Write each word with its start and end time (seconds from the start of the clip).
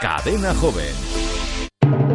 Cadena 0.00 0.54
Joven. 0.54 0.94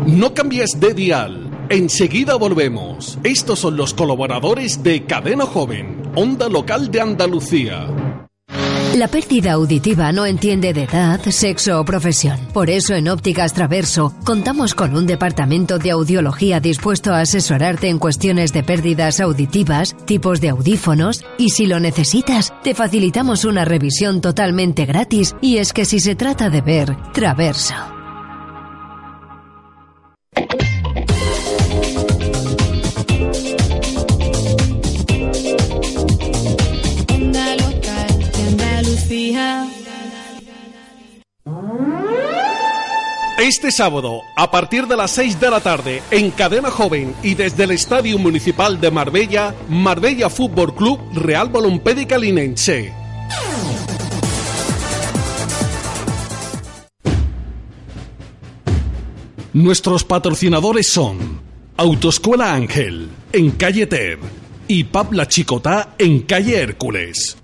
No 0.06 0.34
cambies 0.34 0.80
de 0.80 0.94
dial. 0.94 1.52
Enseguida 1.70 2.36
volvemos. 2.36 3.18
Estos 3.26 3.60
son 3.60 3.76
los 3.76 3.94
colaboradores 3.94 4.84
de 4.84 5.06
Cadena 5.06 5.46
Joven, 5.46 6.02
Onda 6.16 6.48
Local 6.48 6.92
de 6.92 7.02
Andalucía. 7.02 7.88
La 8.94 9.08
pérdida 9.08 9.54
auditiva 9.54 10.12
no 10.12 10.28
entiende 10.28 10.72
de 10.72 10.84
edad, 10.84 11.20
sexo 11.32 11.82
o 11.82 11.84
profesión. 11.84 12.40
Por 12.54 12.70
eso 12.70 12.94
en 12.94 13.08
Ópticas 13.08 13.54
Traverso 13.54 14.14
contamos 14.24 14.76
con 14.76 14.96
un 14.96 15.08
departamento 15.08 15.80
de 15.80 15.90
audiología 15.90 16.60
dispuesto 16.60 17.12
a 17.12 17.22
asesorarte 17.22 17.90
en 17.90 17.98
cuestiones 17.98 18.54
de 18.54 18.62
pérdidas 18.62 19.20
auditivas, 19.20 19.96
tipos 20.06 20.42
de 20.42 20.50
audífonos 20.50 21.26
y 21.40 21.50
si 21.50 21.66
lo 21.66 21.80
necesitas, 21.80 22.54
te 22.62 22.76
facilitamos 22.76 23.46
una 23.46 23.66
revisión 23.66 24.22
totalmente 24.22 24.86
gratis 24.86 25.36
y 25.42 25.58
es 25.58 25.74
que 25.74 25.86
si 25.86 26.00
se 26.00 26.14
trata 26.16 26.52
de 26.52 26.62
ver, 26.62 26.96
Traverso. 27.14 27.93
Este 43.44 43.74
sábado, 43.74 44.22
a 44.38 44.50
partir 44.52 44.88
de 44.88 44.96
las 44.96 45.12
6 45.12 45.38
de 45.42 45.52
la 45.52 45.60
tarde, 45.60 46.02
en 46.12 46.32
Cadena 46.32 46.72
Joven 46.72 47.14
y 47.24 47.36
desde 47.36 47.66
el 47.66 47.72
Estadio 47.72 48.18
Municipal 48.18 48.80
de 48.80 48.90
Marbella, 48.90 49.54
Marbella 49.68 50.30
Fútbol 50.30 50.74
Club 50.74 50.98
Real 51.14 51.50
Balompédica 51.50 52.18
Linense. 52.18 52.94
Nuestros 59.52 60.06
patrocinadores 60.06 60.88
son 60.88 61.42
Autoescuela 61.76 62.54
Ángel, 62.54 63.10
en 63.34 63.52
calle 63.52 63.88
Ter, 63.88 64.20
y 64.70 64.86
Pab 64.86 65.12
La 65.12 65.28
Chicotá, 65.28 65.96
en 65.98 66.22
calle 66.22 66.62
Hércules. 66.62 67.43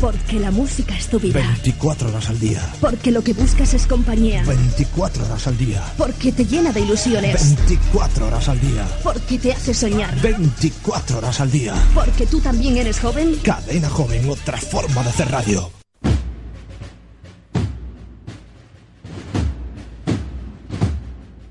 Porque 0.00 0.38
la 0.38 0.50
música 0.50 0.96
es 0.96 1.08
tu 1.08 1.18
vida. 1.18 1.40
24 1.40 2.08
horas 2.08 2.28
al 2.28 2.38
día. 2.38 2.62
Porque 2.80 3.10
lo 3.10 3.22
que 3.22 3.32
buscas 3.32 3.74
es 3.74 3.86
compañía. 3.86 4.44
24 4.44 5.24
horas 5.24 5.46
al 5.46 5.58
día. 5.58 5.82
Porque 5.96 6.32
te 6.32 6.44
llena 6.44 6.72
de 6.72 6.80
ilusiones. 6.80 7.56
24 7.66 8.26
horas 8.28 8.48
al 8.48 8.60
día. 8.60 8.86
Porque 9.02 9.38
te 9.38 9.52
hace 9.52 9.74
soñar. 9.74 10.14
24 10.20 11.18
horas 11.18 11.40
al 11.40 11.50
día. 11.50 11.74
Porque 11.94 12.26
tú 12.26 12.40
también 12.40 12.76
eres 12.76 13.00
joven. 13.00 13.36
Cadena 13.42 13.88
joven, 13.88 14.28
otra 14.30 14.58
forma 14.58 15.02
de 15.02 15.08
hacer 15.10 15.30
radio. 15.30 15.77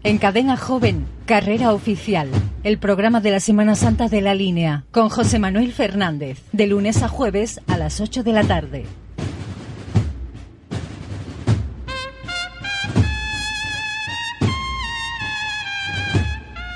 En 0.08 0.19
Cadena 0.19 0.55
Joven, 0.55 1.05
Carrera 1.25 1.73
Oficial, 1.73 2.30
el 2.63 2.77
programa 2.77 3.19
de 3.19 3.30
la 3.30 3.41
Semana 3.41 3.75
Santa 3.75 4.08
de 4.08 4.22
la 4.22 4.33
línea, 4.36 4.86
con 4.91 5.09
José 5.09 5.38
Manuel 5.38 5.73
Fernández, 5.73 6.44
de 6.53 6.66
lunes 6.66 7.03
a 7.03 7.09
jueves 7.09 7.59
a 7.67 7.75
las 7.75 7.99
8 7.99 8.23
de 8.23 8.31
la 8.31 8.45
tarde. 8.45 8.86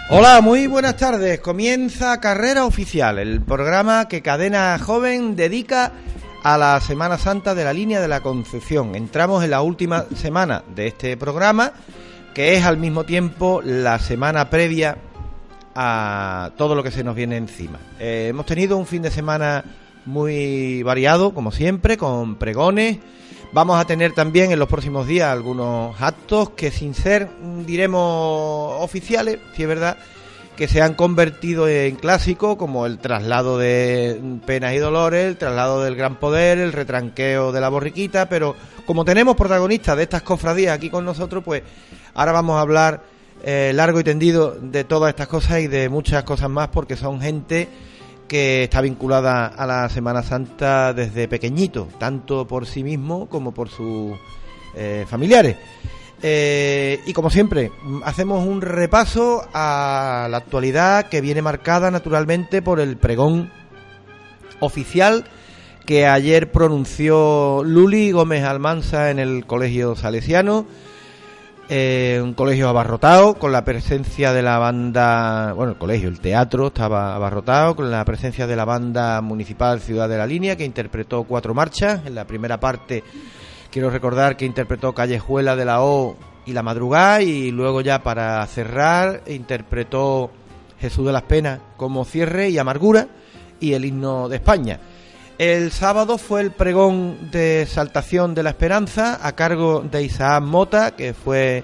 Hola, 0.09 0.41
muy 0.41 0.67
buenas 0.67 0.97
tardes. 0.97 1.39
Comienza 1.39 2.19
Carrera 2.19 2.65
Oficial, 2.65 3.17
el 3.17 3.39
programa 3.39 4.09
que 4.09 4.21
Cadena 4.21 4.77
Joven 4.77 5.37
dedica 5.37 5.93
a 6.43 6.57
la 6.57 6.81
Semana 6.81 7.17
Santa 7.17 7.55
de 7.55 7.63
la 7.63 7.71
línea 7.71 8.01
de 8.01 8.09
la 8.09 8.19
Concepción. 8.19 8.93
Entramos 8.93 9.41
en 9.45 9.51
la 9.51 9.61
última 9.61 10.03
semana 10.17 10.65
de 10.75 10.87
este 10.87 11.15
programa, 11.15 11.71
que 12.33 12.55
es 12.55 12.65
al 12.65 12.77
mismo 12.77 13.03
tiempo 13.03 13.61
la 13.63 13.99
semana 13.99 14.49
previa 14.49 14.97
a 15.75 16.51
todo 16.57 16.75
lo 16.75 16.83
que 16.83 16.91
se 16.91 17.03
nos 17.03 17.15
viene 17.15 17.37
encima. 17.37 17.79
Eh, 17.99 18.27
hemos 18.29 18.45
tenido 18.45 18.77
un 18.77 18.85
fin 18.85 19.01
de 19.01 19.11
semana 19.11 19.63
muy 20.05 20.83
variado, 20.83 21.33
como 21.33 21.51
siempre, 21.51 21.97
con 21.97 22.35
pregones. 22.35 22.97
Vamos 23.53 23.79
a 23.79 23.85
tener 23.85 24.13
también 24.13 24.51
en 24.51 24.59
los 24.59 24.69
próximos 24.69 25.07
días 25.07 25.29
algunos 25.29 25.99
actos 26.01 26.51
que 26.51 26.71
sin 26.71 26.93
ser, 26.93 27.29
diremos, 27.65 28.75
oficiales, 28.81 29.39
si 29.55 29.63
es 29.63 29.67
verdad, 29.67 29.97
que 30.55 30.67
se 30.67 30.81
han 30.81 30.93
convertido 30.93 31.67
en 31.67 31.95
clásicos, 31.95 32.57
como 32.57 32.85
el 32.85 32.99
traslado 32.99 33.57
de 33.57 34.21
penas 34.45 34.73
y 34.73 34.77
dolores, 34.77 35.25
el 35.25 35.37
traslado 35.37 35.81
del 35.83 35.95
gran 35.95 36.17
poder, 36.17 36.59
el 36.59 36.73
retranqueo 36.73 37.51
de 37.51 37.61
la 37.61 37.69
borriquita, 37.69 38.29
pero 38.29 38.55
como 38.85 39.05
tenemos 39.05 39.35
protagonistas 39.35 39.97
de 39.97 40.03
estas 40.03 40.21
cofradías 40.21 40.75
aquí 40.75 40.89
con 40.89 41.05
nosotros, 41.05 41.43
pues 41.43 41.63
ahora 42.13 42.31
vamos 42.31 42.57
a 42.57 42.61
hablar 42.61 43.03
eh, 43.43 43.71
largo 43.73 43.99
y 43.99 44.03
tendido 44.03 44.51
de 44.51 44.83
todas 44.83 45.09
estas 45.09 45.27
cosas 45.27 45.61
y 45.61 45.67
de 45.67 45.89
muchas 45.89 46.23
cosas 46.23 46.49
más, 46.49 46.67
porque 46.67 46.95
son 46.95 47.21
gente 47.21 47.67
que 48.27 48.63
está 48.63 48.81
vinculada 48.81 49.47
a 49.47 49.65
la 49.65 49.89
Semana 49.89 50.23
Santa 50.23 50.93
desde 50.93 51.27
pequeñito, 51.27 51.87
tanto 51.97 52.47
por 52.47 52.65
sí 52.65 52.83
mismo 52.83 53.27
como 53.27 53.51
por 53.51 53.67
sus 53.67 54.13
eh, 54.75 55.05
familiares. 55.09 55.57
Eh, 56.23 57.01
y 57.05 57.13
como 57.13 57.29
siempre, 57.29 57.71
hacemos 58.03 58.45
un 58.45 58.61
repaso 58.61 59.47
a 59.53 60.27
la 60.29 60.37
actualidad 60.37 61.09
que 61.09 61.21
viene 61.21 61.41
marcada 61.41 61.89
naturalmente 61.89 62.61
por 62.61 62.79
el 62.79 62.97
pregón 62.97 63.51
oficial 64.59 65.25
que 65.85 66.05
ayer 66.05 66.51
pronunció 66.51 67.63
Luli 67.63 68.11
Gómez 68.11 68.43
Almanza 68.43 69.09
en 69.09 69.19
el 69.19 69.45
Colegio 69.45 69.95
Salesiano. 69.95 70.65
Eh, 71.73 72.19
un 72.21 72.33
colegio 72.33 72.67
abarrotado 72.67 73.35
con 73.35 73.53
la 73.53 73.63
presencia 73.63 74.33
de 74.33 74.41
la 74.41 74.57
banda, 74.57 75.53
bueno, 75.53 75.71
el 75.71 75.77
colegio, 75.77 76.09
el 76.09 76.19
teatro 76.19 76.67
estaba 76.67 77.15
abarrotado 77.15 77.77
con 77.77 77.89
la 77.89 78.03
presencia 78.03 78.45
de 78.45 78.57
la 78.57 78.65
banda 78.65 79.21
municipal 79.21 79.79
Ciudad 79.79 80.09
de 80.09 80.17
la 80.17 80.27
Línea 80.27 80.57
que 80.57 80.65
interpretó 80.65 81.23
cuatro 81.23 81.53
marchas. 81.53 82.05
En 82.05 82.13
la 82.13 82.27
primera 82.27 82.59
parte 82.59 83.03
quiero 83.71 83.89
recordar 83.89 84.37
que 84.37 84.45
interpretó 84.45 84.93
Callejuela 84.93 85.55
de 85.55 85.65
la 85.65 85.81
O 85.81 86.17
y 86.45 86.53
La 86.53 86.61
Madrugada 86.61 87.21
y 87.21 87.51
luego 87.51 87.81
ya 87.81 88.03
para 88.03 88.45
cerrar 88.45 89.23
interpretó 89.27 90.29
Jesús 90.79 91.05
de 91.05 91.13
las 91.13 91.23
Penas 91.23 91.59
como 91.77 92.03
cierre 92.05 92.49
y 92.49 92.57
Amargura 92.57 93.07
y 93.59 93.73
el 93.73 93.85
himno 93.85 94.27
de 94.27 94.35
España. 94.35 94.79
El 95.37 95.71
sábado 95.71 96.17
fue 96.17 96.41
el 96.41 96.51
pregón 96.51 97.31
de 97.31 97.65
Saltación 97.65 98.35
de 98.35 98.43
la 98.43 98.51
Esperanza 98.51 99.19
a 99.25 99.31
cargo 99.31 99.81
de 99.81 100.03
Isaac 100.03 100.43
Mota, 100.43 100.91
que 100.91 101.13
fue 101.13 101.63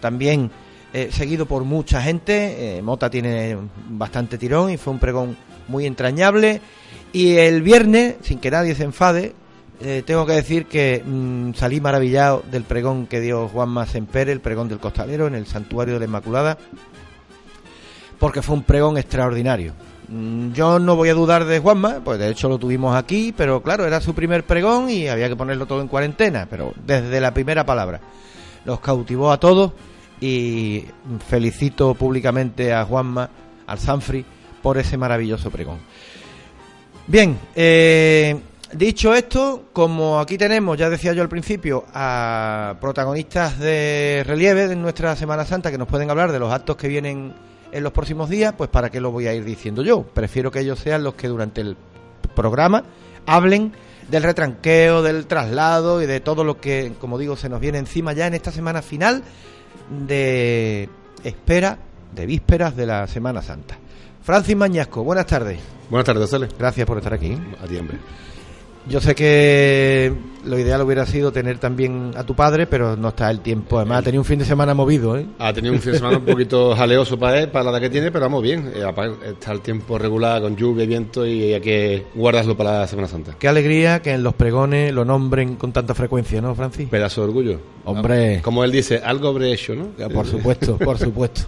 también 0.00 0.50
eh, 0.92 1.08
seguido 1.10 1.44
por 1.44 1.64
mucha 1.64 2.00
gente. 2.00 2.78
Eh, 2.78 2.82
Mota 2.82 3.10
tiene 3.10 3.56
bastante 3.90 4.38
tirón 4.38 4.70
y 4.70 4.78
fue 4.78 4.94
un 4.94 4.98
pregón 4.98 5.36
muy 5.66 5.84
entrañable. 5.84 6.62
Y 7.12 7.36
el 7.36 7.60
viernes, 7.62 8.16
sin 8.22 8.38
que 8.38 8.50
nadie 8.50 8.74
se 8.74 8.84
enfade, 8.84 9.34
eh, 9.80 10.02
tengo 10.04 10.26
que 10.26 10.32
decir 10.32 10.66
que 10.66 11.02
mm, 11.04 11.54
salí 11.54 11.80
maravillado 11.80 12.42
del 12.50 12.64
pregón 12.64 13.06
que 13.06 13.20
dio 13.20 13.48
Juan 13.48 13.86
Semper, 13.86 14.28
el 14.28 14.40
pregón 14.40 14.68
del 14.68 14.78
costalero 14.80 15.26
en 15.26 15.34
el 15.34 15.46
Santuario 15.46 15.94
de 15.94 16.00
la 16.00 16.06
Inmaculada, 16.06 16.58
porque 18.18 18.42
fue 18.42 18.56
un 18.56 18.64
pregón 18.64 18.98
extraordinario. 18.98 19.74
Mm, 20.08 20.52
Yo 20.52 20.78
no 20.78 20.96
voy 20.96 21.10
a 21.10 21.14
dudar 21.14 21.44
de 21.44 21.60
Juanma, 21.60 22.00
pues 22.04 22.18
de 22.18 22.30
hecho 22.30 22.48
lo 22.48 22.58
tuvimos 22.58 22.96
aquí, 22.96 23.32
pero 23.36 23.62
claro, 23.62 23.86
era 23.86 24.00
su 24.00 24.14
primer 24.14 24.44
pregón 24.44 24.90
y 24.90 25.06
había 25.08 25.28
que 25.28 25.36
ponerlo 25.36 25.66
todo 25.66 25.80
en 25.80 25.88
cuarentena, 25.88 26.46
pero 26.50 26.74
desde 26.84 27.20
la 27.20 27.32
primera 27.32 27.64
palabra 27.64 28.00
los 28.64 28.80
cautivó 28.80 29.30
a 29.30 29.38
todos 29.38 29.72
y 30.20 30.84
felicito 31.28 31.94
públicamente 31.94 32.72
a 32.72 32.84
Juanma, 32.84 33.30
al 33.66 33.78
Sanfri, 33.78 34.24
por 34.62 34.76
ese 34.78 34.96
maravilloso 34.96 35.50
pregón. 35.50 35.78
Bien, 37.06 37.38
eh, 37.54 38.36
dicho 38.72 39.14
esto, 39.14 39.64
como 39.72 40.20
aquí 40.20 40.38
tenemos, 40.38 40.76
ya 40.76 40.90
decía 40.90 41.12
yo 41.12 41.22
al 41.22 41.28
principio, 41.28 41.84
a 41.94 42.76
protagonistas 42.80 43.58
de 43.58 44.22
relieve 44.26 44.68
de 44.68 44.76
nuestra 44.76 45.16
Semana 45.16 45.44
Santa 45.44 45.70
que 45.70 45.78
nos 45.78 45.88
pueden 45.88 46.10
hablar 46.10 46.32
de 46.32 46.38
los 46.38 46.52
actos 46.52 46.76
que 46.76 46.88
vienen 46.88 47.34
en 47.72 47.82
los 47.82 47.92
próximos 47.92 48.28
días, 48.28 48.54
pues 48.56 48.70
para 48.70 48.90
qué 48.90 49.00
lo 49.00 49.10
voy 49.10 49.26
a 49.26 49.34
ir 49.34 49.44
diciendo 49.44 49.82
yo. 49.82 50.02
Prefiero 50.02 50.50
que 50.50 50.60
ellos 50.60 50.78
sean 50.78 51.02
los 51.02 51.14
que 51.14 51.28
durante 51.28 51.60
el 51.60 51.76
programa 52.34 52.84
hablen 53.26 53.72
del 54.08 54.22
retranqueo, 54.22 55.02
del 55.02 55.26
traslado 55.26 56.02
y 56.02 56.06
de 56.06 56.20
todo 56.20 56.44
lo 56.44 56.60
que, 56.60 56.92
como 57.00 57.18
digo, 57.18 57.36
se 57.36 57.48
nos 57.48 57.60
viene 57.60 57.78
encima 57.78 58.12
ya 58.12 58.26
en 58.26 58.34
esta 58.34 58.50
semana 58.50 58.82
final 58.82 59.22
de 60.06 60.88
espera, 61.24 61.78
de 62.14 62.26
vísperas 62.26 62.74
de 62.76 62.86
la 62.86 63.06
Semana 63.06 63.42
Santa. 63.42 63.76
Francis 64.22 64.56
Mañasco, 64.56 65.04
buenas 65.04 65.26
tardes. 65.26 65.58
Buenas 65.90 66.06
tardes, 66.06 66.30
Cele. 66.30 66.48
Gracias 66.58 66.86
por 66.86 66.98
estar 66.98 67.14
aquí. 67.14 67.38
A 67.62 67.66
ti, 67.66 67.76
hombre. 67.76 67.98
Yo 68.88 69.00
sé 69.00 69.14
que 69.14 70.12
lo 70.44 70.58
ideal 70.58 70.80
hubiera 70.82 71.04
sido 71.04 71.30
tener 71.30 71.58
también 71.58 72.12
a 72.16 72.24
tu 72.24 72.34
padre, 72.34 72.66
pero 72.66 72.96
no 72.96 73.08
está 73.08 73.30
el 73.30 73.40
tiempo. 73.40 73.76
Además, 73.78 73.98
ha 73.98 74.02
tenido 74.02 74.22
un 74.22 74.24
fin 74.24 74.38
de 74.38 74.44
semana 74.44 74.72
movido, 74.72 75.16
¿eh? 75.18 75.26
Ha 75.38 75.52
tenido 75.52 75.74
un 75.74 75.80
fin 75.80 75.92
de 75.92 75.98
semana 75.98 76.16
un 76.16 76.24
poquito 76.24 76.74
jaleoso 76.74 77.18
para 77.18 77.40
él, 77.40 77.50
para 77.50 77.64
la 77.64 77.70
edad 77.72 77.80
que 77.80 77.90
tiene, 77.90 78.10
pero 78.10 78.24
vamos 78.24 78.42
bien. 78.42 78.72
Eh, 78.74 78.84
Está 79.28 79.52
el 79.52 79.60
tiempo 79.60 79.98
regular 79.98 80.40
con 80.40 80.56
lluvia 80.56 80.84
y 80.84 80.86
viento 80.86 81.26
y 81.26 81.52
hay 81.52 81.60
que 81.60 82.06
guardarlo 82.14 82.56
para 82.56 82.80
la 82.80 82.86
Semana 82.86 83.08
Santa. 83.08 83.34
Qué 83.38 83.46
alegría 83.48 84.00
que 84.00 84.12
en 84.12 84.22
los 84.22 84.34
pregones 84.34 84.92
lo 84.92 85.04
nombren 85.04 85.56
con 85.56 85.72
tanta 85.72 85.94
frecuencia, 85.94 86.40
¿no, 86.40 86.54
Francis? 86.54 86.88
Pedazo 86.88 87.20
de 87.22 87.26
orgullo. 87.26 87.60
Hombre. 87.84 88.40
Como 88.42 88.64
él 88.64 88.72
dice, 88.72 89.02
algo 89.04 89.28
habré 89.28 89.52
hecho, 89.52 89.74
¿no? 89.74 89.88
Por 90.08 90.26
supuesto, 90.26 90.78
por 90.78 90.98
supuesto. 90.98 91.42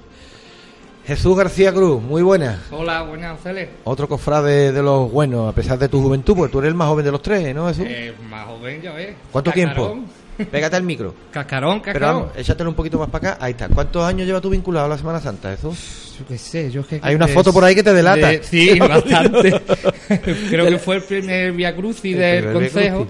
Jesús 1.06 1.36
García 1.36 1.72
Cruz, 1.72 2.00
muy 2.02 2.22
buena. 2.22 2.62
Hola, 2.70 3.02
buenas, 3.02 3.40
Celes. 3.42 3.68
Otro 3.84 4.06
cofrade 4.08 4.70
de 4.72 4.82
los 4.82 5.10
buenos, 5.10 5.48
a 5.50 5.54
pesar 5.54 5.78
de 5.78 5.88
tu 5.88 6.00
juventud, 6.00 6.36
porque 6.36 6.52
tú 6.52 6.58
eres 6.60 6.68
el 6.68 6.74
más 6.74 6.88
joven 6.88 7.04
de 7.04 7.10
los 7.10 7.22
tres, 7.22 7.54
¿no, 7.54 7.66
Jesús? 7.68 7.84
Eh, 7.88 8.12
más 8.28 8.46
joven, 8.46 8.80
ya 8.82 8.92
ves. 8.92 9.16
¿Cuánto 9.32 9.50
Cascarón. 9.50 10.04
tiempo? 10.36 10.50
Pégate 10.52 10.76
al 10.76 10.82
micro. 10.84 11.14
Cascarón, 11.30 11.80
Pero 11.82 11.92
cascarón. 11.98 12.20
vamos, 12.22 12.36
échatelo 12.36 12.70
un 12.70 12.76
poquito 12.76 12.98
más 12.98 13.08
para 13.10 13.32
acá. 13.32 13.44
Ahí 13.44 13.52
está. 13.52 13.68
¿Cuántos 13.68 14.04
años 14.04 14.26
llevas 14.26 14.40
tú 14.40 14.50
vinculado 14.50 14.86
a 14.86 14.88
la 14.88 14.96
Semana 14.98 15.20
Santa, 15.20 15.50
Jesús? 15.50 16.14
Yo 16.18 16.26
qué 16.26 16.38
sé, 16.38 16.70
yo 16.70 16.86
que... 16.86 17.00
Hay 17.02 17.14
una 17.14 17.26
foto 17.28 17.52
por 17.52 17.64
ahí 17.64 17.74
que 17.74 17.82
te 17.82 17.92
delata. 17.92 18.28
de- 18.28 18.42
sí, 18.42 18.78
bastante. 18.78 19.60
Creo 20.50 20.66
que 20.66 20.78
fue 20.78 20.96
el 20.96 21.02
primer 21.02 21.52
Via 21.52 21.74
Crucis 21.74 22.14
El 22.14 22.20
del 22.44 22.52
Consejo. 22.52 23.06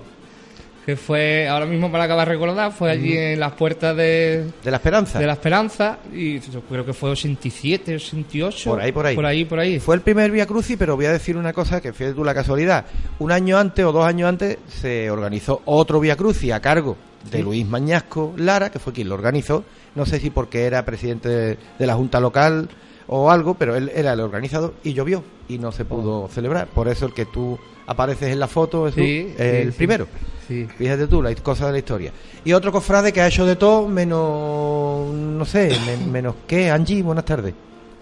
Que 0.91 0.97
fue, 0.97 1.47
ahora 1.47 1.67
mismo 1.67 1.89
me 1.89 1.99
lo 1.99 2.03
acabas 2.03 2.27
de 2.27 2.33
recordar, 2.33 2.73
fue 2.73 2.91
allí 2.91 3.17
en 3.17 3.39
las 3.39 3.53
puertas 3.53 3.97
de, 3.97 4.51
De 4.65 4.71
la 4.73 4.79
Esperanza. 4.79 5.21
de 5.21 5.27
la 5.29 5.35
Esperanza. 5.35 5.99
Y 6.13 6.41
yo 6.41 6.63
creo 6.63 6.85
que 6.85 6.93
fue 6.93 7.11
87, 7.11 7.95
88. 7.95 8.69
Por 8.69 8.81
ahí, 8.81 8.91
por 8.91 9.07
ahí. 9.07 9.15
Por 9.15 9.25
ahí, 9.25 9.45
por 9.45 9.61
ahí. 9.61 9.79
Fue 9.79 9.95
el 9.95 10.01
primer 10.01 10.33
Via 10.33 10.47
Crucis, 10.47 10.77
pero 10.77 10.97
voy 10.97 11.05
a 11.07 11.13
decir 11.13 11.37
una 11.37 11.53
cosa 11.53 11.81
que 11.81 11.93
fíjate 11.93 12.17
tú 12.17 12.25
la 12.25 12.35
casualidad. 12.35 12.87
Un 13.21 13.31
año 13.31 13.57
antes 13.57 13.85
o 13.85 13.93
dos 13.93 14.05
años 14.05 14.29
antes 14.29 14.59
se 14.67 15.09
organizó 15.13 15.63
otro 15.65 16.01
Via 16.01 16.17
Crucis 16.17 16.51
a 16.51 16.59
cargo 16.59 16.97
de 17.31 17.39
Sí. 17.39 17.45
Luis 17.45 17.65
Mañasco 17.69 18.35
Lara, 18.37 18.71
que 18.71 18.81
fue 18.81 18.93
quien 18.93 19.09
lo 19.09 19.15
organizó. 19.15 19.63
No 19.95 20.07
sé 20.07 20.19
si 20.19 20.31
porque 20.31 20.65
era 20.65 20.85
presidente 20.85 21.29
de, 21.29 21.59
la 21.79 21.95
Junta 21.95 22.19
Local 22.19 22.69
o 23.07 23.31
algo, 23.31 23.55
pero 23.55 23.77
él 23.77 23.93
era 23.95 24.15
el 24.15 24.21
organizador 24.21 24.75
y 24.83 24.93
llovió 24.93 25.23
y 25.49 25.59
no 25.59 25.71
se 25.71 25.85
pudo 25.85 26.27
celebrar. 26.27 26.67
Por 26.67 26.89
eso 26.89 27.07
el 27.07 27.15
que 27.15 27.27
tú 27.27 27.61
apareces 27.91 28.29
en 28.33 28.39
la 28.41 28.47
foto 28.47 28.87
es 28.89 28.95
Sí, 28.95 29.35
el 29.37 29.73
sí, 29.73 29.77
primero. 29.77 30.07
Sí. 30.47 30.67
Fíjate 30.79 31.07
tú, 31.07 31.21
las 31.23 31.35
cosas 31.41 31.67
de 31.69 31.73
la 31.73 31.79
historia. 31.79 32.13
Y 32.45 32.53
otro 32.53 32.73
cofrade 32.73 33.13
que 33.13 33.21
ha 33.21 33.27
hecho 33.29 33.45
de 33.47 33.57
todo, 33.57 33.87
menos, 33.89 35.13
no 35.13 35.45
sé, 35.45 35.77
men- 35.87 36.11
menos 36.13 36.35
que 36.47 36.71
Angie, 36.71 37.03
buenas 37.03 37.25
tardes. 37.25 37.55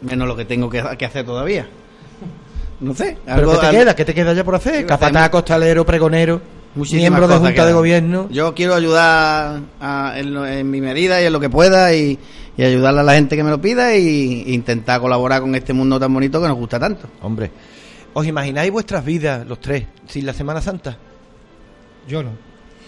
Menos 0.03 0.29
lo 0.29 0.37
que 0.37 0.45
tengo 0.45 0.69
que, 0.71 0.83
que 0.97 1.05
hacer 1.05 1.25
todavía. 1.25 1.67
No 2.81 2.95
sé. 2.95 3.17
¿Pero 3.25 3.37
algo- 3.39 3.53
qué 3.53 3.59
te 3.59 3.67
algo- 3.67 3.79
queda? 3.81 3.97
¿Qué 3.97 4.05
te 4.05 4.15
queda 4.15 4.33
ya 4.35 4.45
por 4.45 4.55
hacer? 4.55 4.77
Sí, 4.79 4.85
Capataz, 4.85 5.31
costalero, 5.31 5.85
pregonero, 5.85 6.41
Muchísimas 6.75 7.03
miembro 7.11 7.27
de 7.29 7.37
Junta 7.39 7.67
de. 7.67 7.73
Gobierno. 7.73 8.29
Yo 8.31 8.55
quiero 8.55 8.75
ayudar 8.75 9.61
a- 9.81 10.13
en, 10.17 10.35
lo- 10.35 10.47
en 10.47 10.71
mi 10.71 10.81
medida 10.81 11.21
y 11.21 11.27
en 11.27 11.33
lo 11.33 11.41
que 11.41 11.51
pueda 11.51 11.93
y, 11.95 12.17
y 12.57 12.63
ayudarle 12.63 13.01
a 13.01 13.03
la 13.03 13.15
gente 13.15 13.37
que 13.37 13.43
me 13.43 13.51
lo 13.51 13.61
pida 13.61 13.97
y, 13.97 14.45
e 14.47 14.53
intentar 14.53 15.01
colaborar 15.01 15.41
con 15.41 15.55
este 15.57 15.73
mundo 15.73 15.99
tan 15.99 16.15
bonito 16.15 16.41
que 16.41 16.47
nos 16.49 16.57
gusta 16.57 16.79
tanto. 16.79 17.09
Hombre, 17.23 17.51
¿os 18.19 18.27
imagináis 18.27 18.73
vuestras 18.73 19.05
vidas, 19.05 19.47
los 19.47 19.61
tres, 19.61 19.87
sin 20.09 20.27
la 20.27 20.33
Semana 20.33 20.61
Santa? 20.61 20.97
Yo 22.09 22.21
no. 22.21 22.31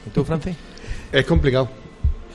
¿Y 0.05 0.11
tú, 0.11 0.25
Francis? 0.25 0.57
Es 1.13 1.25
complicado. 1.25 1.69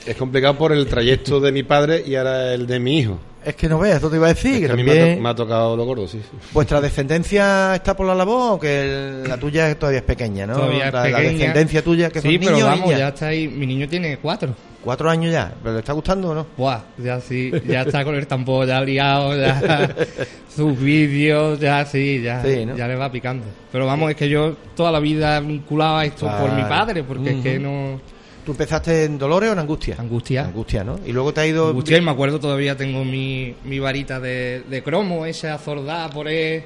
Es 0.05 0.15
complicado 0.15 0.57
por 0.57 0.71
el 0.71 0.87
trayecto 0.87 1.41
de 1.41 1.51
mi 1.51 1.63
padre 1.63 2.03
y 2.05 2.15
ahora 2.15 2.53
el 2.53 2.65
de 2.67 2.79
mi 2.79 2.99
hijo. 2.99 3.19
Es 3.45 3.55
que 3.55 3.69
no 3.69 3.77
veas, 3.77 3.97
esto 3.97 4.09
te 4.09 4.15
iba 4.15 4.25
a 4.25 4.29
decir, 4.33 4.53
Es 4.55 4.59
que 4.61 4.65
que 4.67 4.73
a 4.73 4.75
mí 4.75 4.83
me 4.83 4.91
ha, 4.91 4.95
también 4.95 5.17
to- 5.17 5.23
me 5.23 5.29
ha 5.29 5.35
tocado 5.35 5.77
lo 5.77 5.85
gordo, 5.85 6.07
sí. 6.07 6.19
sí. 6.19 6.37
vuestra 6.51 6.81
descendencia 6.81 7.75
está 7.75 7.95
por 7.95 8.07
la 8.07 8.15
labor 8.15 8.53
o 8.53 8.59
que 8.59 8.81
el- 9.21 9.23
la 9.29 9.37
tuya 9.37 9.77
todavía 9.77 9.99
es 9.99 10.05
pequeña, 10.05 10.47
¿no? 10.47 10.55
Todavía 10.55 10.87
es 10.87 10.93
la, 10.93 10.99
la 11.09 11.17
pequeña. 11.17 11.31
descendencia 11.31 11.83
tuya, 11.83 12.09
que 12.09 12.21
Sí, 12.21 12.27
son 12.33 12.39
pero 12.39 12.51
niños 12.53 12.67
vamos, 12.69 12.89
ya 12.97 13.07
está 13.09 13.27
ahí. 13.27 13.47
Mi 13.47 13.67
niño 13.67 13.87
tiene 13.87 14.17
cuatro. 14.17 14.55
Cuatro 14.83 15.09
años 15.09 15.31
ya, 15.31 15.51
¿pero 15.63 15.73
le 15.73 15.79
está 15.79 15.93
gustando 15.93 16.29
o 16.29 16.35
no? 16.35 16.45
Buah, 16.57 16.79
ya 16.99 17.19
sí, 17.19 17.51
ya 17.67 17.81
está 17.81 18.03
con 18.03 18.13
el 18.15 18.27
tambor 18.27 18.67
ya 18.67 18.81
liado, 18.81 19.35
ya 19.35 19.89
sus 20.55 20.79
vídeos, 20.79 21.59
ya 21.59 21.83
sí, 21.85 22.21
ya, 22.23 22.43
Sí, 22.43 22.65
¿no? 22.65 22.75
ya 22.75 22.87
le 22.87 22.95
va 22.95 23.11
picando. 23.11 23.45
Pero 23.71 23.85
vamos, 23.87 24.11
es 24.11 24.15
que 24.15 24.29
yo 24.29 24.55
toda 24.75 24.91
la 24.91 24.99
vida 24.99 25.39
vinculado 25.39 25.97
a 25.97 26.05
esto 26.05 26.27
por 26.39 26.51
mi 26.51 26.61
padre, 26.63 27.03
porque 27.03 27.31
es 27.31 27.43
que 27.43 27.59
no... 27.59 27.99
¿Tú 28.45 28.51
empezaste 28.51 29.05
en 29.05 29.17
Dolores 29.17 29.49
o 29.49 29.53
en 29.53 29.59
Angustia? 29.59 29.95
Angustia. 29.99 30.45
Angustia, 30.45 30.83
¿no? 30.83 30.99
Y 31.05 31.11
luego 31.11 31.33
te 31.33 31.41
ha 31.41 31.47
ido... 31.47 31.69
Angustia, 31.69 31.97
y 31.97 32.01
me 32.01 32.11
acuerdo 32.11 32.39
todavía 32.39 32.77
tengo 32.77 33.03
mi, 33.03 33.55
mi 33.63 33.79
varita 33.79 34.19
de, 34.19 34.61
de 34.69 34.83
cromo, 34.83 35.25
esa 35.25 35.55
azordada 35.55 36.09
por 36.09 36.27
ahí, 36.27 36.63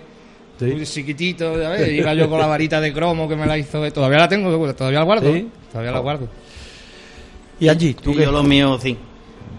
Sí. 0.59 0.65
muy 0.65 0.83
chiquitito, 0.85 1.57
ya 1.57 1.69
ves, 1.69 1.89
iba 1.93 2.13
yo 2.13 2.29
con 2.29 2.37
la 2.37 2.45
varita 2.45 2.81
de 2.81 2.91
cromo 2.91 3.29
que 3.29 3.37
me 3.37 3.45
la 3.45 3.57
hizo, 3.57 3.89
todavía 3.93 4.17
la 4.19 4.27
tengo, 4.27 4.51
todavía 4.73 4.99
la 4.99 5.05
guardo, 5.05 5.33
Sí. 5.33 5.47
todavía 5.71 5.91
la 5.93 5.99
guardo. 5.99 6.27
Y 7.61 7.69
Angie, 7.69 7.93
¿tú 7.93 8.11
Y 8.11 8.15
qué? 8.17 8.23
yo 8.23 8.31
lo 8.33 8.43
mío 8.43 8.77
sí. 8.81 8.97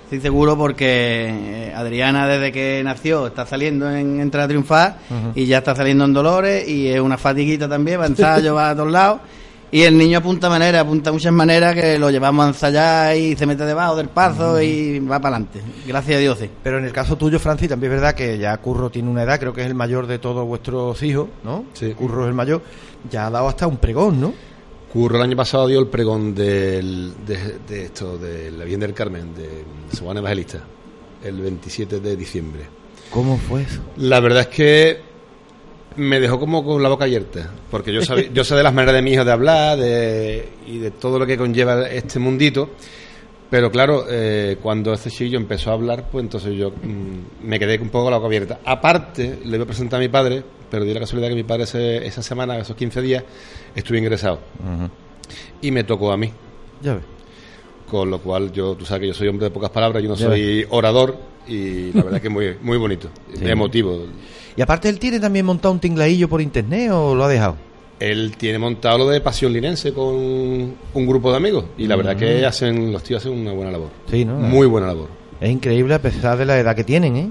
Estoy 0.04 0.20
seguro 0.20 0.58
porque 0.58 1.28
eh, 1.68 1.72
Adriana 1.74 2.26
desde 2.28 2.52
que 2.52 2.82
nació 2.84 3.28
está 3.28 3.46
saliendo 3.46 3.90
en 3.90 4.20
Entrada 4.20 4.44
a 4.44 4.48
Triunfar 4.48 4.98
y 5.34 5.46
ya 5.46 5.58
está 5.58 5.74
saliendo 5.74 6.04
en 6.04 6.12
Dolores 6.12 6.68
y 6.68 6.88
es 6.88 7.00
una 7.00 7.16
fatiguita 7.16 7.66
también, 7.68 7.98
va 8.00 8.04
a 8.04 8.08
ensayo, 8.08 8.54
va 8.54 8.70
a 8.70 8.74
todos 8.76 8.90
lados. 8.92 9.20
Y 9.72 9.82
el 9.82 9.96
niño 9.96 10.18
apunta 10.18 10.48
maneras, 10.48 10.82
apunta 10.82 11.12
muchas 11.12 11.32
maneras 11.32 11.74
que 11.74 11.96
lo 11.96 12.10
llevamos 12.10 12.44
a 12.44 12.48
ensayar 12.48 13.16
y 13.16 13.36
se 13.36 13.46
mete 13.46 13.64
debajo 13.64 13.94
del 13.94 14.08
pazo 14.08 14.60
y 14.60 14.98
va 14.98 15.20
para 15.20 15.36
adelante. 15.36 15.60
Gracias 15.86 16.16
a 16.16 16.20
Dios, 16.20 16.38
sí. 16.40 16.50
Pero 16.62 16.78
en 16.78 16.86
el 16.86 16.92
caso 16.92 17.16
tuyo, 17.16 17.38
Francis, 17.38 17.68
también 17.68 17.92
es 17.92 18.00
verdad 18.00 18.14
que 18.14 18.36
ya 18.36 18.56
Curro 18.56 18.90
tiene 18.90 19.08
una 19.08 19.22
edad, 19.22 19.38
creo 19.38 19.52
que 19.52 19.60
es 19.60 19.68
el 19.68 19.76
mayor 19.76 20.08
de 20.08 20.18
todos 20.18 20.44
vuestros 20.44 21.00
hijos, 21.04 21.28
¿no? 21.44 21.66
Sí. 21.74 21.94
Curro 21.94 22.24
es 22.24 22.28
el 22.30 22.34
mayor. 22.34 22.62
Ya 23.08 23.28
ha 23.28 23.30
dado 23.30 23.46
hasta 23.46 23.68
un 23.68 23.76
pregón, 23.76 24.20
¿no? 24.20 24.34
Curro 24.92 25.18
el 25.18 25.22
año 25.22 25.36
pasado 25.36 25.68
dio 25.68 25.78
el 25.78 25.86
pregón 25.86 26.34
del, 26.34 27.14
de, 27.24 27.58
de 27.68 27.84
esto, 27.84 28.18
de 28.18 28.50
la 28.50 28.64
Virgen 28.64 28.80
del 28.80 28.92
Carmen, 28.92 29.32
de 29.36 29.64
San 29.92 30.04
Juan 30.04 30.16
Evangelista, 30.16 30.64
el 31.22 31.40
27 31.40 32.00
de 32.00 32.16
diciembre. 32.16 32.62
¿Cómo 33.10 33.38
fue 33.38 33.62
eso? 33.62 33.80
La 33.98 34.18
verdad 34.18 34.42
es 34.42 34.48
que 34.48 35.09
me 35.96 36.20
dejó 36.20 36.38
como 36.38 36.64
con 36.64 36.82
la 36.82 36.88
boca 36.88 37.04
abierta, 37.04 37.50
porque 37.70 37.92
yo, 37.92 38.00
sabía- 38.02 38.30
yo 38.34 38.44
sé 38.44 38.54
de 38.54 38.62
las 38.62 38.72
maneras 38.74 38.94
de 38.94 39.02
mi 39.02 39.12
hijo 39.12 39.24
de 39.24 39.32
hablar 39.32 39.78
de, 39.78 40.48
y 40.66 40.78
de 40.78 40.90
todo 40.90 41.18
lo 41.18 41.26
que 41.26 41.36
conlleva 41.36 41.88
este 41.88 42.18
mundito, 42.18 42.70
pero 43.50 43.70
claro, 43.70 44.04
eh, 44.08 44.58
cuando 44.62 44.92
este 44.92 45.10
chiquillo 45.10 45.36
empezó 45.38 45.70
a 45.70 45.74
hablar, 45.74 46.04
pues 46.10 46.22
entonces 46.22 46.54
yo 46.56 46.70
mm, 46.70 47.46
me 47.48 47.58
quedé 47.58 47.78
un 47.80 47.88
poco 47.88 48.04
con 48.04 48.12
la 48.12 48.18
boca 48.18 48.28
abierta. 48.28 48.60
Aparte, 48.64 49.40
le 49.44 49.56
voy 49.58 49.64
a 49.64 49.66
presentar 49.66 49.98
a 49.98 50.00
mi 50.00 50.08
padre, 50.08 50.42
pero 50.70 50.84
di 50.84 50.94
la 50.94 51.00
casualidad 51.00 51.28
que 51.30 51.34
mi 51.34 51.42
padre 51.42 51.64
ese- 51.64 52.06
esa 52.06 52.22
semana, 52.22 52.56
esos 52.58 52.76
15 52.76 53.02
días, 53.02 53.24
estuve 53.74 53.98
ingresado 53.98 54.38
y 55.60 55.70
me 55.72 55.82
tocó 55.84 56.12
a 56.12 56.16
mí. 56.16 56.32
Ya 56.80 56.94
ves. 56.94 57.02
Con 57.90 58.10
lo 58.10 58.18
cual, 58.20 58.52
yo, 58.52 58.74
tú 58.76 58.84
sabes 58.84 59.00
que 59.02 59.06
yo 59.08 59.14
soy 59.14 59.28
hombre 59.28 59.46
de 59.46 59.50
pocas 59.50 59.70
palabras, 59.70 60.02
yo 60.02 60.08
no 60.08 60.16
soy 60.16 60.64
orador 60.70 61.16
y 61.48 61.92
la 61.92 62.02
verdad 62.04 62.20
que 62.22 62.28
muy, 62.28 62.54
muy 62.62 62.78
bonito, 62.78 63.08
Sí. 63.36 63.44
emotivo. 63.48 64.04
Y 64.56 64.62
aparte, 64.62 64.88
¿él 64.88 64.98
tiene 64.98 65.18
también 65.18 65.44
montado 65.46 65.72
un 65.72 65.80
tingladillo 65.80 66.28
por 66.28 66.40
internet 66.40 66.90
o 66.92 67.14
lo 67.14 67.24
ha 67.24 67.28
dejado? 67.28 67.56
Él 67.98 68.34
tiene 68.38 68.58
montado 68.58 68.98
lo 68.98 69.08
de 69.08 69.20
Pasión 69.20 69.52
Linense 69.52 69.92
con 69.92 70.06
un 70.14 71.06
grupo 71.06 71.30
de 71.30 71.36
amigos 71.36 71.64
y 71.76 71.86
la 71.86 71.96
verdad 71.96 72.16
que 72.16 72.46
hacen 72.46 72.92
los 72.92 73.02
tíos 73.02 73.20
hacen 73.22 73.38
una 73.38 73.52
buena 73.52 73.70
labor. 73.72 73.88
Sí, 74.10 74.24
¿no? 74.24 74.36
Muy 74.36 74.66
buena 74.66 74.86
labor. 74.86 75.08
Es 75.40 75.50
increíble 75.50 75.94
a 75.94 76.00
pesar 76.00 76.38
de 76.38 76.46
la 76.46 76.58
edad 76.58 76.74
que 76.76 76.84
tienen, 76.84 77.16
¿eh? 77.16 77.30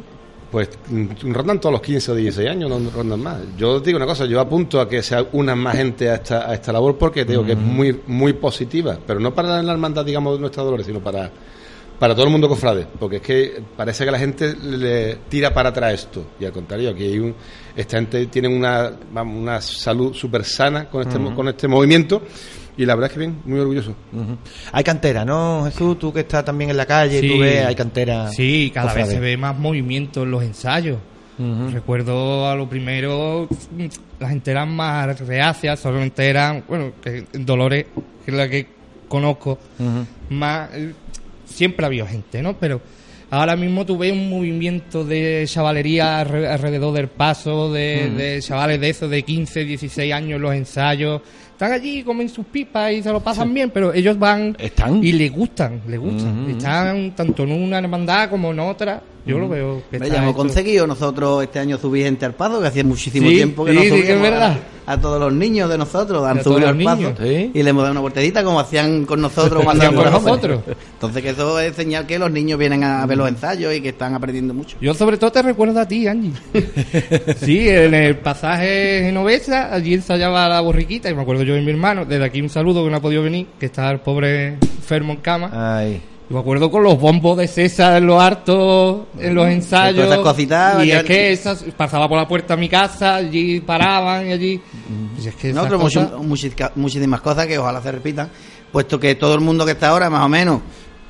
Pues 0.52 0.70
mm, 0.90 1.32
rondan 1.32 1.60
todos 1.60 1.74
los 1.74 1.82
15 1.82 2.12
o 2.12 2.16
16 2.16 2.50
años, 2.50 2.70
no 2.70 2.90
rondan 2.90 3.22
más. 3.22 3.38
Yo 3.58 3.80
digo 3.80 3.98
una 3.98 4.06
cosa, 4.06 4.26
yo 4.26 4.40
apunto 4.40 4.82
a 4.82 4.90
que 4.90 5.04
sea 5.04 5.26
una 5.34 5.56
más 5.56 5.76
gente 5.76 6.10
a 6.10 6.16
esta, 6.16 6.50
a 6.50 6.54
esta 6.54 6.72
labor 6.72 6.98
porque 6.98 7.26
te 7.26 7.34
digo 7.34 7.46
que 7.46 7.52
es 7.52 7.58
muy 7.58 8.02
muy 8.08 8.34
positiva, 8.34 8.98
pero 9.06 9.20
no 9.20 9.34
para 9.34 9.62
la 9.62 9.72
hermandad, 9.72 10.04
digamos, 10.04 10.36
de 10.36 10.40
nuestra 10.42 10.64
Dolores, 10.64 10.88
sino 10.88 11.00
para, 11.00 11.32
para 12.00 12.16
todo 12.16 12.26
el 12.26 12.32
mundo 12.32 12.48
cofrade, 12.48 12.88
porque 12.98 13.18
es 13.18 13.22
que 13.22 13.62
parece 13.76 14.06
que 14.06 14.12
la 14.12 14.18
gente 14.18 14.56
le 14.56 15.18
tira 15.28 15.54
para 15.54 15.70
atrás 15.70 15.94
esto, 15.94 16.28
y 16.40 16.46
al 16.46 16.52
contrario, 16.52 16.90
aquí 16.90 17.04
hay 17.04 17.20
un, 17.20 17.36
esta 17.76 17.98
gente 17.98 18.26
tiene 18.28 18.48
una, 18.48 18.92
una 19.22 19.62
salud 19.62 20.14
súper 20.14 20.46
sana 20.46 20.90
con 20.90 21.02
este, 21.02 21.20
con 21.36 21.48
este 21.50 21.68
movimiento, 21.68 22.22
y 22.82 22.86
la 22.86 22.96
verdad 22.96 23.10
es 23.12 23.14
que 23.14 23.20
bien, 23.20 23.38
muy 23.46 23.60
orgulloso. 23.60 23.94
Hay 24.72 24.84
cantera, 24.84 25.26
¿no, 25.26 25.64
Jesús? 25.66 26.00
Tú 26.00 26.12
que 26.14 26.22
estás 26.22 26.44
también 26.46 26.70
en 26.72 26.78
la 26.78 26.86
calle, 26.86 27.20
tú 27.28 27.40
ves, 27.40 27.66
hay 27.66 27.76
cantera. 27.76 28.30
Sí, 28.32 28.72
cada 28.74 28.88
vez 28.94 29.04
se 29.16 29.20
ve 29.20 29.38
más 29.38 29.58
movimiento 29.58 30.24
en 30.24 30.32
los 30.32 30.44
ensayos. 30.44 30.98
Recuerdo 31.72 32.50
a 32.50 32.56
lo 32.56 32.68
primero, 32.68 33.48
la 34.20 34.28
gente 34.30 34.52
eran 34.52 34.76
más 34.76 35.20
reacias, 35.22 35.80
solamente 35.80 36.26
eran, 36.30 36.64
bueno, 36.68 36.92
que 37.02 37.26
Dolores, 37.34 37.86
que 38.26 38.32
es 38.32 38.38
la 38.38 38.50
que 38.50 38.68
conozco, 39.08 39.58
más, 40.30 40.70
eh, 40.74 40.94
siempre 41.46 41.86
había 41.86 42.06
gente, 42.06 42.42
¿no? 42.42 42.58
Pero 42.58 42.82
ahora 43.32 43.56
mismo 43.56 43.86
tú 43.86 43.98
ves 43.98 44.12
un 44.12 44.30
movimiento 44.30 45.06
de 45.06 45.46
chavalería 45.48 46.20
alre- 46.26 46.48
alrededor 46.48 46.94
del 46.94 47.08
paso, 47.08 47.72
de, 47.72 48.10
de 48.10 48.42
chavales 48.42 48.80
de 48.82 48.90
esos 48.90 49.10
de 49.10 49.24
15, 49.24 49.64
16 49.64 50.14
años 50.14 50.36
en 50.38 50.42
los 50.42 50.54
ensayos. 50.54 51.22
Están 51.60 51.74
allí, 51.74 52.04
comen 52.04 52.30
sus 52.30 52.46
pipas 52.46 52.94
y 52.94 53.04
se 53.04 53.12
lo 53.12 53.20
pasan 53.20 53.54
bien, 53.54 53.70
pero 53.70 53.94
ellos 53.94 54.18
van 54.18 54.56
¿Están? 54.58 55.04
y 55.04 55.12
les 55.12 55.30
gustan, 55.30 55.82
les 55.90 56.00
gustan. 56.00 56.50
Están 56.52 57.12
tanto 57.12 57.44
en 57.44 57.52
una 57.52 57.80
hermandad 57.80 58.30
como 58.30 58.52
en 58.52 58.62
otra. 58.62 59.02
Yo 59.26 59.38
lo 59.38 59.50
veo 59.50 59.84
que 59.92 59.98
está 59.98 60.08
ya 60.08 60.24
hemos 60.24 60.34
conseguido 60.36 60.88
nosotros 60.88 61.44
este 61.44 61.60
año 61.60 61.78
subir 61.78 62.06
gente 62.06 62.26
al 62.26 62.34
paso, 62.34 62.62
que 62.62 62.68
hacía 62.68 62.84
muchísimo 62.86 63.28
Sí, 63.28 63.36
tiempo 63.36 63.66
que 63.66 63.72
sí, 63.72 63.78
no 63.78 63.84
es 63.84 63.90
subíamos 63.90 64.22
verdad. 64.24 64.58
a, 64.88 64.94
a 64.94 65.02
todos 65.02 65.20
los 65.20 65.34
niños 65.34 65.70
de 65.70 65.78
nosotros, 65.78 66.26
han 66.26 66.42
subido 66.44 66.70
al 66.70 66.78
paso 66.82 67.14
y 67.22 67.62
le 67.62 67.70
hemos 67.70 67.84
dado 67.84 67.92
una 67.92 68.00
vueltecita 68.00 68.44
como 68.44 68.60
hacían 68.62 69.06
con 69.06 69.22
nosotros 69.22 69.64
cuando 69.64 69.86
con 69.94 70.12
nosotros. 70.12 70.62
Entonces 70.94 71.22
que 71.22 71.30
eso 71.30 71.60
es 71.60 71.76
señal 71.76 72.08
que 72.08 72.18
los 72.18 72.32
niños 72.32 72.58
vienen 72.58 72.84
a 72.86 73.06
ver 73.06 73.18
los 73.18 73.28
ensayos 73.28 73.76
y 73.76 73.82
que 73.82 73.90
están 73.90 74.16
aprendiendo 74.16 74.54
mucho. 74.56 74.78
Yo 74.82 74.94
sobre 74.96 75.18
todo 75.18 75.32
te 75.32 75.42
recuerdo 75.44 75.80
a 75.82 75.88
ti, 75.88 76.08
Angie. 76.08 76.32
sí, 77.42 77.68
en 77.70 77.94
el 77.94 78.18
pasaje 78.18 79.02
genovesa, 79.04 79.72
allí 79.76 79.94
ensayaba 79.94 80.48
la 80.50 80.62
borriquita 80.62 81.10
y 81.10 81.14
me 81.14 81.22
acuerdo 81.22 81.44
yo 81.50 81.56
de 81.56 81.62
mi 81.62 81.72
hermano. 81.72 82.06
Desde 82.06 82.24
aquí 82.26 82.42
un 82.42 82.50
saludo 82.50 82.84
que 82.84 82.90
no 82.92 82.98
ha 82.98 83.02
podido 83.02 83.24
venir, 83.24 83.48
que 83.60 83.66
está 83.68 83.90
el 83.92 84.00
pobre 84.00 84.54
enfermo 84.54 85.14
en 85.14 85.20
cama. 85.20 85.78
Ay. 85.78 86.02
Y 86.30 86.34
me 86.34 86.40
acuerdo 86.40 86.70
con 86.70 86.84
los 86.84 87.00
bombos 87.00 87.38
de 87.38 87.48
César 87.48 87.98
en 87.98 88.06
los 88.06 88.22
hartos, 88.22 89.08
en 89.18 89.34
los 89.34 89.48
ensayos. 89.48 90.06
Esas 90.06 90.20
cositas, 90.20 90.86
y 90.86 90.92
es 90.92 91.04
que 91.04 91.32
esas, 91.32 91.64
pasaba 91.76 92.08
por 92.08 92.18
la 92.20 92.28
puerta 92.28 92.56
de 92.56 92.60
mi 92.62 92.70
casa, 92.70 93.16
allí 93.16 93.60
paraban 93.62 94.28
y 94.28 94.32
allí. 94.34 94.62
Y 95.24 95.28
es 95.28 95.36
que 95.36 95.50
esas 95.50 95.56
Nosotros 95.64 95.82
cosas- 95.82 96.12
muchis- 96.22 96.72
muchísimas 96.76 97.22
cosas 97.22 97.48
que 97.48 97.58
ojalá 97.58 97.82
se 97.82 97.92
repitan, 97.92 98.30
puesto 98.72 99.00
que 99.00 99.16
todo 99.16 99.34
el 99.34 99.42
mundo 99.42 99.66
que 99.66 99.72
está 99.72 99.90
ahora 99.90 100.08
más 100.12 100.24
o 100.24 100.30
menos 100.30 100.62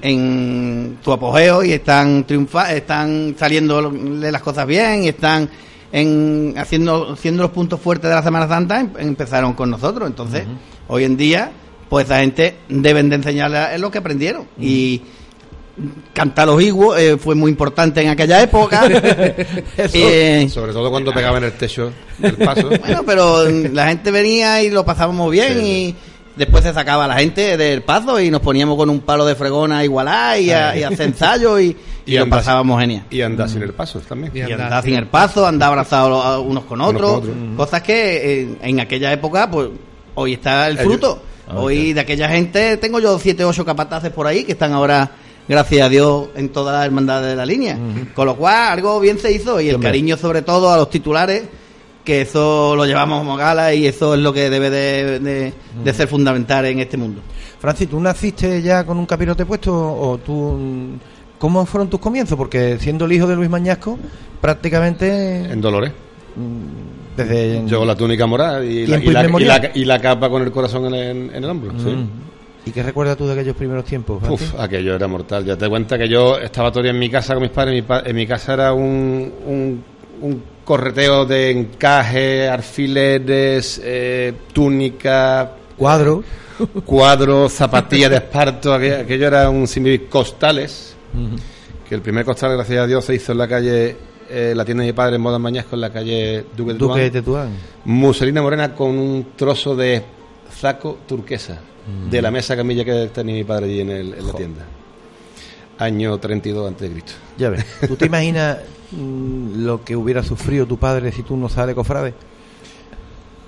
en 0.02 0.98
su 1.04 1.12
apogeo 1.12 1.64
y 1.64 1.74
están 1.74 2.24
triunfa 2.26 2.74
están 2.74 3.36
saliendo 3.38 3.90
de 3.92 4.32
las 4.32 4.42
cosas 4.42 4.66
bien 4.66 5.04
y 5.04 5.10
están 5.10 5.50
en 5.92 6.54
haciendo 6.58 7.14
haciendo 7.14 7.44
los 7.44 7.52
puntos 7.52 7.80
fuertes 7.80 8.10
de 8.10 8.16
la 8.16 8.24
Semana 8.24 8.48
Santa 8.48 8.80
em- 8.80 8.92
empezaron 9.00 9.54
con 9.54 9.70
nosotros. 9.70 10.08
Entonces 10.10 10.46
hoy 10.88 11.04
en 11.04 11.18
día 11.18 11.52
pues 11.90 12.06
esa 12.06 12.20
gente 12.20 12.56
deben 12.70 13.10
de 13.10 13.16
enseñarle 13.16 13.78
lo 13.80 13.90
que 13.90 13.98
aprendieron. 13.98 14.46
Y 14.60 15.02
cantar 16.14 16.48
los 16.48 16.62
iguos 16.62 17.00
eh, 17.00 17.18
fue 17.18 17.36
muy 17.36 17.50
importante 17.52 18.02
en 18.02 18.10
aquella 18.10 18.42
época. 18.44 18.84
Eh, 19.78 20.48
Sobre 20.50 20.74
todo 20.74 20.90
cuando 20.92 21.14
pegaba 21.14 21.38
en 21.38 21.46
el 21.46 21.54
techo 21.54 21.92
del 22.18 22.36
paso. 22.36 22.68
bueno, 22.70 23.04
pero 23.06 23.50
la 23.50 23.88
gente 23.88 24.12
venía 24.12 24.62
y 24.62 24.70
lo 24.70 24.86
pasábamos 24.86 25.32
bien 25.32 25.64
y 25.66 25.96
después 26.40 26.64
se 26.64 26.74
sacaba 26.74 27.06
la 27.08 27.16
gente 27.20 27.56
del 27.58 27.84
paso 27.84 28.20
y 28.20 28.32
nos 28.32 28.42
poníamos 28.42 28.76
con 28.78 28.90
un 28.90 29.02
palo 29.02 29.26
de 29.26 29.36
fregona 29.36 29.78
a 29.80 29.84
igualar 29.84 30.40
y 30.40 30.50
a, 30.52 30.76
y 30.76 30.82
a 30.84 30.88
hacer 30.88 31.08
ensayos 31.10 31.62
y, 31.62 31.78
y 32.08 32.18
lo 32.18 32.28
pasábamos 32.28 32.80
genial. 32.82 33.04
Y 33.12 33.22
andar 33.22 33.48
sin 33.48 33.62
el 33.62 33.74
paso 33.74 34.00
también. 34.00 34.32
Y 34.34 34.40
Y 34.40 34.42
andar 34.42 34.62
andar 34.62 34.84
sin 34.84 34.96
el 34.96 35.06
paso, 35.08 35.46
andar 35.46 35.70
abrazados 35.70 36.26
a- 36.26 36.40
unos 36.40 36.64
con 36.64 36.82
Unos 36.82 36.94
otros, 36.96 37.12
con 37.12 37.20
otros. 37.30 37.36
cosas 37.58 37.82
que 37.84 38.42
eh, 38.42 38.58
en 38.64 38.80
aquella 38.80 39.12
época, 39.14 39.52
pues 39.52 39.70
hoy 40.16 40.34
está 40.34 40.68
el 40.68 40.78
Ellos- 40.80 40.86
fruto. 40.88 41.22
Hoy 41.56 41.94
de 41.94 42.02
aquella 42.02 42.30
gente 42.30 42.78
tengo 42.78 43.00
yo 43.00 43.18
siete, 43.20 43.44
ocho 43.44 43.66
capataces 43.66 44.12
por 44.12 44.28
ahí 44.28 44.44
que 44.44 44.52
están 44.52 44.72
ahora, 44.72 45.10
gracias 45.48 45.84
a 45.86 45.90
Dios, 45.90 46.30
en 46.36 46.50
toda 46.50 46.74
la 46.80 46.86
hermandad 46.86 47.24
de 47.24 47.36
la 47.36 47.44
línea. 47.46 47.76
Con 48.16 48.28
lo 48.28 48.36
cual, 48.36 48.56
algo 48.74 49.00
bien 49.00 49.18
se 49.18 49.32
hizo 49.32 49.60
y 49.60 49.70
el 49.70 49.76
hombre. 49.76 49.90
cariño 49.90 50.16
sobre 50.16 50.44
todo 50.44 50.72
a 50.72 50.78
los 50.78 50.90
titulares, 50.92 51.44
que 52.10 52.22
eso 52.22 52.76
lo 52.76 52.86
llevamos 52.86 53.20
como 53.20 53.36
gala 53.38 53.72
y 53.74 53.86
eso 53.86 54.16
es 54.16 54.20
lo 54.20 54.34
que 54.34 54.50
debe 54.50 54.70
de, 54.72 55.20
de- 55.20 55.54
de 55.84 55.94
ser 55.94 56.08
fundamental 56.08 56.66
en 56.66 56.80
este 56.80 56.98
mundo. 56.98 57.22
Francis, 57.60 57.88
¿tú 57.90 58.00
naciste 58.00 58.62
ya 58.64 58.84
con 58.84 58.98
un 58.98 59.06
capirote 59.06 59.46
puesto 59.46 59.74
o 59.74 60.18
tú... 60.18 60.34
mm, 60.60 61.00
¿Cómo 61.38 61.66
fueron 61.66 61.90
tus 61.90 62.00
comienzos? 62.00 62.36
Porque 62.38 62.78
siendo 62.80 63.06
el 63.06 63.12
hijo 63.14 63.26
de 63.28 63.36
Luis 63.36 63.50
Mañasco, 63.50 63.98
prácticamente 64.42 65.46
En 65.52 65.62
Dolores. 65.62 65.92
mm, 66.36 67.16
desde... 67.16 67.64
Llevo 67.66 67.86
la 67.86 67.96
túnica 67.96 68.26
morada 68.26 68.64
y 68.66 68.88
la, 68.88 68.98
Tiempo 68.98 69.12
y, 69.12 69.14
la, 69.14 69.20
y, 69.20 69.24
inmemorial. 69.24 69.62
la, 69.62 69.72
y 69.80 69.86
la 69.86 70.00
capa 70.02 70.30
con 70.30 70.42
el 70.42 70.52
corazón 70.52 70.86
en 70.88 70.94
el, 70.96 71.36
en 71.36 71.44
el 71.44 71.50
hombro. 71.50 71.72
sí. 71.78 71.90
Mm. 71.90 72.10
¿Y 72.66 72.72
qué 72.72 72.84
recuerdas 72.84 73.16
tú 73.18 73.26
de 73.26 73.34
aquellos 73.34 73.56
primeros 73.56 73.86
tiempos? 73.86 74.22
Francis? 74.22 74.50
Uf, 74.54 74.60
aquello 74.60 74.94
era 74.94 75.08
mortal. 75.08 75.46
Ya 75.46 75.56
te 75.58 75.68
cuenta 75.70 75.98
que 75.98 76.10
yo 76.10 76.38
estaba 76.38 76.70
todavía 76.72 76.92
en 76.92 77.00
mi 77.00 77.10
casa 77.10 77.34
con 77.34 77.42
mis 77.44 77.52
padres. 77.52 77.74
Mi 77.74 77.82
pa- 77.84 78.04
en 78.06 78.16
mi 78.16 78.28
casa 78.28 78.54
era 78.54 78.74
un, 78.74 79.32
un, 79.48 79.84
un 80.22 80.44
correteo 80.70 81.26
de 81.26 81.50
encaje, 81.50 82.48
alfileres, 82.48 83.82
eh, 83.84 84.34
túnica, 84.54 85.52
Cuadro. 85.76 86.24
cuadros, 86.86 87.52
zapatillas 87.54 88.12
de 88.12 88.18
esparto. 88.18 88.72
Aquello, 88.72 88.98
aquello 89.00 89.26
era 89.28 89.50
un 89.50 89.68
sinvivir 89.68 90.08
costales. 90.08 90.96
Que 91.88 91.96
el 91.96 92.02
primer 92.02 92.24
costal, 92.24 92.54
gracias 92.56 92.84
a 92.84 92.86
Dios, 92.86 93.04
se 93.04 93.16
hizo 93.16 93.32
en 93.32 93.40
la 93.40 93.48
calle, 93.48 93.96
eh, 94.30 94.54
la 94.56 94.64
tienda 94.64 94.84
de 94.84 94.90
mi 94.92 94.94
padre 94.94 95.16
en 95.16 95.22
Modas 95.24 95.40
Mañasco, 95.42 95.74
en 95.76 95.82
la 95.82 95.92
calle 95.92 96.46
Duque 96.56 96.74
de 96.74 96.78
Duque 96.78 97.00
de 97.02 97.10
Tetuán. 97.10 97.50
Muselina 97.86 98.44
morena 98.44 98.76
con 98.76 98.90
un 98.92 99.30
trozo 99.36 99.76
de 99.76 100.04
zaco 100.52 101.00
turquesa 101.08 101.62
de 102.12 102.22
la 102.22 102.30
mesa 102.30 102.56
camilla 102.56 102.86
que 102.86 103.10
tenía 103.12 103.34
mi 103.34 103.44
padre 103.44 103.66
allí 103.66 103.80
en, 103.80 103.90
el- 103.90 104.14
en 104.14 104.28
la 104.28 104.34
tienda. 104.34 104.66
Año 105.80 106.18
32 106.20 106.68
antes 106.68 106.88
de 106.88 106.94
Cristo. 106.94 107.14
Ya 107.38 107.50
ves. 107.50 107.66
¿Tú 107.88 107.96
te 107.96 108.06
imaginas 108.06 108.58
mm, 108.92 109.64
lo 109.66 109.84
que 109.84 109.96
hubiera 109.96 110.22
sufrido 110.24 110.66
tu 110.66 110.78
padre 110.78 111.12
si 111.12 111.24
tú 111.24 111.36
no 111.38 111.50
sales 111.50 111.74
cofrade? 111.76 112.14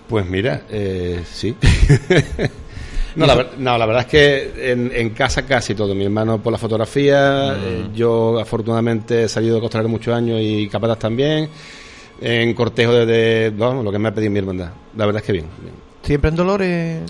Pues 0.07 0.25
mira, 0.25 0.63
eh, 0.69 1.23
sí. 1.31 1.55
no, 3.15 3.25
la, 3.25 3.35
ver- 3.35 3.50
no, 3.57 3.77
la 3.77 3.85
verdad 3.85 4.03
es 4.03 4.07
que 4.09 4.71
en, 4.71 4.91
en 4.93 5.09
casa 5.11 5.43
casi 5.45 5.75
todo. 5.75 5.93
Mi 5.95 6.05
hermano 6.05 6.41
por 6.41 6.51
la 6.51 6.57
fotografía, 6.57 7.53
eh, 7.57 7.88
yo 7.93 8.39
afortunadamente 8.39 9.23
he 9.23 9.29
salido 9.29 9.55
de 9.55 9.61
costalero 9.61 9.89
muchos 9.89 10.13
años 10.13 10.39
y 10.41 10.67
capataz 10.69 11.00
también. 11.00 11.50
En 12.19 12.53
cortejo 12.53 12.93
de, 12.93 13.05
de- 13.05 13.50
vamos, 13.50 13.83
lo 13.83 13.91
que 13.91 14.00
me 14.00 14.09
ha 14.09 14.13
pedido 14.13 14.31
mi 14.31 14.39
hermandad. 14.39 14.71
La 14.95 15.05
verdad 15.05 15.21
es 15.21 15.25
que 15.25 15.33
bien. 15.33 15.45
bien. 15.61 15.73
Siempre 16.03 16.29
en 16.29 16.35
Dolores. 16.35 17.01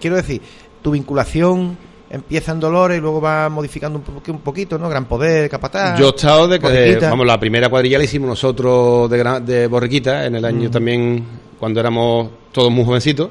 Quiero 0.00 0.16
decir, 0.16 0.40
tu 0.80 0.90
vinculación 0.92 1.76
empieza 2.12 2.52
en 2.52 2.60
Dolores 2.60 2.98
y 2.98 3.00
luego 3.00 3.20
va 3.20 3.48
modificando 3.48 3.98
un, 3.98 4.04
po- 4.04 4.22
un 4.32 4.40
poquito, 4.40 4.78
¿no? 4.78 4.88
Gran 4.88 5.06
Poder, 5.06 5.48
Capataz. 5.50 5.98
Yo 5.98 6.06
he 6.06 6.10
estado 6.10 6.46
de 6.46 6.58
que, 6.58 6.64
vamos, 7.10 7.26
la 7.26 7.40
primera 7.40 7.68
cuadrilla 7.68 7.98
la 7.98 8.04
hicimos 8.04 8.28
nosotros 8.28 9.10
de, 9.10 9.24
Gra- 9.24 9.40
de 9.40 9.66
Borriquita, 9.66 10.26
en 10.26 10.36
el 10.36 10.44
año 10.44 10.70
también, 10.70 11.24
cuando 11.58 11.80
éramos 11.80 12.28
todos 12.52 12.70
muy 12.70 12.84
jovencitos. 12.84 13.30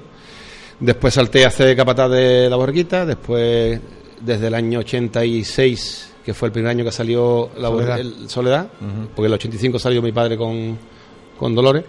Después 0.80 1.14
salté 1.14 1.46
a 1.46 1.50
hacer 1.50 1.76
capataz 1.78 2.10
de 2.10 2.50
la 2.50 2.56
Borriquita, 2.56 3.06
después, 3.06 3.80
desde 4.20 4.48
el 4.48 4.56
año 4.56 4.80
86, 4.80 6.14
que 6.26 6.34
fue 6.34 6.48
el 6.48 6.52
primer 6.52 6.72
año 6.72 6.84
que 6.84 6.92
salió 6.92 7.50
la 7.58 7.68
Soledad. 7.70 8.00
el 8.00 8.30
Soledad, 8.30 8.68
porque 9.16 9.28
el 9.28 9.34
85 9.34 9.78
salió 9.80 10.02
mi 10.02 10.12
padre 10.12 10.38
con, 10.38 10.78
con 11.38 11.54
Dolores. 11.56 11.84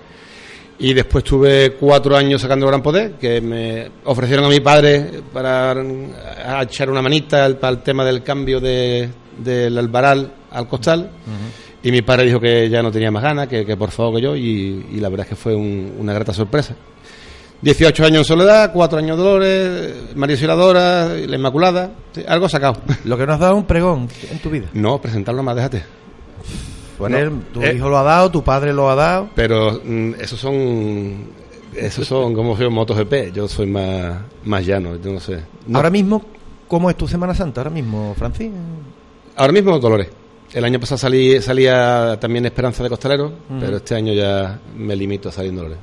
Y 0.82 0.94
después 0.94 1.22
tuve 1.24 1.74
cuatro 1.78 2.16
años 2.16 2.40
sacando 2.42 2.66
Gran 2.66 2.82
Poder, 2.82 3.12
que 3.12 3.40
me 3.40 3.88
ofrecieron 4.04 4.44
a 4.44 4.48
mi 4.48 4.60
padre 4.60 5.22
para 5.32 5.70
a 5.72 6.62
echar 6.64 6.90
una 6.90 7.00
manita 7.00 7.48
para 7.58 7.72
el 7.72 7.82
tema 7.82 8.04
del 8.04 8.22
cambio 8.22 8.60
de, 8.60 9.08
del 9.38 9.78
albaral 9.78 10.32
al 10.50 10.66
costal. 10.68 11.08
Y 11.84 11.90
mi 11.92 12.02
padre 12.02 12.24
dijo 12.26 12.40
que 12.40 12.68
ya 12.68 12.82
no 12.82 12.90
tenía 12.90 13.10
más 13.10 13.22
ganas, 13.22 13.48
que, 13.48 13.64
que 13.64 13.76
por 13.76 13.90
favor 13.90 14.16
que 14.16 14.22
yo, 14.22 14.36
y, 14.36 14.86
y 14.92 15.00
la 15.00 15.08
verdad 15.08 15.24
es 15.26 15.30
que 15.30 15.36
fue 15.36 15.54
un- 15.54 15.94
una 15.98 16.12
grata 16.12 16.32
sorpresa. 16.32 16.74
18 17.60 18.04
años 18.04 18.18
en 18.18 18.24
Soledad, 18.24 18.72
4 18.72 18.98
años 18.98 19.16
Dolores, 19.16 19.92
María 20.16 20.34
Auxiliadora, 20.34 21.08
La 21.28 21.36
Inmaculada, 21.36 21.90
algo 22.26 22.48
sacado. 22.48 22.80
Lo 23.04 23.16
que 23.16 23.24
nos 23.26 23.38
dado 23.38 23.54
un 23.56 23.66
pregón 23.66 24.08
en 24.30 24.38
tu 24.40 24.50
vida. 24.50 24.66
No, 24.74 25.00
presentarlo 25.00 25.44
más, 25.44 25.54
déjate. 25.54 25.84
No, 26.98 27.42
tu 27.52 27.62
eh. 27.62 27.74
hijo 27.76 27.88
lo 27.88 27.98
ha 27.98 28.02
dado, 28.02 28.30
tu 28.30 28.42
padre 28.42 28.72
lo 28.72 28.88
ha 28.90 28.94
dado. 28.94 29.30
Pero 29.34 29.80
mm, 29.84 30.14
esos 30.20 30.38
son, 30.38 31.24
esos 31.76 32.06
son 32.06 32.34
como 32.34 32.56
si 32.56 32.68
MotoGP, 32.68 33.32
yo 33.34 33.48
soy 33.48 33.66
más, 33.66 34.18
más 34.44 34.64
llano, 34.66 34.96
yo 34.96 35.12
no 35.12 35.20
sé. 35.20 35.40
No- 35.66 35.78
Ahora 35.78 35.90
mismo, 35.90 36.22
¿cómo 36.68 36.88
es 36.90 36.96
tu 36.96 37.08
Semana 37.08 37.34
Santa? 37.34 37.60
Ahora 37.62 37.70
mismo, 37.70 38.14
Francis. 38.16 38.50
ahora 39.36 39.52
mismo 39.52 39.78
Dolores. 39.78 40.08
El 40.52 40.64
año 40.66 40.78
pasado 40.78 40.98
salí, 40.98 41.40
salía 41.40 42.18
también 42.20 42.44
Esperanza 42.44 42.82
de 42.82 42.90
Costalero, 42.90 43.32
pero 43.58 43.78
este 43.78 43.94
año 43.94 44.12
ya 44.12 44.58
me 44.76 44.94
limito 44.94 45.30
a 45.30 45.32
salir 45.32 45.48
en 45.50 45.56
Dolores. 45.56 45.78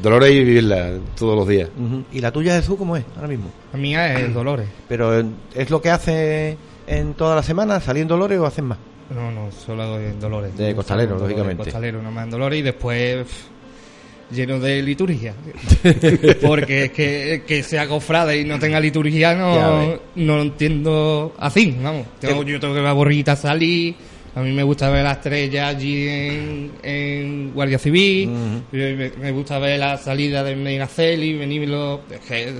Dolores 0.00 0.30
y 0.30 0.44
vivirla 0.44 0.92
todos 1.18 1.34
los 1.36 1.48
días. 1.48 1.68
¿Y 2.12 2.20
la 2.20 2.30
tuya, 2.30 2.54
Jesús, 2.54 2.76
cómo 2.78 2.96
es 2.96 3.04
ahora 3.16 3.26
mismo? 3.26 3.50
La 3.72 3.78
mía 3.80 4.14
es 4.20 4.32
Dolores. 4.32 4.68
Pero 4.88 5.24
¿es 5.54 5.70
lo 5.70 5.82
que 5.82 5.90
hace 5.90 6.56
en 6.86 7.14
toda 7.14 7.34
la 7.34 7.42
semana, 7.42 7.80
salir 7.80 8.02
en 8.02 8.08
Dolores 8.08 8.38
o 8.38 8.46
haces 8.46 8.62
más? 8.64 8.78
No, 9.14 9.30
no, 9.30 9.50
solo 9.52 10.00
en 10.00 10.18
Dolores. 10.18 10.56
De 10.56 10.74
costalero, 10.74 11.10
Dolores, 11.14 11.28
lógicamente. 11.30 11.64
Costalero, 11.64 12.02
nomás 12.02 12.24
en 12.24 12.30
Dolores 12.30 12.58
y 12.58 12.62
después 12.62 13.24
pff, 13.24 14.34
lleno 14.34 14.58
de 14.58 14.82
liturgia. 14.82 15.34
Porque 16.42 16.84
es 16.86 16.90
que, 16.92 17.42
que 17.46 17.62
sea 17.62 17.86
cofrade 17.88 18.40
y 18.40 18.44
no 18.44 18.58
tenga 18.58 18.80
liturgia 18.80 19.34
no, 19.34 19.98
no 20.16 20.36
lo 20.36 20.42
entiendo 20.42 21.34
así, 21.38 21.76
vamos. 21.80 22.06
Tengo- 22.20 22.42
yo 22.42 22.58
tengo 22.60 22.74
que 22.74 22.80
ver 22.80 22.88
a 22.90 22.92
Borrita 22.92 23.36
salir. 23.36 23.94
A 24.34 24.40
mí 24.42 24.52
me 24.52 24.62
gusta 24.64 24.90
ver 24.90 25.02
la 25.04 25.12
estrella 25.12 25.68
allí 25.68 26.06
en, 26.08 26.72
en 26.82 27.52
Guardia 27.54 27.78
Civil. 27.78 28.28
me, 28.70 29.10
me 29.18 29.32
gusta 29.32 29.58
ver 29.58 29.78
la 29.80 29.96
salida 29.96 30.42
de 30.44 30.54
Medinaceli, 30.56 31.38
venirlo. 31.38 32.02
Es 32.10 32.20
que 32.20 32.52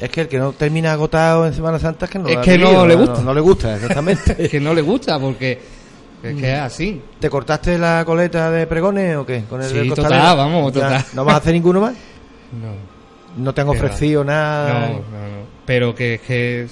Es 0.00 0.10
que 0.10 0.20
el 0.20 0.28
que 0.28 0.38
no 0.38 0.52
termina 0.52 0.92
agotado 0.92 1.44
en 1.44 1.52
Semana 1.52 1.80
Santa 1.80 2.04
es 2.04 2.10
que 2.12 2.18
no, 2.20 2.28
Es 2.28 2.36
que 2.38 2.56
no 2.56 2.86
le 2.86 2.94
gusta. 2.94 3.20
No, 3.22 3.34
le 3.34 3.40
gusta, 3.40 3.74
exactamente. 3.76 4.36
es 4.44 4.48
que 4.48 4.60
no 4.60 4.72
le 4.74 4.82
gusta 4.82 5.18
porque 5.18 5.58
es 6.30 6.36
que 6.40 6.52
es 6.54 6.58
así. 6.60 7.02
¿Te 7.20 7.28
cortaste 7.30 7.78
la 7.78 8.02
coleta 8.04 8.50
de 8.50 8.66
pregones 8.66 9.16
o 9.16 9.24
qué? 9.26 9.44
Con 9.48 9.62
el 9.62 9.68
Sí, 9.68 9.88
total, 9.88 10.36
vamos, 10.36 10.72
total. 10.72 11.04
¿No 11.14 11.24
vas 11.24 11.34
a 11.34 11.38
hacer 11.38 11.52
ninguno 11.54 11.80
más? 11.80 11.94
No. 12.52 12.94
¿No 13.44 13.52
te 13.52 13.60
han 13.62 13.68
ofrecido 13.68 14.22
No, 14.24 14.30
nada? 14.32 14.88
no, 14.88 14.94
no. 14.96 15.02
Pero 15.66 15.94
que, 15.94 16.20
que, 16.26 16.66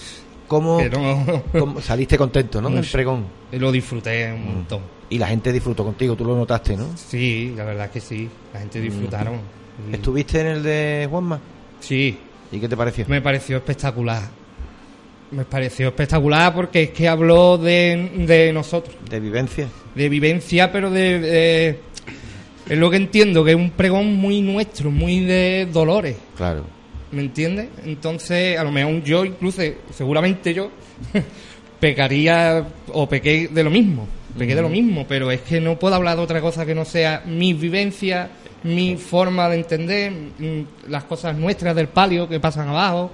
¿Cómo, 0.47 0.79
que 0.79 0.91
no. 0.91 1.43
cómo- 1.59 1.81
saliste 1.81 2.17
contento, 2.19 2.61
¿no? 2.61 2.71
Del 2.71 2.85
pregón. 2.87 3.25
lo 3.53 3.73
disfruté 3.73 4.33
un 4.33 4.55
montón. 4.55 4.81
Y 5.11 5.19
la 5.19 5.27
gente 5.27 5.53
disfrutó 5.53 5.85
contigo, 5.85 6.15
tú 6.15 6.25
lo 6.25 6.37
notaste, 6.37 6.77
¿no? 6.77 6.87
Sí, 6.97 7.53
la 7.57 7.65
verdad 7.65 7.87
es 7.87 7.91
que 7.93 8.01
sí, 8.01 8.31
la 8.55 8.61
gente 8.61 8.81
disfrutaron. 8.81 9.35
Y- 9.91 9.95
¿Estuviste 9.95 10.41
en 10.41 10.47
el 10.47 10.63
de 10.63 11.07
Juanma? 11.11 11.39
Sí, 11.81 12.19
¿Y 12.51 12.61
qué 12.61 12.69
te 12.69 12.77
pareció? 12.77 13.05
me 13.09 13.21
pareció 13.21 13.57
espectacular. 13.57 14.23
Me 15.33 15.45
pareció 15.45 15.89
espectacular 15.89 16.55
porque 16.55 16.83
es 16.85 16.91
que 16.91 17.09
habló 17.09 17.57
de, 17.59 18.11
de 18.27 18.53
nosotros, 18.53 18.95
¿De 19.09 19.19
vivencia? 19.19 19.67
de 19.95 20.09
vivencia, 20.09 20.71
pero 20.71 20.91
de, 20.91 21.19
de- 21.21 21.79
Es 22.69 22.79
lo 22.79 22.91
que 22.91 22.97
entiendo, 22.97 23.43
que 23.45 23.51
es 23.53 23.57
un 23.57 23.71
pregón 23.71 24.15
muy 24.17 24.41
nuestro, 24.43 24.91
muy 24.91 25.21
de 25.21 25.67
dolores. 25.73 26.17
Claro. 26.37 26.65
¿Me 27.11 27.23
entiendes? 27.23 27.69
Entonces, 27.85 28.59
a 28.59 28.65
lo 28.65 28.71
mejor 28.73 29.03
yo, 29.03 29.25
incluso, 29.25 29.63
seguramente 29.95 30.53
yo, 30.55 30.71
pecaría 31.81 32.67
o 32.93 33.09
pequé 33.09 33.49
de 33.51 33.65
lo 33.65 33.71
mismo. 33.71 34.07
Pequé 34.39 34.55
de 34.55 34.63
lo 34.63 34.69
mismo, 34.71 35.05
pero 35.07 35.31
es 35.31 35.43
que 35.43 35.61
no 35.61 35.79
puedo 35.79 35.95
hablar 35.95 36.17
de 36.17 36.23
otra 36.23 36.41
cosa 36.41 36.65
que 36.65 36.75
no 36.75 36.87
sea 36.87 37.23
mi 37.27 37.53
vivencia, 37.53 38.31
mi 38.63 38.97
forma 38.97 39.47
de 39.51 39.57
entender, 39.57 40.11
mm, 40.11 40.89
las 40.91 41.05
cosas 41.05 41.37
nuestras 41.37 41.77
del 41.77 41.89
palio 41.89 42.27
que 42.29 42.41
pasan 42.41 42.69
abajo. 42.69 43.11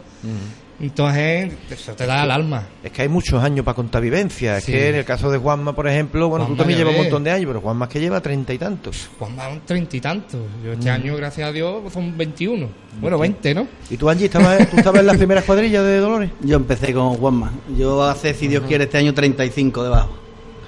Entonces, 0.81 1.53
eso 1.71 1.93
te 1.95 2.07
da 2.07 2.23
el 2.23 2.31
alma. 2.31 2.63
Es 2.85 2.93
que 2.93 3.03
hay 3.03 3.09
muchos 3.09 3.43
años 3.43 3.65
para 3.65 3.75
contar 3.75 4.01
vivencia. 4.01 4.59
Es 4.59 4.65
Sí. 4.65 4.73
que 4.73 4.91
en 4.91 4.95
el 4.95 5.05
caso 5.05 5.29
de 5.29 5.37
Juanma, 5.37 5.75
por 5.75 5.89
ejemplo, 5.89 6.29
bueno, 6.29 6.45
Juanma, 6.45 6.57
tú 6.57 6.59
también 6.59 6.79
llevas 6.79 6.95
un 6.95 7.01
montón 7.03 7.25
de 7.25 7.33
años, 7.33 7.47
pero 7.49 7.61
Juanma 7.61 7.87
es 7.87 7.91
que 7.91 8.01
lleva 8.01 8.21
treinta 8.21 8.53
y 8.55 8.59
tantos. 8.59 9.09
Juan 9.19 9.33
va 9.37 9.47
a 9.47 9.49
un 9.49 9.61
treinta 9.63 9.97
y 9.97 10.01
tantos. 10.01 10.41
Yo 10.65 10.73
este 10.73 10.89
Mm. 10.89 10.95
año, 10.95 11.17
gracias 11.17 11.49
a 11.49 11.53
Dios, 11.53 11.93
son 11.93 12.17
21. 12.17 12.69
Bueno, 13.01 13.19
20, 13.19 13.55
¿no? 13.55 13.67
¿Y 13.91 13.97
tú, 13.97 14.09
Angie, 14.09 14.27
estabas, 14.27 14.71
tú 14.71 14.77
estabas 14.77 15.01
en 15.01 15.07
las 15.07 15.17
primeras 15.17 15.43
cuadrillas 15.45 15.83
de 15.85 15.99
Dolores? 15.99 16.31
Yo 16.43 16.57
empecé 16.57 16.93
con 16.95 17.15
Juanma. 17.15 17.53
Yo 17.77 18.05
hace, 18.05 18.33
si 18.35 18.47
Dios 18.47 18.63
quiere, 18.69 18.85
este 18.85 18.99
año 18.99 19.13
35 19.13 19.83
debajo. 19.83 20.11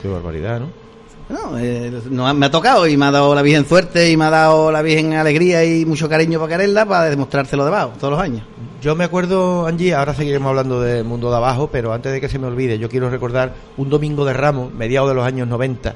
Qué 0.03 0.09
barbaridad, 0.09 0.59
¿no? 0.59 0.81
No, 1.29 1.57
eh, 1.57 1.93
no, 2.11 2.35
me 2.35 2.47
ha 2.47 2.51
tocado 2.51 2.89
y 2.89 2.97
me 2.97 3.07
ha 3.07 3.11
dado 3.13 3.33
la 3.37 3.43
Virgen 3.43 3.65
suerte 3.65 4.11
y 4.11 4.17
me 4.17 4.25
ha 4.25 4.31
dado 4.31 4.73
la 4.73 4.83
Virgen 4.83 5.13
alegría 5.13 5.65
y 5.65 5.85
mucho 5.87 6.09
cariño 6.09 6.41
para 6.41 6.57
quererla 6.57 6.85
para 6.87 7.09
demostrárselo 7.09 7.65
debajo 7.65 7.93
todos 8.01 8.15
los 8.15 8.21
años. 8.21 8.43
Yo 8.81 8.95
me 8.95 9.05
acuerdo, 9.05 9.67
Angie, 9.67 9.95
ahora 9.95 10.15
seguiremos 10.15 10.49
hablando 10.49 10.81
del 10.81 11.05
mundo 11.05 11.31
de 11.31 11.37
abajo, 11.37 11.69
pero 11.71 11.93
antes 11.93 12.13
de 12.13 12.21
que 12.21 12.31
se 12.31 12.39
me 12.39 12.47
olvide, 12.47 12.79
yo 12.79 12.89
quiero 12.89 13.11
recordar 13.11 13.53
un 13.77 13.91
domingo 13.91 14.25
de 14.25 14.33
Ramos, 14.33 14.73
mediados 14.73 15.11
de 15.11 15.15
los 15.15 15.27
años 15.27 15.49
90, 15.49 15.95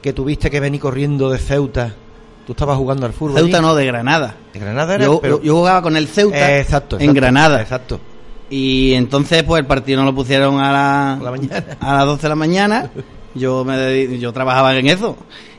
que 0.00 0.12
tuviste 0.12 0.48
que 0.48 0.60
venir 0.60 0.80
corriendo 0.80 1.30
de 1.30 1.38
Ceuta. 1.38 1.94
Tú 2.46 2.52
estabas 2.52 2.76
jugando 2.76 3.06
al 3.06 3.12
fútbol. 3.12 3.38
Ceuta 3.38 3.56
allí. 3.56 3.66
no, 3.66 3.74
de 3.74 3.86
Granada. 3.86 4.36
De 4.52 4.60
Granada 4.60 4.94
era, 4.94 5.04
Yo, 5.04 5.20
pero... 5.20 5.42
yo 5.42 5.56
jugaba 5.56 5.82
con 5.82 5.96
el 5.96 6.06
Ceuta 6.06 6.52
Eh, 6.52 6.60
exacto, 6.60 6.96
en 7.00 7.12
Granada. 7.12 7.60
Exacto. 7.60 7.98
Y 8.50 8.92
entonces, 8.92 9.42
pues 9.42 9.58
el 9.58 9.66
partido 9.66 9.98
no 9.98 10.06
lo 10.06 10.14
pusieron 10.14 10.60
a, 10.60 11.18
la, 11.20 11.30
mañana. 11.32 11.64
a 11.80 11.94
las 11.94 12.06
12 12.06 12.22
de 12.22 12.28
la 12.28 12.36
mañana. 12.36 12.90
Yo, 13.34 13.64
me 13.64 14.18
yo 14.20 14.32
trabajaba 14.32 14.76
en 14.76 14.86
eso. 14.86 15.16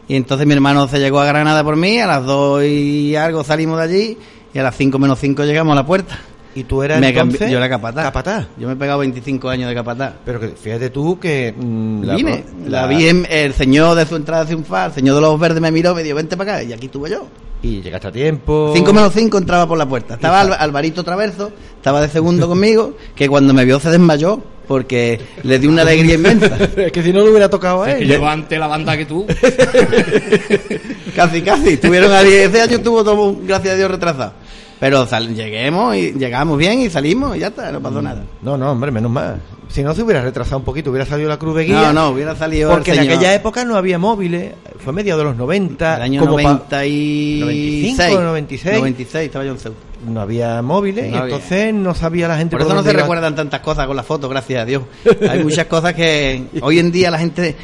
Y 0.07 0.15
entonces 0.15 0.47
mi 0.47 0.53
hermano 0.53 0.87
se 0.87 0.99
llegó 0.99 1.19
a 1.19 1.25
Granada 1.25 1.61
por 1.65 1.75
mí. 1.75 1.99
A 1.99 2.07
las 2.07 2.25
2 2.25 2.63
y 2.63 3.15
algo 3.17 3.43
salimos 3.43 3.77
de 3.79 3.83
allí. 3.83 4.17
Y 4.53 4.59
a 4.59 4.63
las 4.63 4.77
5 4.77 4.97
menos 4.97 5.19
5 5.19 5.43
llegamos 5.43 5.73
a 5.73 5.75
la 5.75 5.85
puerta. 5.85 6.17
¿Y 6.57 6.63
tú 6.63 6.81
eras 6.81 6.99
Me 6.99 7.09
entonces? 7.09 7.51
yo 7.51 7.57
era 7.57 7.69
capataz. 7.69 8.03
Capataz. 8.05 8.47
Yo 8.57 8.67
me 8.67 8.73
he 8.73 8.75
pegado 8.77 8.97
25 8.99 9.47
años 9.49 9.69
de 9.69 9.75
capataz. 9.75 10.13
Pero 10.25 10.39
que 10.39 10.47
fíjate 10.49 10.89
tú 10.89 11.19
que... 11.19 11.53
mm, 11.55 12.03
la- 12.03 12.15
Vine, 12.15 12.43
la, 12.65 12.81
la- 12.81 12.87
vi 12.87 13.07
en 13.07 13.27
el 13.29 13.53
señor 13.53 13.95
de 13.95 14.05
su 14.07 14.15
entrada 14.15 14.45
triunfal, 14.45 14.87
el 14.89 14.95
señor 14.95 15.15
de 15.15 15.21
los 15.21 15.39
verdes 15.39 15.61
me 15.61 15.69
miró, 15.71 15.93
me 15.93 16.01
dijo, 16.03 16.15
vente 16.15 16.35
para 16.35 16.55
acá, 16.55 16.63
y 16.63 16.73
aquí 16.73 16.87
estuve 16.87 17.11
yo. 17.11 17.27
Y 17.61 17.81
llegaste 17.81 18.07
a 18.07 18.11
tiempo... 18.11 18.71
5 18.75 18.93
menos 18.93 19.13
5 19.13 19.37
entraba 19.37 19.67
por 19.67 19.77
la 19.77 19.87
puerta. 19.87 20.15
Estaba 20.15 20.41
Alva- 20.41 20.55
Alvarito 20.55 21.03
Traverso, 21.03 21.51
estaba 21.75 22.01
de 22.01 22.09
segundo 22.09 22.47
conmigo, 22.49 22.95
que 23.15 23.27
cuando 23.29 23.53
me 23.53 23.63
vio 23.65 23.79
se 23.79 23.89
desmayó, 23.91 24.41
porque 24.67 25.19
le 25.43 25.59
di 25.59 25.67
una 25.67 25.83
alegría 25.83 26.15
inmensa. 26.15 26.57
es 26.77 26.91
que 26.91 27.03
si 27.03 27.13
no 27.13 27.21
le 27.23 27.29
hubiera 27.29 27.49
tocado 27.49 27.83
a 27.83 27.89
Es 27.91 27.97
que 27.97 28.03
él. 28.03 28.09
llevo 28.09 28.27
antes 28.27 28.57
la 28.59 28.67
banda 28.67 28.97
que 28.97 29.05
tú. 29.05 29.25
casi, 31.15 31.41
casi. 31.41 31.69
Estuvieron 31.73 32.11
a 32.11 32.21
10 32.23 32.49
ese 32.49 32.61
año 32.61 32.77
estuvo 32.77 33.03
todo, 33.03 33.35
gracias 33.43 33.73
a 33.73 33.77
Dios, 33.77 33.91
retrasado. 33.91 34.33
Pero 34.79 35.05
sal- 35.07 35.33
lleguemos 35.35 35.95
y 35.95 36.11
llegamos 36.13 36.57
bien 36.57 36.79
y 36.81 36.89
salimos 36.89 37.35
y 37.35 37.39
ya 37.39 37.47
está, 37.47 37.71
no 37.71 37.81
pasó 37.81 38.01
nada. 38.01 38.23
No, 38.41 38.57
no, 38.57 38.71
hombre, 38.71 38.91
menos 38.91 39.11
mal. 39.11 39.41
Si 39.69 39.83
no 39.83 39.93
se 39.93 40.01
hubiera 40.03 40.21
retrasado 40.21 40.57
un 40.59 40.63
poquito, 40.63 40.91
hubiera 40.91 41.05
salido 41.05 41.27
la 41.27 41.37
cruz 41.37 41.55
de 41.57 41.65
guía. 41.65 41.81
No, 41.81 41.93
no, 41.93 42.09
hubiera 42.11 42.35
salido 42.35 42.69
Porque 42.71 42.91
el 42.91 42.99
en 42.99 43.03
señor. 43.03 43.17
aquella 43.17 43.33
época 43.35 43.65
no 43.65 43.75
había 43.75 43.99
móviles. 43.99 44.53
Fue 44.79 44.93
medio 44.93 45.17
de 45.17 45.23
los 45.25 45.35
90. 45.35 45.95
El 45.97 46.01
año 46.03 46.21
como 46.21 46.35
pa- 46.37 46.43
96. 46.43 47.41
95, 47.41 48.21
96. 48.21 48.77
96 48.77 49.25
estaba 49.25 49.45
yo 49.45 49.51
en 49.51 49.57
Ceuta. 49.57 49.77
No 50.07 50.21
había 50.21 50.61
móviles 50.61 51.05
No 51.09 51.17
y 51.17 51.19
había. 51.19 51.35
entonces 51.35 51.73
no 51.73 51.93
sabía 51.95 52.27
la 52.27 52.37
gente 52.37 52.51
Por 52.55 52.61
eso 52.65 52.73
no 52.75 52.83
se 52.83 52.91
iba. 52.91 53.01
recuerdan 53.01 53.35
tantas 53.35 53.59
cosas 53.61 53.87
con 53.87 53.95
las 53.97 54.05
fotos, 54.05 54.29
gracias 54.29 54.61
a 54.61 54.65
Dios. 54.65 54.83
Hay 55.29 55.43
muchas 55.43 55.65
cosas 55.65 55.93
que 55.95 56.43
hoy 56.61 56.79
en 56.79 56.91
día 56.91 57.09
la 57.11 57.17
gente 57.19 57.55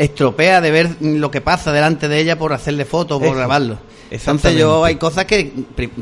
estropea 0.00 0.60
de 0.60 0.70
ver 0.70 0.96
lo 1.00 1.30
que 1.30 1.40
pasa 1.40 1.72
delante 1.72 2.08
de 2.08 2.18
ella 2.20 2.38
por 2.38 2.52
hacerle 2.52 2.84
fotos, 2.84 3.18
por 3.18 3.28
Eso. 3.28 3.36
grabarlo. 3.36 3.78
Entonces 4.10 4.56
yo 4.56 4.84
hay 4.84 4.96
cosas 4.96 5.24
que 5.26 5.52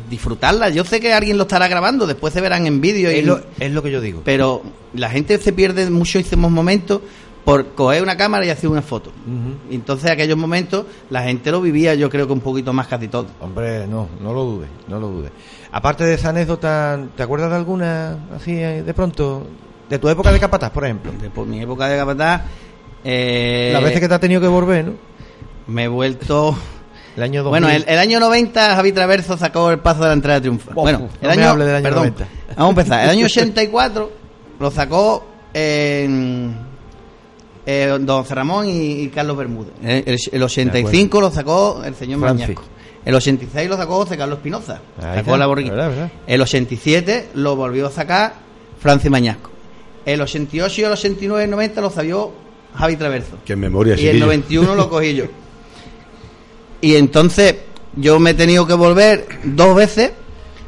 disfrutarlas. 0.08 0.72
Yo 0.74 0.84
sé 0.84 0.98
que 1.00 1.12
alguien 1.12 1.36
lo 1.36 1.42
estará 1.42 1.68
grabando, 1.68 2.06
después 2.06 2.32
se 2.32 2.40
verán 2.40 2.66
en 2.66 2.80
vídeo. 2.80 3.10
y 3.12 3.16
Es 3.16 3.26
lo, 3.26 3.40
es 3.60 3.70
lo 3.70 3.82
que 3.82 3.90
yo 3.90 4.00
digo. 4.00 4.22
Pero 4.24 4.62
la 4.94 5.10
gente 5.10 5.36
se 5.38 5.52
pierde 5.52 5.90
muchísimos 5.90 6.50
momentos 6.50 7.02
por 7.44 7.74
coger 7.74 8.02
una 8.02 8.16
cámara 8.16 8.46
y 8.46 8.50
hacer 8.50 8.70
una 8.70 8.82
foto. 8.82 9.10
Ujú. 9.10 9.72
Y 9.72 9.74
Entonces 9.74 10.10
aquellos 10.10 10.38
momentos 10.38 10.86
la 11.10 11.22
gente 11.22 11.50
lo 11.50 11.60
vivía 11.60 11.94
yo 11.94 12.08
creo 12.08 12.26
que 12.26 12.32
un 12.32 12.40
poquito 12.40 12.72
más 12.72 12.86
casi 12.86 13.08
todo. 13.08 13.26
Hombre, 13.40 13.86
no, 13.86 14.08
no 14.22 14.32
lo 14.32 14.44
dudes, 14.44 14.68
no 14.86 14.98
lo 15.00 15.08
dudes. 15.08 15.32
Aparte 15.70 16.04
de 16.04 16.14
esa 16.14 16.30
anécdota, 16.30 16.98
¿te 17.14 17.22
acuerdas 17.22 17.50
de 17.50 17.56
alguna 17.56 18.16
así 18.34 18.52
eh, 18.52 18.82
de 18.82 18.94
pronto? 18.94 19.46
De 19.90 19.98
tu 19.98 20.08
época 20.08 20.30
de 20.32 20.38
capataz, 20.38 20.70
por 20.70 20.84
ejemplo. 20.84 21.12
De 21.20 21.30
por 21.30 21.46
mi 21.46 21.60
época 21.60 21.88
de 21.88 21.96
capataz... 21.98 22.42
eh, 23.04 23.70
Las 23.72 23.82
veces 23.82 24.00
que 24.00 24.08
te 24.08 24.14
has 24.14 24.20
tenido 24.20 24.40
que 24.40 24.48
volver, 24.48 24.84
¿no? 24.86 24.92
Me 25.66 25.84
he 25.84 25.88
vuelto... 25.88 26.56
El 27.16 27.22
año 27.24 27.42
2000. 27.42 27.50
Bueno, 27.62 27.68
el, 27.76 27.84
el 27.88 27.98
año 27.98 28.20
90 28.20 28.76
Javi 28.76 28.92
Traverso 28.92 29.36
sacó 29.36 29.70
el 29.72 29.80
paso 29.80 30.02
de 30.02 30.06
la 30.06 30.12
entrada 30.12 30.40
triunfal. 30.40 30.68
Uf, 30.76 30.82
bueno, 30.82 30.98
no 31.00 31.08
el 31.30 31.36
me 31.36 31.42
año, 31.42 31.50
hable 31.50 31.64
del 31.64 31.74
año 31.76 31.82
perdón, 31.82 32.14
90. 32.16 32.28
Vamos 32.56 32.66
a 32.66 32.68
empezar. 32.70 33.04
El 33.04 33.10
año 33.10 33.26
84 33.26 34.12
lo 34.60 34.70
sacó 34.70 35.26
en 35.52 36.54
eh, 37.66 37.98
Don 38.00 38.24
Ramón 38.28 38.68
y, 38.68 39.02
y 39.02 39.08
Carlos 39.08 39.36
Bermúdez. 39.36 39.72
El, 39.82 40.04
el- 40.06 40.18
el 40.32 40.42
85 40.44 41.20
lo 41.20 41.30
sacó 41.32 41.82
el 41.84 41.94
señor. 41.96 42.20
Mañasco. 42.20 42.62
El 43.04 43.14
86 43.16 43.68
lo 43.68 43.76
sacó 43.76 43.96
José 43.96 44.16
Carlos 44.16 44.38
Espinoza. 44.38 44.78
Sacó 45.00 45.36
la 45.36 45.46
borriquita. 45.46 45.74
verdad, 45.74 45.90
verdad. 45.90 46.10
El 46.26 46.40
87 46.40 47.30
lo 47.34 47.56
volvió 47.56 47.88
a 47.88 47.90
sacar 47.90 48.34
Francis 48.78 49.10
Mañasco. 49.10 49.50
El 50.06 50.20
88 50.20 50.80
y 50.80 50.84
el 50.84 50.92
89 50.92 51.42
y 51.42 51.44
el 51.44 51.50
90 51.50 51.80
lo 51.80 51.90
salió 51.90 52.32
Javi 52.78 52.96
Traverso. 52.96 53.38
Qué 53.44 53.56
memoria, 53.56 53.94
Y 53.96 54.06
el 54.06 54.12
chiquillo. 54.16 54.26
91 54.26 54.74
lo 54.74 54.88
cogí 54.88 55.14
yo. 55.14 55.24
Y 56.80 56.94
entonces 56.94 57.56
yo 57.96 58.20
me 58.20 58.30
he 58.30 58.34
tenido 58.34 58.64
que 58.66 58.74
volver 58.74 59.26
dos 59.42 59.74
veces 59.74 60.12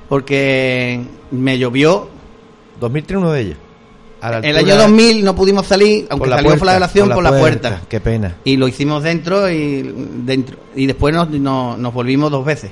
porque 0.08 1.00
me 1.30 1.56
llovió. 1.56 2.08
2003 2.80 3.18
uno 3.18 3.30
de 3.32 3.40
ellos. 3.42 3.56
A 4.20 4.30
la 4.32 4.38
El 4.38 4.56
altura- 4.56 4.74
año 4.74 4.82
2000 4.82 5.24
no 5.24 5.34
pudimos 5.36 5.66
salir, 5.66 6.06
aunque 6.10 6.18
por 6.18 6.28
la 6.28 6.36
salió 6.36 6.48
puerta, 6.50 6.64
flagelación 6.64 7.10
por 7.10 7.22
la, 7.22 7.38
puerta. 7.38 7.82
Qué 7.88 8.00
pena. 8.00 8.36
Y 8.44 8.56
lo 8.56 8.66
hicimos 8.66 9.02
dentro 9.04 9.48
y 9.48 9.94
dentro 10.24 10.56
y 10.74 10.86
después 10.86 11.14
nos, 11.14 11.30
nos, 11.30 11.78
nos 11.78 11.94
volvimos 11.94 12.30
dos 12.30 12.44
veces. 12.44 12.70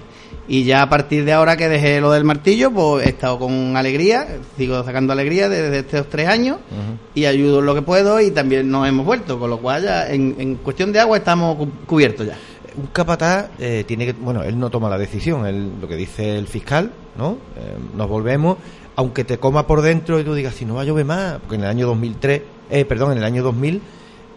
Y 0.51 0.65
ya 0.65 0.81
a 0.83 0.89
partir 0.89 1.27
de 1.27 1.33
ahora 1.35 1.59
que 1.59 1.69
dejé 1.69 2.01
lo 2.01 2.11
del 2.11 2.25
martillo, 2.25 2.71
pues 2.71 3.05
he 3.07 3.11
estado 3.11 3.39
con 3.39 3.77
alegría, 3.77 4.27
sigo 4.57 4.83
sacando 4.83 5.13
alegría 5.13 5.49
desde 5.51 5.81
estos 5.81 6.09
tres 6.09 6.27
años 6.27 6.57
y 7.15 7.27
ayudo 7.27 7.59
en 7.61 7.67
lo 7.67 7.75
que 7.75 7.83
puedo 7.83 8.19
y 8.21 8.31
también 8.31 8.71
nos 8.71 8.89
hemos 8.89 9.05
vuelto, 9.05 9.39
con 9.39 9.51
lo 9.51 9.59
cual 9.59 9.83
ya 9.85 10.09
en, 10.11 10.35
en 10.39 10.55
cuestión 10.57 10.91
de 10.93 11.01
agua 11.01 11.19
estamos 11.19 11.57
cu- 11.57 11.69
cubiertos 11.87 12.27
ya. 12.27 12.39
Un 12.79 12.87
capataz 12.87 13.49
eh, 13.59 13.85
tiene 13.87 14.07
que, 14.07 14.13
bueno, 14.15 14.43
él 14.43 14.59
no 14.59 14.71
toma 14.71 14.89
la 14.89 14.97
decisión, 14.97 15.45
él, 15.47 15.71
lo 15.83 15.87
que 15.89 15.97
dice 15.97 16.39
el 16.39 16.47
fiscal, 16.47 16.93
¿no? 17.19 17.33
Eh, 17.57 17.77
nos 17.95 18.09
volvemos, 18.09 18.57
aunque 18.97 19.25
te 19.25 19.37
coma 19.39 19.67
por 19.67 19.83
dentro 19.83 20.19
y 20.19 20.25
tú 20.25 20.33
digas, 20.35 20.55
si 20.55 20.65
no 20.65 20.77
va 20.77 20.83
a 20.83 20.85
llover 20.85 21.05
más, 21.05 21.39
porque 21.41 21.57
en 21.57 21.63
el 21.65 21.69
año 21.69 21.87
2003, 21.89 22.43
eh, 22.71 22.85
perdón, 22.87 23.13
en 23.13 23.19
el 23.19 23.25
año 23.25 23.43
2000, 23.43 23.83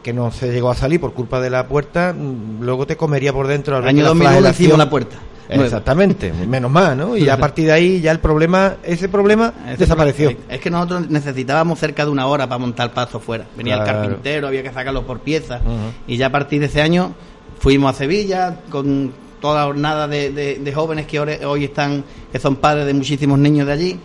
que 0.04 0.12
no 0.12 0.32
se 0.32 0.52
llegó 0.52 0.71
a 0.71 0.76
salir 0.76 1.00
por 1.00 1.13
culpa 1.13 1.39
de 1.39 1.52
la 1.52 1.67
puerta, 1.67 2.13
mm, 2.17 2.63
luego 2.63 2.86
te 2.88 2.97
comería 2.97 3.32
por 3.32 3.47
dentro. 3.47 3.78
al 3.78 3.88
año 3.88 3.97
que 3.97 4.02
la 4.04 4.10
2001 4.10 4.32
flagelación- 4.41 4.52
hicimos 4.63 4.78
la 4.80 4.89
puerta. 4.89 5.15
Exactamente, 5.49 6.32
menos 6.32 6.71
mal, 6.71 6.97
¿no? 6.97 7.17
Y 7.17 7.27
a 7.30 7.38
partir 7.38 7.65
de 7.65 7.71
ahí 7.73 8.01
ya 8.01 8.12
el 8.12 8.19
problema, 8.19 8.75
ese 8.84 9.10
problema 9.10 9.54
Ese 9.67 9.77
desapareció. 9.77 10.30
problema- 10.32 10.54
Es 10.54 10.62
que 10.62 10.69
nosotros 10.69 11.10
necesitábamos 11.10 11.80
cerca 11.80 12.06
de 12.06 12.12
una 12.12 12.27
hora 12.27 12.47
para 12.47 12.60
montar 12.60 12.88
el 12.88 12.93
paso 12.93 13.19
fuera. 13.19 13.45
Venía 13.58 13.75
Claro. 13.75 13.89
el 13.91 13.97
carpintero, 14.08 14.47
había 14.47 14.63
que 14.63 14.71
sacarlo 14.71 15.06
por 15.06 15.19
piezas. 15.19 15.62
Y 16.08 16.17
ya 16.17 16.27
a 16.27 16.32
partir 16.32 16.60
de 16.62 16.67
ese 16.67 16.82
año 16.82 17.13
fuimos 17.60 17.93
a 17.93 17.97
Sevilla 17.97 18.60
con 18.69 19.12
toda 19.41 19.62
la 19.62 19.65
jornada 19.67 20.08
de, 20.08 20.32
de- 20.32 20.60
de 20.60 20.73
jóvenes 20.73 21.08
que 21.08 21.19
hoy 21.19 21.63
están, 21.65 22.04
que 22.32 22.39
son 22.39 22.56
padres 22.58 22.86
de 22.86 22.93
muchísimos 22.93 23.38
niños 23.39 23.65
de 23.67 23.73
allí. 23.73 23.99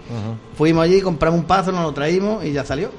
Fuimos 0.56 0.82
allí, 0.84 1.00
compramos 1.00 1.40
un 1.40 1.46
paso, 1.46 1.70
nos 1.72 1.82
lo 1.82 1.92
traímos 1.92 2.44
y 2.44 2.52
ya 2.52 2.64
salió. 2.64 2.90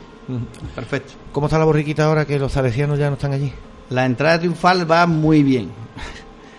Perfecto. 0.76 1.14
¿Cómo 1.32 1.48
está 1.48 1.58
la 1.58 1.66
borriquita 1.66 2.06
ahora 2.06 2.26
que 2.26 2.38
los 2.38 2.52
salesianos 2.52 3.00
ya 3.00 3.08
no 3.10 3.14
están 3.16 3.34
allí? 3.34 3.52
La 3.90 4.06
entrada 4.06 4.38
triunfal 4.40 4.90
va 4.90 5.06
muy 5.08 5.42
bien. 5.44 5.70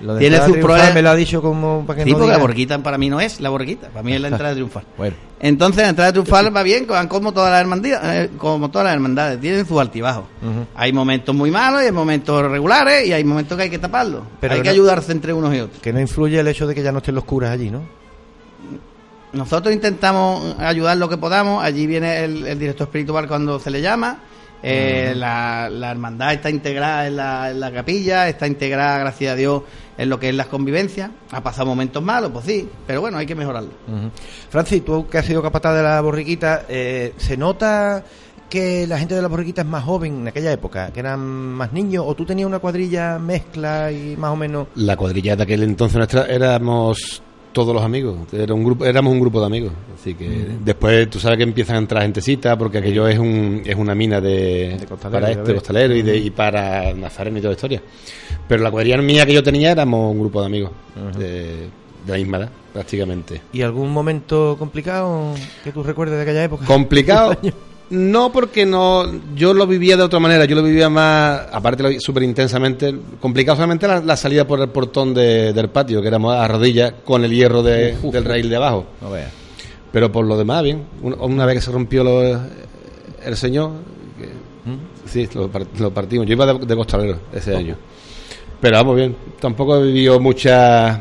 Lo 0.01 0.15
de 0.15 0.21
Tiene 0.21 0.37
sus 0.45 0.57
problemas. 0.59 0.95
Me 0.95 1.03
lo 1.03 1.11
ha 1.11 1.15
dicho 1.17 1.43
como 1.43 1.85
para 1.85 1.99
que 1.99 2.05
Sí, 2.05 2.13
no 2.13 2.19
porque 2.19 2.33
la 2.33 2.39
borquita 2.39 2.79
para 2.83 2.99
mí 2.99 3.11
no 3.11 3.21
es 3.21 3.41
la 3.41 3.49
borquita, 3.51 3.89
para 3.89 4.03
mí 4.03 4.13
es 4.15 4.21
la 4.21 4.29
entrada 4.29 4.55
triunfal. 4.55 4.85
Bueno. 4.97 5.17
Entonces 5.41 5.83
la 5.83 5.89
entrada 5.89 6.13
triunfal 6.13 6.55
va 6.57 6.63
bien, 6.63 6.87
van 6.87 7.09
como 7.09 7.33
todas 7.33 7.51
las 7.51 7.61
hermandades, 7.61 7.99
eh, 8.05 8.31
como 8.39 8.71
todas 8.71 8.85
las 8.87 8.95
hermandades, 8.95 9.41
tienen 9.41 9.67
sus 9.67 9.81
altibajos. 9.81 10.25
Hay 10.77 10.93
momentos 10.93 11.35
muy 11.35 11.51
malos, 11.51 11.83
y 11.83 11.87
hay 11.87 11.93
momentos 11.93 12.43
regulares 12.51 13.07
y 13.07 13.13
hay 13.13 13.25
momentos 13.25 13.57
que 13.57 13.65
hay 13.65 13.71
que 13.71 13.79
taparlos. 13.79 14.23
Pero 14.41 14.55
hay 14.55 14.61
no- 14.61 14.65
que 14.65 14.71
ayudarse 14.71 15.11
entre 15.13 15.33
unos 15.33 15.55
y 15.55 15.61
otros. 15.61 15.81
Que 15.81 15.93
no 15.93 16.01
influye 16.01 16.39
el 16.39 16.47
hecho 16.49 16.67
de 16.67 16.75
que 16.75 16.83
ya 16.83 16.93
no 16.93 16.99
estén 16.99 17.15
los 17.15 17.25
curas 17.25 17.51
allí, 17.51 17.71
¿no? 17.71 17.83
Nosotros 19.33 19.75
intentamos 19.75 20.57
ayudar 20.59 20.97
lo 20.97 21.09
que 21.09 21.19
podamos. 21.19 21.63
Allí 21.63 21.87
viene 21.87 22.25
el, 22.25 22.47
el 22.47 22.59
director 22.59 22.87
espiritual 22.87 23.29
cuando 23.29 23.59
se 23.61 23.71
le 23.71 23.83
llama. 23.83 24.21
Eh, 24.63 25.15
la, 25.17 25.69
la 25.71 25.91
hermandad 25.91 26.33
está 26.33 26.51
integrada 26.51 27.07
en 27.07 27.17
la, 27.17 27.51
en 27.51 27.61
la 27.61 27.73
capilla, 27.73 28.29
está 28.29 28.47
integrada, 28.47 28.99
gracias 28.99 29.33
a 29.33 29.37
Dios, 29.37 29.63
en 29.97 30.09
lo 30.09 30.19
que 30.19 30.31
es 30.31 30.35
las 30.35 30.49
convivencias. 30.49 31.11
Ha 31.31 31.43
pasado 31.43 31.67
momentos 31.67 32.03
malos, 32.03 32.31
pues 32.33 32.47
sí, 32.47 32.69
pero 32.87 33.01
bueno, 33.01 33.19
hay 33.19 33.27
que 33.27 33.35
mejorarlo. 33.35 33.71
Francis, 34.51 34.85
tú 34.85 35.07
que 35.09 35.19
has 35.19 35.27
sido 35.27 35.43
capataz 35.43 35.77
de 35.77 35.83
la 35.83 36.01
borriquita, 36.01 36.65
eh, 36.69 37.15
¿se 37.17 37.37
nota 37.37 38.03
que 38.49 38.87
la 38.87 38.99
gente 38.99 39.15
de 39.15 39.23
la 39.23 39.29
borriquita 39.29 39.61
es 39.61 39.69
más 39.69 39.85
joven 39.85 40.23
en 40.23 40.29
aquella 40.29 40.51
época? 40.51 40.91
¿Que 40.91 41.01
eran 41.01 41.21
más 41.21 41.73
niños? 41.73 42.05
¿O 42.07 42.15
tú 42.15 42.25
tenías 42.25 42.47
una 42.47 42.59
cuadrilla 42.59 43.19
mezcla 43.19 43.93
y 43.93 44.17
más 44.17 44.33
o 44.33 44.37
menos...? 44.37 44.69
La 44.75 44.97
cuadrilla 44.97 45.37
de 45.37 45.43
aquel 45.43 45.63
entonces 45.63 45.99
nuestra 45.99 46.27
éramos 46.27 47.23
todos 47.63 47.75
los 47.75 47.83
amigos, 47.83 48.17
era 48.33 48.55
un 48.55 48.65
grupo, 48.65 48.85
éramos 48.85 49.13
un 49.13 49.21
grupo 49.21 49.41
de 49.41 49.47
amigos, 49.47 49.73
así 49.99 50.15
que 50.15 50.29
después 50.65 51.11
tú 51.11 51.19
sabes 51.19 51.39
que 51.39 51.43
empiezan 51.43 51.77
a 51.77 51.79
entrar 51.81 52.03
gentecita 52.03 52.57
porque 52.57 52.79
aquello 52.79 53.09
es 53.09 53.19
un, 53.19 53.63
es 53.65 53.75
una 53.75 53.95
mina 53.95 54.21
de, 54.21 54.77
costalero, 54.89 55.11
para 55.11 55.27
de 55.27 55.33
este 55.33 55.45
ver. 55.45 55.55
costalero 55.57 55.95
y, 55.97 56.03
de, 56.03 56.17
y 56.17 56.31
para 56.31 56.93
Nazareno 56.95 57.39
y 57.39 57.41
toda 57.41 57.51
la 57.51 57.57
historia. 57.57 57.83
Pero 58.47 58.63
la 58.63 58.71
cuadrilla 58.71 58.97
mía 58.99 59.27
que 59.27 59.35
yo 59.35 59.43
tenía 59.43 59.73
éramos 59.73 60.13
un 60.13 60.21
grupo 60.21 60.41
de 60.41 60.47
amigos 60.47 60.71
de, 61.19 61.69
de 62.07 62.13
la 62.13 62.17
misma 62.17 62.39
edad, 62.39 62.51
prácticamente. 62.73 63.41
¿Y 63.53 63.63
algún 63.63 63.91
momento 63.91 64.57
complicado 64.59 65.35
que 65.65 65.73
tú 65.73 65.83
recuerdes 65.83 66.17
de 66.17 66.23
aquella 66.23 66.45
época? 66.45 66.65
Complicado. 66.65 67.37
No, 67.91 68.31
porque 68.31 68.67
no, 68.67 69.05
yo 69.35 69.55
lo 69.55 69.67
vivía 69.67 69.97
de 69.97 70.03
otra 70.03 70.19
manera, 70.19 70.45
yo 70.45 70.55
lo 70.57 70.63
vivía 70.63 70.91
más, 70.91 71.41
aparte 71.51 71.99
súper 72.01 72.23
intensamente, 72.23 72.95
complicado 73.19 73.57
solamente 73.57 73.89
la, 73.89 74.01
la 74.01 74.15
salida 74.17 74.47
por 74.47 74.61
el 74.61 74.69
portón 74.69 75.15
de- 75.15 75.55
del 75.55 75.71
patio, 75.71 76.03
que 76.03 76.09
éramos 76.09 76.35
a 76.35 76.47
rodillas 76.47 76.93
con 77.05 77.25
el 77.25 77.31
hierro 77.33 77.63
de- 77.63 77.97
del 78.13 78.25
raíl 78.27 78.51
de 78.51 78.57
abajo. 78.57 78.85
No 79.01 79.11
veas. 79.11 79.33
Pero 79.91 80.13
por 80.13 80.27
lo 80.27 80.37
demás, 80.37 80.63
bien. 80.63 80.83
Un- 81.01 81.17
Una, 81.19 81.47
vez 81.47 81.55
que 81.57 81.61
se 81.63 81.71
rompió 81.73 82.05
lo- 82.05 82.39
el 83.25 83.37
señor, 83.39 83.71
que- 84.19 85.09
sí, 85.09 85.27
lo, 85.35 85.49
par- 85.51 85.67
lo 85.79 85.91
partimos. 85.93 86.27
Yo 86.27 86.35
iba 86.35 86.45
de, 86.45 86.59
de 86.67 86.77
costalero 86.77 87.19
ese 87.33 87.57
año. 87.57 87.75
Pero 88.61 88.77
vamos 88.77 88.97
bien, 88.97 89.17
tampoco 89.41 89.79
he 89.79 89.85
vivido 89.85 90.21
muchas 90.21 90.99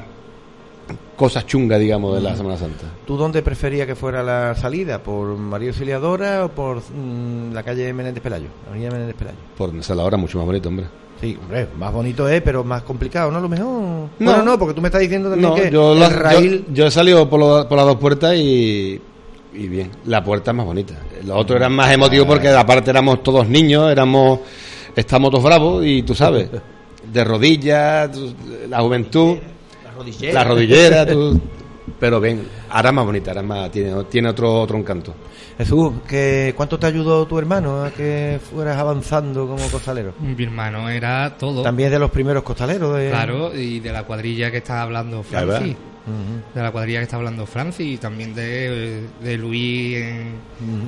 cosas 1.17 1.45
chungas, 1.45 1.80
digamos, 1.80 2.15
de 2.15 2.21
la 2.21 2.36
Semana 2.36 2.56
Santa. 2.58 2.86
¿Tú 3.06 3.17
dónde 3.17 3.41
preferías 3.41 3.86
que 3.88 3.95
fuera 3.95 4.23
la 4.23 4.56
salida? 4.56 5.01
¿Por 5.03 5.36
María 5.38 5.69
Auxiliadora 5.69 6.45
o 6.45 6.49
por 6.49 6.77
mm, 6.77 7.51
la 7.53 7.63
calle 7.63 7.91
Menéndez 7.91 8.23
Pelayo? 8.23 8.47
Avenida 8.69 8.91
Menéndez 8.91 9.15
Pelayo. 9.15 9.38
Por 9.58 9.71
donde 9.71 9.95
la 9.95 10.03
hora 10.03 10.15
mucho 10.15 10.38
más 10.38 10.45
bonito, 10.47 10.69
hombre. 10.69 10.86
Sí, 11.19 11.36
hombre, 11.41 11.67
más 11.77 11.91
bonito 11.91 12.30
es, 12.30 12.41
pero 12.43 12.63
más 12.63 12.84
complicado, 12.84 13.32
¿no? 13.32 13.39
A 13.39 13.41
lo 13.41 13.49
mejor. 13.49 13.65
No. 13.67 14.10
Bueno, 14.19 14.43
no, 14.43 14.60
porque 14.60 14.75
tú 14.75 14.82
me 14.82 14.88
estás 14.89 15.01
diciendo 15.01 15.30
también 15.32 15.49
No, 15.49 15.56
que 15.56 15.71
yo, 15.71 15.93
el 15.93 15.99
la- 15.99 16.10
raíl... 16.10 16.65
yo, 16.69 16.73
yo 16.75 16.86
he 16.86 16.91
salido 16.91 17.27
por, 17.27 17.39
lo- 17.39 17.67
por 17.67 17.75
las 17.77 17.88
dos 17.88 17.95
puertas 17.97 18.36
y, 18.36 19.01
y 19.53 19.67
bien. 19.67 19.89
La 20.06 20.23
puerta 20.23 20.51
es 20.51 20.58
más 20.58 20.65
bonita. 20.67 20.93
Los 21.25 21.36
otros 21.36 21.58
eran 21.60 21.73
más 21.73 21.91
emotivos 21.91 22.27
porque 22.27 22.49
aparte 22.49 22.91
éramos 22.91 23.23
todos 23.23 23.47
niños, 23.49 23.91
éramos 23.91 24.41
estamos 24.95 25.32
todos 25.32 25.43
bravos 25.43 25.84
y 25.86 26.03
tú 26.03 26.13
sabes, 26.13 26.49
de 27.12 27.23
rodillas, 27.23 28.12
la 28.69 28.82
juventud, 28.82 29.38
rodillera. 29.97 30.33
la 30.33 30.43
rodillera, 30.43 31.05
tú- 31.05 31.39
pero 31.99 32.19
bien, 32.19 32.47
ahora 32.69 32.89
es 32.89 32.95
más 32.95 33.05
bonita, 33.05 33.31
ahora 33.31 33.41
es 33.41 33.47
más, 33.47 33.71
tiene, 33.71 34.03
tiene 34.05 34.29
otro, 34.29 34.62
otro 34.62 34.77
encanto. 34.77 35.13
Jesús, 35.57 35.93
¿que 36.07 36.53
¿cuánto 36.55 36.77
te 36.77 36.86
ayudó 36.86 37.25
tu 37.25 37.39
hermano 37.39 37.83
a 37.83 37.89
que 37.91 38.39
fueras 38.51 38.77
avanzando 38.77 39.47
como 39.47 39.67
costalero? 39.69 40.13
Mi 40.19 40.43
hermano 40.43 40.88
era 40.89 41.36
todo. 41.38 41.63
También 41.63 41.89
de 41.89 41.97
los 41.97 42.12
primeros 42.12 42.43
costaleros. 42.43 42.95
De... 42.95 43.10
Claro, 43.10 43.55
y 43.55 43.79
de 43.79 43.91
la 43.91 44.03
cuadrilla 44.03 44.51
que 44.51 44.57
está 44.57 44.83
hablando 44.83 45.25
Ya 45.31 45.39
De 46.55 46.61
la 46.61 46.71
cuadrilla 46.71 46.99
que 46.99 47.03
está 47.03 47.17
hablando 47.17 47.45
Francis 47.45 47.85
y 47.95 47.97
también 47.97 48.33
de, 48.33 49.03
de 49.21 49.37
Luis 49.37 49.97
en, 49.97 50.35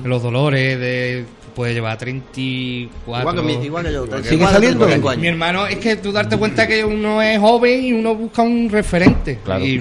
Los 0.04 0.22
Dolores, 0.22 0.78
de 0.80 1.24
puede 1.54 1.74
llevar 1.74 1.98
34. 1.98 2.90
Igual 3.06 3.36
que, 3.36 3.42
mi- 3.58 3.64
igual 3.66 3.84
que 3.84 3.92
yo. 3.92 4.06
¿Sigue 4.22 4.34
igual, 4.36 4.52
saliendo? 4.52 4.78
35 4.86 5.08
años. 5.10 5.20
Mi 5.22 5.28
hermano, 5.28 5.66
es 5.66 5.76
que 5.76 5.96
tú 5.96 6.12
darte 6.12 6.36
cuenta 6.38 6.66
que 6.66 6.84
uno 6.84 7.20
es 7.20 7.38
joven 7.38 7.84
y 7.84 7.92
uno 7.92 8.14
busca 8.14 8.42
un 8.42 8.68
referente. 8.70 9.38
Claro. 9.44 9.64
Y 9.64 9.78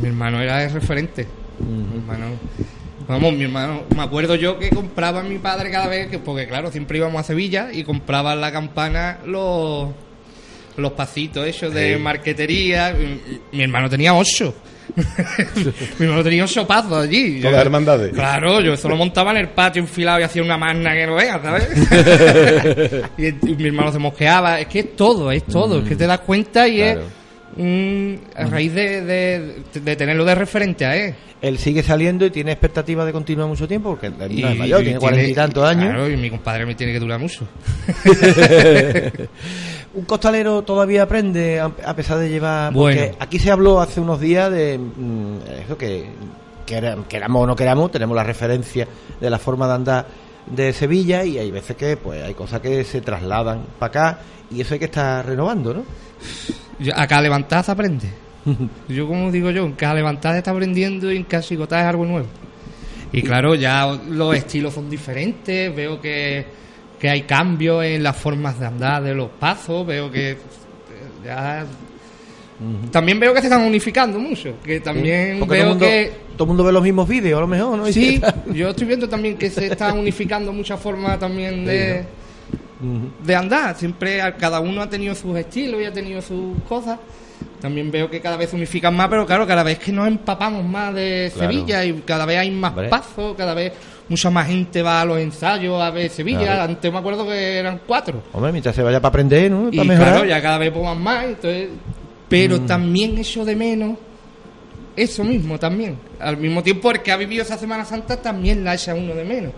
mi 0.00 0.08
hermano 0.08 0.40
era 0.40 0.64
el 0.64 0.72
referente. 0.72 1.26
Mi 1.60 1.98
hermano. 1.98 2.26
Vamos, 3.08 3.32
mi 3.32 3.44
hermano, 3.44 3.82
me 3.96 4.02
acuerdo 4.02 4.34
yo 4.34 4.58
que 4.58 4.68
compraba 4.70 5.20
a 5.20 5.22
mi 5.22 5.38
padre 5.38 5.70
cada 5.70 5.86
vez 5.88 6.08
que, 6.08 6.18
porque 6.18 6.46
claro, 6.46 6.70
siempre 6.70 6.98
íbamos 6.98 7.18
a 7.20 7.24
Sevilla 7.24 7.70
y 7.72 7.82
compraba 7.82 8.34
en 8.34 8.40
la 8.42 8.52
campana 8.52 9.18
los 9.26 9.88
los 10.76 10.92
pasitos 10.92 11.44
esos 11.46 11.74
de 11.74 11.98
marquetería. 11.98 12.94
Mi, 12.96 13.38
mi 13.56 13.64
hermano 13.64 13.88
tenía 13.90 14.14
ocho. 14.14 14.54
mi 15.98 16.04
hermano 16.06 16.22
tenía 16.24 16.44
ocho 16.44 16.66
pasos 16.66 16.92
allí. 17.04 17.38
Todas 17.40 17.52
las 17.56 17.64
hermandades. 17.66 18.12
Claro, 18.12 18.60
yo 18.60 18.72
eso 18.72 18.88
lo 18.88 18.96
montaba 18.96 19.30
en 19.32 19.38
el 19.38 19.48
patio 19.50 19.80
enfilado 19.82 20.20
y 20.20 20.22
hacía 20.24 20.42
una 20.42 20.56
magna 20.58 20.92
que 20.94 21.06
no 21.06 21.14
veas, 21.16 21.40
¿sabes? 21.42 21.68
y, 23.18 23.26
y 23.26 23.54
mi 23.56 23.66
hermano 23.66 23.92
se 23.92 23.98
mosqueaba. 23.98 24.60
Es 24.60 24.66
que 24.68 24.80
es 24.80 24.96
todo, 24.96 25.30
es 25.30 25.44
todo. 25.44 25.80
Es 25.80 25.88
que 25.88 25.96
te 25.96 26.06
das 26.06 26.20
cuenta 26.20 26.66
y 26.68 26.76
Claro. 26.78 27.00
es 27.02 27.64
mm, 27.64 28.14
a 28.36 28.44
raíz 28.46 28.72
de, 28.74 29.02
de, 29.02 29.54
de 29.80 29.96
tenerlo 29.96 30.24
de 30.24 30.34
referente 30.34 30.84
a 30.86 30.96
él. 30.96 31.14
Él 31.40 31.56
sigue 31.56 31.84
saliendo 31.84 32.26
y 32.26 32.30
tiene 32.30 32.50
expectativa 32.50 33.04
de 33.04 33.12
continuar 33.12 33.46
mucho 33.48 33.68
tiempo, 33.68 33.90
porque 33.90 34.06
él 34.08 34.14
no 34.18 34.26
Y- 34.26 34.42
es 34.44 34.56
mayor, 34.58 34.80
y 34.80 34.84
tiene 34.86 34.98
cuarenta 34.98 35.28
y 35.30 35.34
tantos 35.34 35.64
años. 35.64 35.84
Claro, 35.90 36.10
y 36.10 36.16
mi 36.16 36.30
compadre 36.30 36.66
me 36.66 36.74
tiene 36.74 36.92
que 36.92 36.98
durar 36.98 37.20
mucho. 37.20 37.46
Un 39.94 40.04
costalero 40.04 40.62
todavía 40.62 41.02
aprende 41.04 41.60
a 41.60 41.70
a 41.84 41.96
pesar 41.96 42.18
de 42.18 42.28
llevar. 42.28 42.72
Bueno. 42.72 43.00
Porque 43.00 43.16
aquí 43.18 43.38
se 43.38 43.50
habló 43.50 43.80
hace 43.80 44.00
unos 44.00 44.20
días 44.20 44.50
de 44.50 44.78
mm, 44.78 45.36
eso 45.64 45.78
que, 45.78 46.06
quera- 46.66 46.96
queramos 47.08 47.42
o 47.42 47.46
no 47.46 47.56
queramos, 47.56 47.90
tenemos 47.90 48.14
la 48.14 48.22
referencia 48.24 48.86
de 49.20 49.30
la 49.30 49.38
forma 49.38 49.66
de 49.66 49.74
andar 49.74 50.06
de 50.46 50.72
Sevilla 50.72 51.24
y 51.24 51.38
hay 51.38 51.50
veces 51.50 51.76
que 51.76 51.96
pues 51.96 52.22
hay 52.22 52.34
cosas 52.34 52.60
que 52.60 52.84
se 52.84 53.00
trasladan 53.00 53.64
para 53.78 53.88
acá 53.88 54.18
y 54.50 54.60
eso 54.60 54.74
hay 54.74 54.78
que 54.80 54.86
estar 54.86 55.24
renovando, 55.26 55.74
¿no? 55.74 55.82
Yo- 56.78 56.92
acá 56.96 57.20
levantar 57.20 57.64
se 57.64 57.70
aprende. 57.72 58.08
Yo, 58.88 59.06
como 59.08 59.30
digo 59.30 59.50
yo, 59.50 59.64
en 59.66 59.72
cada 59.72 59.94
levantada 59.94 60.38
está 60.38 60.52
aprendiendo 60.52 61.10
y 61.12 61.16
en 61.16 61.24
cada 61.24 61.42
chicotada 61.42 61.82
es 61.82 61.88
algo 61.88 62.04
nuevo. 62.06 62.26
Y 63.12 63.22
claro, 63.22 63.54
ya 63.54 63.86
los 64.08 64.34
estilos 64.36 64.74
son 64.74 64.88
diferentes, 64.90 65.74
veo 65.74 66.00
que, 66.00 66.44
que 66.98 67.08
hay 67.08 67.22
cambios 67.22 67.84
en 67.84 68.02
las 68.02 68.16
formas 68.16 68.58
de 68.58 68.66
andar 68.66 69.02
de 69.02 69.14
los 69.14 69.30
pasos, 69.30 69.86
veo 69.86 70.10
que 70.10 70.32
eh, 70.32 70.36
ya... 71.24 71.64
También 72.90 73.20
veo 73.20 73.32
que 73.32 73.40
se 73.40 73.46
están 73.46 73.60
unificando 73.62 74.18
mucho, 74.18 74.54
que 74.64 74.80
también 74.80 75.38
Porque 75.38 75.58
todo 75.58 75.64
veo 75.64 75.68
mundo, 75.70 75.84
que... 75.86 76.12
todo 76.36 76.44
el 76.44 76.48
mundo 76.48 76.64
ve 76.64 76.72
los 76.72 76.82
mismos 76.82 77.08
vídeos, 77.08 77.38
a 77.38 77.40
lo 77.42 77.46
mejor, 77.46 77.78
¿no? 77.78 77.86
Sí, 77.86 78.16
está- 78.16 78.34
yo 78.52 78.70
estoy 78.70 78.86
viendo 78.88 79.08
también 79.08 79.36
que 79.38 79.48
se 79.48 79.66
están 79.66 79.96
unificando 79.96 80.52
muchas 80.52 80.80
formas 80.80 81.20
también 81.20 81.64
de, 81.64 82.02
de 83.24 83.34
andar. 83.36 83.76
Siempre 83.76 84.20
cada 84.40 84.58
uno 84.58 84.82
ha 84.82 84.90
tenido 84.90 85.14
sus 85.14 85.36
estilos 85.38 85.80
y 85.80 85.84
ha 85.84 85.92
tenido 85.92 86.20
sus 86.20 86.60
cosas. 86.68 86.98
También 87.60 87.92
veo 87.92 88.10
que 88.10 88.20
cada 88.20 88.36
vez 88.36 88.50
se 88.50 88.56
unifican 88.56 88.96
más, 88.96 89.06
pero 89.08 89.24
claro, 89.24 89.46
cada 89.46 89.62
vez 89.62 89.78
que 89.78 89.92
nos 89.92 90.08
empapamos 90.08 90.64
más 90.64 90.92
de 90.94 91.30
Claro. 91.32 91.52
Sevilla 91.52 91.84
y 91.84 91.92
cada 92.04 92.26
vez 92.26 92.38
hay 92.38 92.50
más 92.50 92.72
Hombre. 92.72 92.88
pasos, 92.88 93.36
cada 93.36 93.54
vez 93.54 93.72
mucha 94.08 94.30
más 94.30 94.46
gente 94.46 94.82
va 94.82 95.00
a 95.00 95.04
los 95.04 95.18
ensayos 95.18 95.80
a 95.80 95.90
ver 95.90 96.10
Sevilla. 96.10 96.40
Claro. 96.40 96.62
Antes 96.62 96.92
me 96.92 96.98
acuerdo 96.98 97.26
que 97.26 97.58
eran 97.58 97.80
cuatro. 97.86 98.22
Hombre, 98.32 98.52
mientras 98.52 98.74
se 98.74 98.82
vaya 98.82 99.00
para 99.00 99.10
aprender, 99.10 99.50
¿no? 99.50 99.68
Y 99.70 99.78
mejorar. 99.78 100.12
claro, 100.12 100.24
ya 100.24 100.40
cada 100.42 100.58
vez 100.58 100.70
pongan 100.70 101.00
más. 101.02 101.24
Entonces, 101.24 101.68
pero 102.28 102.58
Mm. 102.60 102.66
también 102.66 103.18
eso 103.18 103.44
de 103.44 103.56
menos, 103.56 103.96
eso 104.96 105.24
mismo 105.24 105.58
también. 105.58 105.96
Al 106.20 106.36
mismo 106.36 106.62
tiempo, 106.62 106.90
el 106.90 107.00
que 107.00 107.12
ha 107.12 107.16
vivido 107.16 107.42
esa 107.42 107.56
Semana 107.58 107.84
Santa 107.84 108.16
también 108.20 108.64
la 108.64 108.74
echa 108.74 108.94
uno 108.94 109.14
de 109.14 109.24
menos. 109.24 109.52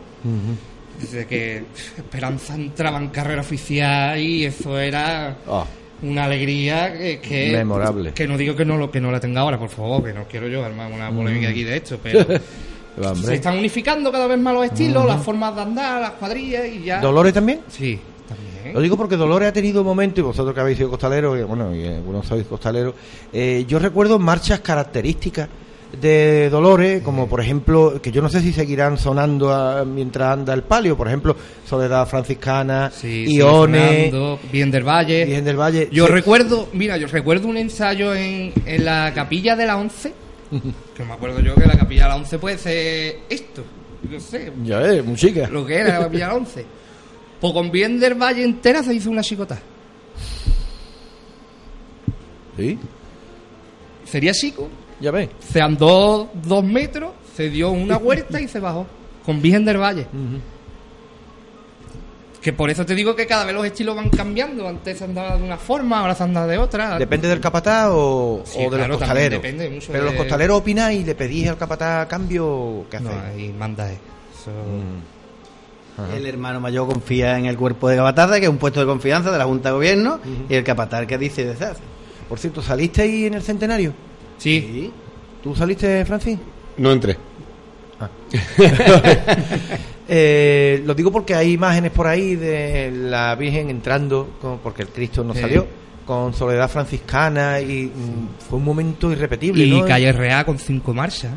Desde 1.00 1.26
que 1.26 1.64
Esperanza 1.96 2.54
entraba 2.54 2.98
en 2.98 3.08
carrera 3.08 3.40
oficial 3.40 4.18
y 4.20 4.44
eso 4.44 4.78
era 4.78 5.36
Ah, 5.48 5.64
una 6.02 6.24
alegría 6.24 6.92
que, 6.92 7.20
que- 7.20 7.52
Memorable. 7.52 8.12
Que 8.12 8.28
no 8.28 8.36
digo 8.36 8.54
que 8.54 8.66
no 8.66 8.76
lo 8.76 8.90
que 8.90 9.00
no 9.00 9.10
la 9.10 9.18
tenga 9.18 9.40
ahora, 9.40 9.58
por 9.58 9.70
favor, 9.70 10.04
que 10.04 10.12
no 10.12 10.24
quiero 10.24 10.46
yo 10.48 10.62
armar 10.64 10.92
una 10.92 11.10
polémica 11.10 11.48
aquí 11.48 11.64
de 11.64 11.76
esto, 11.78 11.98
pero 12.02 12.20
hombre. 12.98 13.26
se 13.26 13.34
están 13.34 13.56
unificando 13.58 14.10
cada 14.12 14.26
vez 14.26 14.38
más 14.38 14.54
los 14.54 14.64
estilos, 14.64 15.06
las 15.06 15.22
formas 15.22 15.54
de 15.54 15.62
andar, 15.62 16.00
las 16.00 16.10
cuadrillas 16.12 16.66
y 16.66 16.84
ya. 16.84 17.00
¿Dolores 17.00 17.32
también? 17.34 17.60
Sí, 17.68 17.98
también. 18.28 18.74
Lo 18.74 18.80
digo 18.80 18.96
porque 18.96 19.16
Dolores 19.16 19.48
ha 19.48 19.52
tenido 19.52 19.82
momentos, 19.82 20.18
y 20.18 20.22
vosotros 20.22 20.54
que 20.54 20.60
habéis 20.60 20.76
sido 20.78 20.90
costaleros, 20.90 21.38
y 21.38 21.42
bueno, 21.42 21.74
y 21.74 21.86
algunos 21.86 22.26
sois 22.26 22.46
costaleros, 22.46 22.94
eh, 23.32 23.64
yo 23.66 23.78
recuerdo 23.78 24.18
marchas 24.18 24.60
características 24.60 25.48
de 26.00 26.48
Dolores, 26.50 27.02
como 27.02 27.26
por 27.28 27.40
ejemplo, 27.40 28.00
que 28.00 28.12
yo 28.12 28.22
no 28.22 28.28
sé 28.28 28.40
si 28.42 28.52
seguirán 28.52 28.96
sonando 28.96 29.84
mientras 29.92 30.32
anda 30.34 30.54
el 30.54 30.62
palio, 30.62 30.96
por 30.96 31.08
ejemplo, 31.08 31.34
Soledad 31.68 32.06
Franciscana, 32.06 32.92
Sí, 32.94 33.26
Ione, 33.36 34.10
sonando, 34.10 34.38
Bien 34.52 34.70
del 34.70 34.84
Valle. 34.84 35.24
Virgen 35.24 35.44
del 35.44 35.56
Valle. 35.56 35.88
Yo 35.90 36.06
Sí. 36.06 36.12
recuerdo, 36.12 36.68
mira, 36.74 36.96
yo 36.96 37.08
recuerdo 37.08 37.48
un 37.48 37.56
ensayo 37.56 38.14
en, 38.14 38.52
en 38.66 38.84
la 38.84 39.12
capilla 39.14 39.56
de 39.56 39.66
la 39.66 39.78
11, 39.78 40.12
que 40.96 41.04
me 41.04 41.12
acuerdo 41.12 41.40
yo 41.40 41.54
que 41.54 41.66
la 41.66 41.76
capilla 41.78 42.02
de 42.04 42.08
la 42.10 42.16
11 42.16 42.38
puede 42.38 42.58
ser 42.58 43.18
esto, 43.28 43.62
yo 44.10 44.18
sé, 44.20 44.52
Ya 44.64 44.78
ves, 44.78 45.04
música. 45.04 45.48
lo 45.48 45.64
que 45.66 45.76
era 45.76 45.98
la 45.98 46.04
capilla 46.04 46.26
de 46.26 46.32
la 46.32 46.36
11. 46.38 46.66
Pues 47.40 47.52
con 47.52 47.70
Bien 47.70 47.98
del 47.98 48.14
Valle 48.14 48.44
entera 48.44 48.82
se 48.82 48.94
hizo 48.94 49.10
una 49.10 49.22
chicota. 49.22 49.58
Sí, 52.56 52.78
Sería 54.04 54.32
chico, 54.32 54.68
ya 55.00 55.10
ves. 55.10 55.30
se 55.48 55.60
andó 55.60 56.28
dos 56.34 56.64
metros, 56.64 57.12
se 57.36 57.48
dio 57.48 57.70
una 57.70 57.96
vuelta 57.96 58.40
y 58.40 58.48
se 58.48 58.58
bajó. 58.60 58.86
Con 59.24 59.40
Virgen 59.40 59.64
del 59.64 59.76
Valle. 59.78 60.06
Que 62.40 62.52
por 62.54 62.70
eso 62.70 62.86
te 62.86 62.94
digo 62.94 63.14
que 63.14 63.26
cada 63.26 63.44
vez 63.44 63.54
los 63.54 63.66
estilos 63.66 63.94
van 63.94 64.08
cambiando. 64.08 64.66
Antes 64.66 64.96
se 64.98 65.04
andaba 65.04 65.36
de 65.36 65.42
una 65.42 65.58
forma, 65.58 66.00
ahora 66.00 66.14
se 66.14 66.22
anda 66.22 66.46
de 66.46 66.56
otra. 66.56 66.98
Depende 66.98 67.28
del 67.28 67.38
capataz 67.40 67.88
o, 67.92 68.42
Sí, 68.46 68.58
o 68.60 68.62
de 68.70 68.76
claro, 68.78 68.88
los 68.88 68.98
costaleros. 68.98 69.42
depende 69.42 69.68
mucho 69.68 69.88
Pero 69.92 70.04
de- 70.04 70.10
los 70.10 70.18
costaleros 70.18 70.56
opináis 70.58 71.00
y 71.02 71.04
le 71.04 71.14
pedís 71.14 71.48
al 71.48 71.58
capataz 71.58 72.06
cambio, 72.08 72.86
¿qué 72.90 72.98
No, 73.00 73.10
hacéis? 73.10 73.22
ahí 73.24 73.52
manda 73.58 73.90
eso. 73.92 74.50
Ajá. 75.98 76.16
El 76.16 76.24
hermano 76.26 76.60
mayor 76.60 76.86
confía 76.88 77.36
en 77.38 77.44
el 77.44 77.58
cuerpo 77.58 77.88
de 77.90 77.96
capataz, 77.96 78.30
que 78.38 78.44
es 78.44 78.48
un 78.48 78.56
puesto 78.56 78.80
de 78.80 78.86
confianza 78.86 79.30
de 79.30 79.36
la 79.36 79.44
Junta 79.44 79.68
de 79.68 79.74
Gobierno, 79.74 80.18
y 80.48 80.54
el 80.54 80.64
capataz 80.64 81.06
que 81.06 81.18
dice 81.18 81.42
y 81.42 81.44
deshace. 81.44 81.80
Por 82.26 82.38
cierto, 82.38 82.62
¿saliste 82.62 83.02
ahí 83.02 83.26
en 83.26 83.34
el 83.34 83.42
centenario? 83.42 83.92
Sí. 84.38 84.90
¿Tú 85.42 85.54
saliste, 85.54 86.06
Francis? 86.06 86.38
No 86.78 86.90
entré. 86.92 87.18
Eh, 90.12 90.82
lo 90.84 90.92
digo 90.94 91.12
porque 91.12 91.36
hay 91.36 91.52
imágenes 91.52 91.92
por 91.92 92.08
ahí 92.08 92.34
de 92.34 92.90
la 92.90 93.36
Virgen 93.36 93.70
entrando, 93.70 94.30
con- 94.42 94.58
porque 94.58 94.82
el 94.82 94.88
Cristo 94.88 95.22
no 95.22 95.34
Sí. 95.34 95.40
salió, 95.40 95.66
con 96.04 96.34
Soledad 96.34 96.68
Franciscana 96.68 97.60
y 97.60 97.84
mm, 97.84 98.48
fue 98.48 98.58
un 98.58 98.64
momento 98.64 99.12
irrepetible. 99.12 99.62
Y 99.64 99.70
¿no? 99.70 99.84
Calle 99.86 100.10
Real 100.12 100.44
con 100.44 100.58
cinco 100.58 100.92
marchas. 100.92 101.30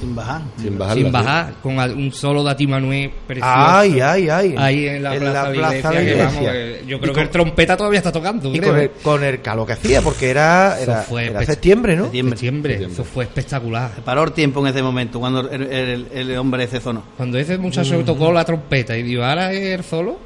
Sin 0.00 0.14
bajar. 0.14 0.42
Sin 0.58 0.78
bajarla. 0.78 0.94
sin 1.02 1.06
sí. 1.06 1.12
bajar, 1.12 1.54
con 1.62 1.78
un 1.78 2.12
solo 2.12 2.44
de 2.44 2.50
Atimanué 2.50 3.10
precioso. 3.26 3.50
Ay, 3.54 4.00
ay, 4.00 4.28
ay. 4.28 4.54
Ahí 4.58 4.86
en 4.88 5.02
la 5.02 5.14
En 5.14 5.20
plaza, 5.22 5.42
la 5.42 5.48
de, 5.50 5.54
plaza 5.58 5.74
iglesia, 5.76 5.90
de 5.90 5.96
que 5.96 6.10
iglesia. 6.12 6.26
vamos, 6.26 6.50
eh, 6.54 6.84
yo 6.86 7.00
creo 7.00 7.12
con- 7.12 7.14
que 7.14 7.20
el 7.22 7.30
trompeta 7.30 7.76
todavía 7.76 7.98
está 7.98 8.12
tocando. 8.12 8.54
Y 8.54 8.58
creo. 8.58 8.70
con 8.72 8.80
el, 8.80 8.90
con 9.02 9.24
el 9.24 9.40
calor 9.42 9.66
que 9.66 9.72
hacía, 9.72 10.02
porque 10.02 10.28
era, 10.30 10.78
Eso 10.80 10.90
era, 10.92 11.02
fue 11.02 11.26
era 11.26 11.44
septiembre, 11.44 11.96
¿no? 11.96 12.04
Septiembre. 12.04 12.36
Septiembre, 12.38 12.84
eso 12.92 13.04
fue 13.04 13.24
espectacular. 13.24 13.92
Se 13.94 14.02
paró 14.02 14.24
el 14.24 14.32
tiempo 14.32 14.60
en 14.60 14.66
ese 14.66 14.82
momento, 14.82 15.18
cuando 15.20 15.48
el, 15.50 15.62
el- 15.62 16.06
el 16.12 16.36
hombre 16.36 16.64
ese 16.64 16.80
sonó. 16.80 17.02
Cuando 17.16 17.38
ese 17.38 17.56
muchacho 17.58 18.04
tocó 18.04 18.32
la 18.32 18.44
trompeta 18.44 18.96
y 18.96 19.02
dio 19.02 19.24
ahora 19.24 19.52
el 19.52 19.82
solo, 19.82 20.18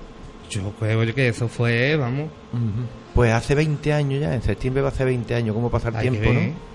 yo 0.51 0.73
creo 0.81 1.15
que 1.15 1.29
eso 1.29 1.47
fue, 1.49 1.95
vamos, 1.97 2.29
Pues 3.15 3.33
hace 3.33 3.55
20 3.55 3.93
años 3.93 4.21
ya, 4.21 4.35
en 4.35 4.43
septiembre 4.43 4.83
va 4.83 4.89
a 4.89 4.93
hacer 4.93 5.07
20 5.07 5.35
años, 5.35 5.55
¿cómo 5.55 5.71
pasa 5.71 5.89
el 5.91 5.97
hay 5.97 6.09
tiempo, 6.11 6.33
no? 6.33 6.70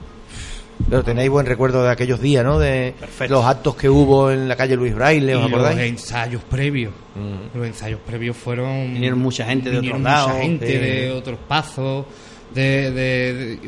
Pero 0.89 1.03
tenéis 1.03 1.29
buen 1.29 1.45
recuerdo 1.45 1.83
de 1.83 1.89
aquellos 1.89 2.19
días, 2.21 2.43
¿no? 2.43 2.59
De 2.59 2.93
los 3.29 3.45
actos 3.45 3.75
que 3.75 3.89
hubo 3.89 4.29
en 4.31 4.47
la 4.47 4.55
calle 4.55 4.75
Luis 4.75 4.93
Braille, 4.93 5.35
¿os 5.35 5.47
y 5.47 5.49
los 5.49 5.59
acordáis? 5.61 5.89
ensayos 5.89 6.43
previos. 6.43 6.93
Mm. 7.15 7.57
Los 7.57 7.67
ensayos 7.67 7.99
previos 8.05 8.35
fueron. 8.35 8.93
Vinieron 8.93 9.19
mucha 9.19 9.45
gente 9.45 9.69
de 9.71 9.79
otros 9.79 10.01
lados, 10.01 10.29
mucha 10.33 10.41
gente 10.41 10.67
sí. 10.67 10.77
de 10.77 11.11
otros 11.11 11.39
pasos. 11.47 12.05
De, 12.53 12.91
de- 12.91 13.33
de- 13.33 13.59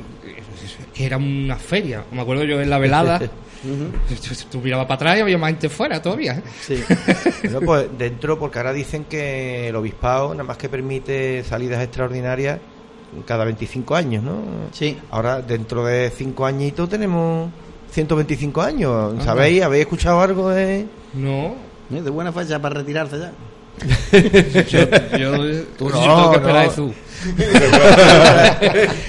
que 0.94 1.06
era 1.06 1.18
una 1.18 1.56
feria. 1.58 2.04
Me 2.12 2.22
acuerdo 2.22 2.44
yo 2.44 2.62
en 2.62 2.70
la 2.70 2.78
velada. 2.78 3.20
Tú 4.52 4.62
mirabas 4.62 4.86
para 4.86 4.96
atrás 4.96 5.18
y 5.18 5.22
había 5.22 5.38
más 5.38 5.50
gente 5.52 5.70
fuera 5.70 6.02
todavía. 6.02 6.34
¿eh? 6.34 6.44
Sí. 6.62 6.84
Bueno, 7.44 7.62
pues 7.62 7.88
dentro, 7.98 8.38
porque 8.40 8.60
ahora 8.60 8.74
dicen 8.74 9.06
que 9.06 9.70
el 9.70 9.76
obispado 9.76 10.32
nada 10.34 10.44
más 10.44 10.58
que 10.58 10.70
permite 10.70 11.44
salidas 11.44 11.84
extraordinarias 11.84 12.60
cada 13.26 13.46
25 13.46 13.96
años, 13.96 14.24
¿no? 14.24 14.38
Sí. 14.72 14.98
Ahora, 15.12 15.42
dentro 15.42 15.86
de 15.86 16.12
5 16.16 16.46
añitos 16.46 16.90
tenemos 16.90 17.50
125 17.92 18.62
años. 18.62 19.24
¿Sabéis? 19.24 19.64
¿Habéis 19.64 19.82
escuchado 19.82 20.22
algo 20.22 20.50
de...? 20.50 20.86
No. 21.14 21.56
De 21.90 22.10
buena 22.10 22.32
fecha 22.32 22.60
para 22.62 22.76
retirarse 22.76 23.18
ya. 23.18 23.32
Yo, 25.18 25.36
yo, 25.36 25.64
Tú 25.78 25.90
yo 25.90 25.96
no, 25.96 26.16
tengo 26.16 26.32
que 26.32 26.38
esperar 26.38 26.66
no. 26.66 26.72
eso. 26.72 26.94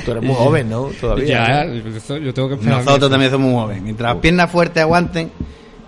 Tú 0.04 0.10
eres 0.10 0.22
muy 0.22 0.34
joven, 0.34 0.68
¿no? 0.68 0.90
Todavía. 1.00 1.26
Ya, 1.26 1.64
¿no? 1.64 1.74
yo 2.18 2.34
tengo 2.34 2.48
que 2.48 2.54
esperar. 2.54 2.84
Nosotros 2.84 3.10
también 3.10 3.30
somos 3.30 3.62
jóvenes. 3.62 3.82
Mientras 3.82 4.12
las 4.12 4.20
piernas 4.20 4.50
fuertes 4.50 4.82
aguanten 4.82 5.30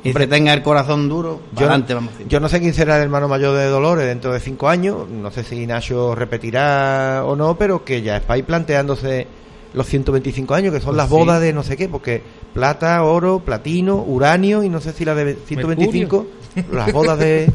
y 0.03 0.13
se 0.13 0.27
tenga 0.27 0.53
el 0.55 0.63
corazón 0.63 1.09
duro, 1.09 1.41
Yo, 1.53 1.61
adelante 1.67 1.93
vamos. 1.95 2.13
yo 2.29 2.41
no 2.41 2.49
sé 2.49 2.61
quién 2.61 2.73
será 2.73 2.97
el 2.97 3.03
hermano 3.03 3.29
mayor 3.29 3.57
de 3.57 3.67
Dolores 3.67 4.07
dentro 4.07 4.33
de 4.33 4.41
cinco 4.41 4.69
años. 4.69 5.09
No 5.09 5.31
sé 5.31 5.45
si 5.45 5.67
Nacho 5.67 6.15
repetirá 6.15 7.23
o 7.27 7.37
no, 7.37 7.57
pero 7.57 7.85
que 7.85 8.01
ya 8.03 8.17
estáis 8.17 8.45
planteándose 8.45 9.27
los 9.75 9.87
125 9.87 10.55
años, 10.55 10.73
que 10.75 10.81
son 10.81 10.89
Pues 10.91 10.97
las 10.97 11.09
sí. 11.09 11.15
bodas 11.15 11.41
de 11.41 11.53
no 11.53 11.63
sé 11.63 11.77
qué, 11.77 11.89
porque 11.89 12.23
plata, 12.55 13.03
oro, 13.05 13.41
platino, 13.41 13.97
uranio 13.97 14.63
y 14.65 14.69
no 14.69 14.81
sé 14.81 14.93
si 14.93 15.05
la 15.05 15.15
de 15.15 15.35
125, 15.47 16.27
las 16.73 16.93
bodas 16.93 17.19
de, 17.19 17.49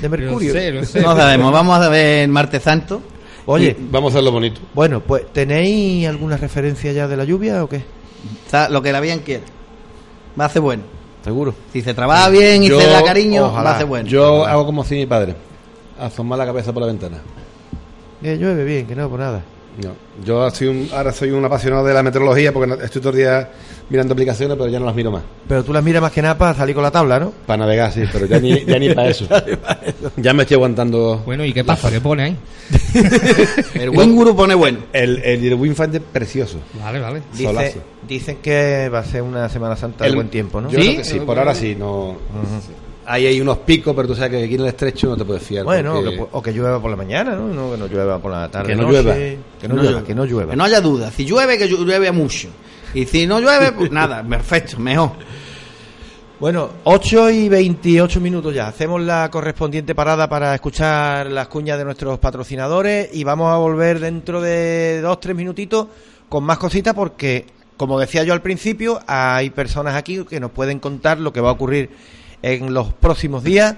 de 0.00 0.08
Mercurio. 0.08 0.52
Lo 0.52 0.58
sé, 0.60 0.70
lo 0.72 0.84
sé. 0.84 1.00
No 1.02 1.14
sabemos, 1.16 1.52
vamos 1.52 1.78
a 1.80 1.88
ver 1.88 2.24
el 2.24 2.28
martes 2.30 2.62
santo. 2.62 3.00
Oye, 3.46 3.76
Vamos 3.90 4.12
a 4.12 4.16
hacerlo 4.16 4.32
bonito. 4.32 4.58
bueno, 4.72 5.00
pues 5.00 5.30
¿tenéis 5.32 6.08
alguna 6.08 6.38
referencia 6.38 6.90
ya 6.92 7.06
de 7.06 7.16
la 7.18 7.24
lluvia 7.24 7.62
o 7.62 7.68
qué? 7.68 7.82
Está 8.46 8.70
lo 8.70 8.80
que 8.80 8.90
la 8.90 9.00
bien 9.00 9.18
quiera. 9.20 9.44
Va 10.40 10.46
a 10.46 10.48
ser 10.48 10.62
bueno. 10.62 10.82
Seguro. 11.24 11.54
Si 11.72 11.80
se 11.80 11.94
trabaja 11.94 12.28
bien 12.28 12.62
y 12.62 12.68
Yo- 12.68 12.78
se 12.80 12.86
da 12.86 13.02
cariño, 13.02 13.46
ojalá. 13.46 13.70
va 13.70 13.76
a 13.76 13.78
ser 13.78 13.86
bueno. 13.86 14.06
Yo 14.08 14.44
hago 14.44 14.66
como 14.66 14.84
si 14.84 14.94
mi 14.94 15.06
padre. 15.06 15.34
Asomar 15.98 16.38
la 16.38 16.44
cabeza 16.46 16.72
por 16.72 16.82
la 16.82 16.86
ventana. 16.88 17.18
Que 18.20 18.36
llueve 18.36 18.64
bien, 18.64 18.86
que 18.86 18.94
no, 18.94 19.08
por 19.08 19.18
nada. 19.20 19.42
No. 19.82 19.90
Yo 20.24 20.48
soy 20.50 20.68
un- 20.68 20.88
ahora 20.92 21.12
soy 21.12 21.30
un 21.32 21.44
apasionado 21.44 21.84
de 21.84 21.92
la 21.94 22.02
meteorología 22.02 22.52
porque 22.52 22.84
estoy 22.84 23.00
todo 23.02 23.10
el 23.10 23.16
día 23.18 23.50
mirando 23.90 24.12
aplicaciones, 24.14 24.56
pero 24.56 24.70
ya 24.70 24.78
no 24.78 24.86
las 24.86 24.94
miro 24.94 25.10
más. 25.10 25.22
Pero 25.48 25.64
tú 25.64 25.72
las 25.72 25.82
miras 25.82 26.00
más 26.00 26.12
que 26.12 26.22
nada 26.22 26.38
para 26.38 26.54
salir 26.54 26.74
con 26.76 26.84
la 26.84 26.92
tabla, 26.92 27.18
¿no? 27.18 27.32
Para 27.46 27.56
navegar, 27.58 27.90
sí, 27.92 28.02
pero 28.12 28.26
ya 28.26 28.38
ni, 28.38 28.64
ya 28.64 28.78
ni 28.78 28.94
para 28.94 29.08
eso. 29.08 29.26
Ya 30.16 30.32
me 30.32 30.42
estoy 30.44 30.54
aguantando. 30.56 31.22
Bueno, 31.26 31.44
¿y 31.44 31.52
qué 31.52 31.64
pasa? 31.64 31.90
¿Qué 31.90 32.00
pone 32.00 32.22
ahí? 32.22 32.36
El 33.74 33.90
buen 33.90 34.14
guru 34.14 34.34
pone 34.36 34.54
bueno. 34.54 34.78
El, 34.92 35.18
el, 35.24 35.44
el 35.44 35.54
Windfinder 35.54 36.00
precioso. 36.02 36.58
Vale, 36.80 37.00
vale. 37.00 37.22
Dice, 37.32 37.44
Solazo. 37.44 37.78
dicen 38.08 38.36
que 38.42 38.88
va 38.88 39.00
a 39.00 39.04
ser 39.04 39.22
una 39.22 39.48
Semana 39.48 39.76
Santa 39.76 40.04
de 40.04 40.10
El- 40.10 40.16
buen 40.16 40.28
tiempo, 40.28 40.60
¿no? 40.60 40.70
Yo 40.70 40.78
¿Sí? 40.80 40.86
creo 40.86 40.96
que 40.98 41.04
sí, 41.04 41.20
por 41.20 41.36
ahora 41.38 41.54
sí. 41.54 41.74
No, 41.76 42.16
Ahí 43.06 43.26
hay 43.26 43.40
unos 43.40 43.58
picos, 43.58 43.94
pero 43.94 44.08
tú 44.08 44.14
sabes 44.14 44.30
que 44.30 44.44
aquí 44.44 44.54
en 44.54 44.60
el 44.62 44.66
estrecho 44.68 45.08
no 45.08 45.16
te 45.16 45.24
puedes 45.24 45.42
fiar. 45.42 45.64
Bueno, 45.64 45.94
porque- 45.94 46.16
que 46.16 46.26
o 46.32 46.42
que 46.42 46.52
llueva 46.52 46.80
por 46.80 46.90
la 46.90 46.96
mañana, 46.96 47.34
¿no? 47.36 47.48
No, 47.48 47.70
que 47.72 47.76
no 47.76 47.86
llueva 47.86 48.18
por 48.18 48.30
la 48.32 48.48
tarde. 48.50 48.68
Que 48.68 48.76
no 48.76 48.90
llueva. 48.90 49.14
Que 49.14 49.68
no, 49.68 49.76
llueva, 49.76 50.02
que 50.04 50.14
no 50.14 50.24
llueva. 50.24 50.50
Que 50.52 50.56
no 50.56 50.64
haya 50.64 50.80
duda. 50.80 51.10
Si 51.10 51.24
llueve, 51.24 51.58
que 51.58 51.68
llueve 51.68 52.10
mucho. 52.12 52.48
Y 52.94 53.04
si 53.06 53.26
no 53.26 53.40
llueve, 53.40 53.72
pues 53.72 53.90
nada, 53.92 54.22
perfecto, 54.22 54.78
mejor. 54.78 55.12
Bueno, 56.40 56.70
8 56.84 57.30
y 57.30 57.48
28 57.48 58.20
minutos 58.20 58.54
ya. 58.54 58.66
Hacemos 58.68 59.00
la 59.00 59.30
correspondiente 59.30 59.94
parada 59.94 60.28
para 60.28 60.54
escuchar 60.54 61.30
las 61.30 61.48
cuñas 61.48 61.78
de 61.78 61.84
nuestros 61.84 62.18
patrocinadores 62.18 63.08
y 63.12 63.22
vamos 63.24 63.52
a 63.52 63.56
volver 63.56 64.00
dentro 64.00 64.40
de 64.40 65.00
dos, 65.00 65.20
tres 65.20 65.36
minutitos 65.36 65.86
con 66.28 66.42
más 66.44 66.58
cositas 66.58 66.92
porque, 66.92 67.46
como 67.76 67.98
decía 68.00 68.24
yo 68.24 68.32
al 68.32 68.42
principio, 68.42 69.00
hay 69.06 69.50
personas 69.50 69.94
aquí 69.94 70.24
que 70.28 70.40
nos 70.40 70.50
pueden 70.50 70.80
contar 70.80 71.20
lo 71.20 71.32
que 71.32 71.40
va 71.40 71.50
a 71.50 71.52
ocurrir 71.52 71.90
en 72.44 72.74
los 72.74 72.92
próximos 72.92 73.42
días, 73.42 73.74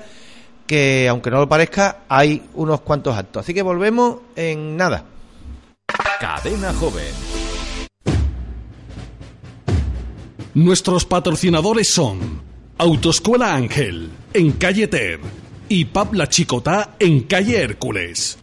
que 0.66 1.06
aunque 1.08 1.30
no 1.30 1.38
lo 1.38 1.48
parezca, 1.48 2.00
hay 2.08 2.42
unos 2.54 2.80
cuantos 2.80 3.16
actos. 3.16 3.44
Así 3.44 3.54
que 3.54 3.62
volvemos 3.62 4.18
en 4.34 4.76
nada. 4.76 5.04
Cadena 6.20 6.72
Joven. 6.74 7.14
Nuestros 10.54 11.04
patrocinadores 11.04 11.88
son 11.88 12.42
Autoescuela 12.78 13.54
Ángel, 13.54 14.10
en 14.32 14.52
calle 14.52 14.88
Ter, 14.88 15.20
y 15.68 15.84
Pab 15.84 16.14
La 16.14 16.28
Chicotá, 16.28 16.96
en 16.98 17.20
calle 17.22 17.60
Hércules. 17.62 18.38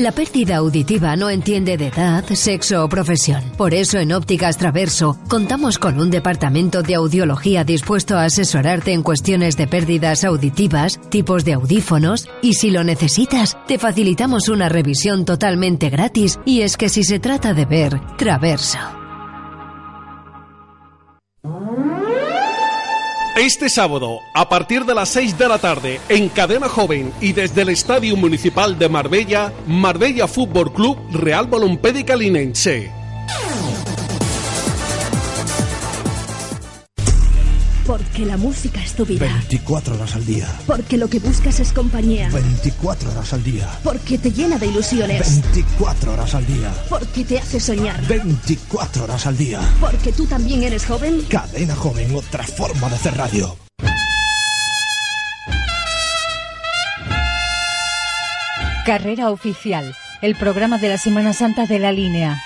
La 0.00 0.12
pérdida 0.12 0.56
auditiva 0.56 1.14
no 1.14 1.28
entiende 1.28 1.76
de 1.76 1.88
edad, 1.88 2.24
sexo 2.32 2.82
o 2.82 2.88
profesión. 2.88 3.42
Por 3.58 3.74
eso 3.74 3.98
en 3.98 4.12
Ópticas 4.12 4.56
Traverso 4.56 5.18
contamos 5.28 5.78
con 5.78 6.00
un 6.00 6.10
departamento 6.10 6.82
de 6.82 6.94
audiología 6.94 7.64
dispuesto 7.64 8.16
a 8.16 8.24
asesorarte 8.24 8.94
en 8.94 9.02
cuestiones 9.02 9.58
de 9.58 9.66
pérdidas 9.66 10.24
auditivas, 10.24 10.98
tipos 11.10 11.44
de 11.44 11.52
audífonos 11.52 12.30
y 12.40 12.54
si 12.54 12.70
lo 12.70 12.82
necesitas, 12.82 13.58
te 13.66 13.78
facilitamos 13.78 14.48
una 14.48 14.70
revisión 14.70 15.26
totalmente 15.26 15.90
gratis 15.90 16.40
y 16.46 16.62
es 16.62 16.78
que 16.78 16.88
si 16.88 17.04
se 17.04 17.18
trata 17.18 17.52
de 17.52 17.66
ver, 17.66 18.00
Traverso. 18.16 18.78
Este 23.36 23.70
sábado, 23.70 24.22
a 24.34 24.48
partir 24.48 24.84
de 24.84 24.94
las 24.94 25.08
6 25.10 25.38
de 25.38 25.48
la 25.48 25.58
tarde, 25.58 26.00
en 26.08 26.28
Cadena 26.28 26.68
Joven 26.68 27.12
y 27.20 27.32
desde 27.32 27.62
el 27.62 27.68
Estadio 27.68 28.16
Municipal 28.16 28.76
de 28.76 28.88
Marbella, 28.88 29.52
Marbella 29.68 30.26
Fútbol 30.26 30.72
Club 30.72 30.98
Real 31.12 31.46
Balompédica 31.46 32.16
Linense. 32.16 32.99
Porque 37.90 38.24
la 38.24 38.36
música 38.36 38.80
es 38.80 38.92
tu 38.92 39.04
vida. 39.04 39.26
24 39.26 39.96
horas 39.96 40.14
al 40.14 40.24
día. 40.24 40.46
Porque 40.64 40.96
lo 40.96 41.10
que 41.10 41.18
buscas 41.18 41.58
es 41.58 41.72
compañía. 41.72 42.28
24 42.30 43.10
horas 43.10 43.32
al 43.32 43.42
día. 43.42 43.68
Porque 43.82 44.16
te 44.16 44.30
llena 44.30 44.58
de 44.58 44.66
ilusiones. 44.66 45.42
24 45.52 46.12
horas 46.12 46.32
al 46.36 46.46
día. 46.46 46.72
Porque 46.88 47.24
te 47.24 47.40
hace 47.40 47.58
soñar. 47.58 48.00
24 48.06 49.02
horas 49.02 49.26
al 49.26 49.36
día. 49.36 49.60
Porque 49.80 50.12
tú 50.12 50.24
también 50.26 50.62
eres 50.62 50.86
joven. 50.86 51.22
Cadena 51.22 51.74
joven, 51.74 52.14
otra 52.14 52.44
forma 52.44 52.88
de 52.88 52.94
hacer 52.94 53.16
radio. 53.16 53.56
Carrera 58.86 59.30
Oficial, 59.30 59.96
el 60.22 60.36
programa 60.36 60.78
de 60.78 60.90
la 60.90 60.96
Semana 60.96 61.32
Santa 61.32 61.66
de 61.66 61.80
la 61.80 61.90
línea. 61.90 62.40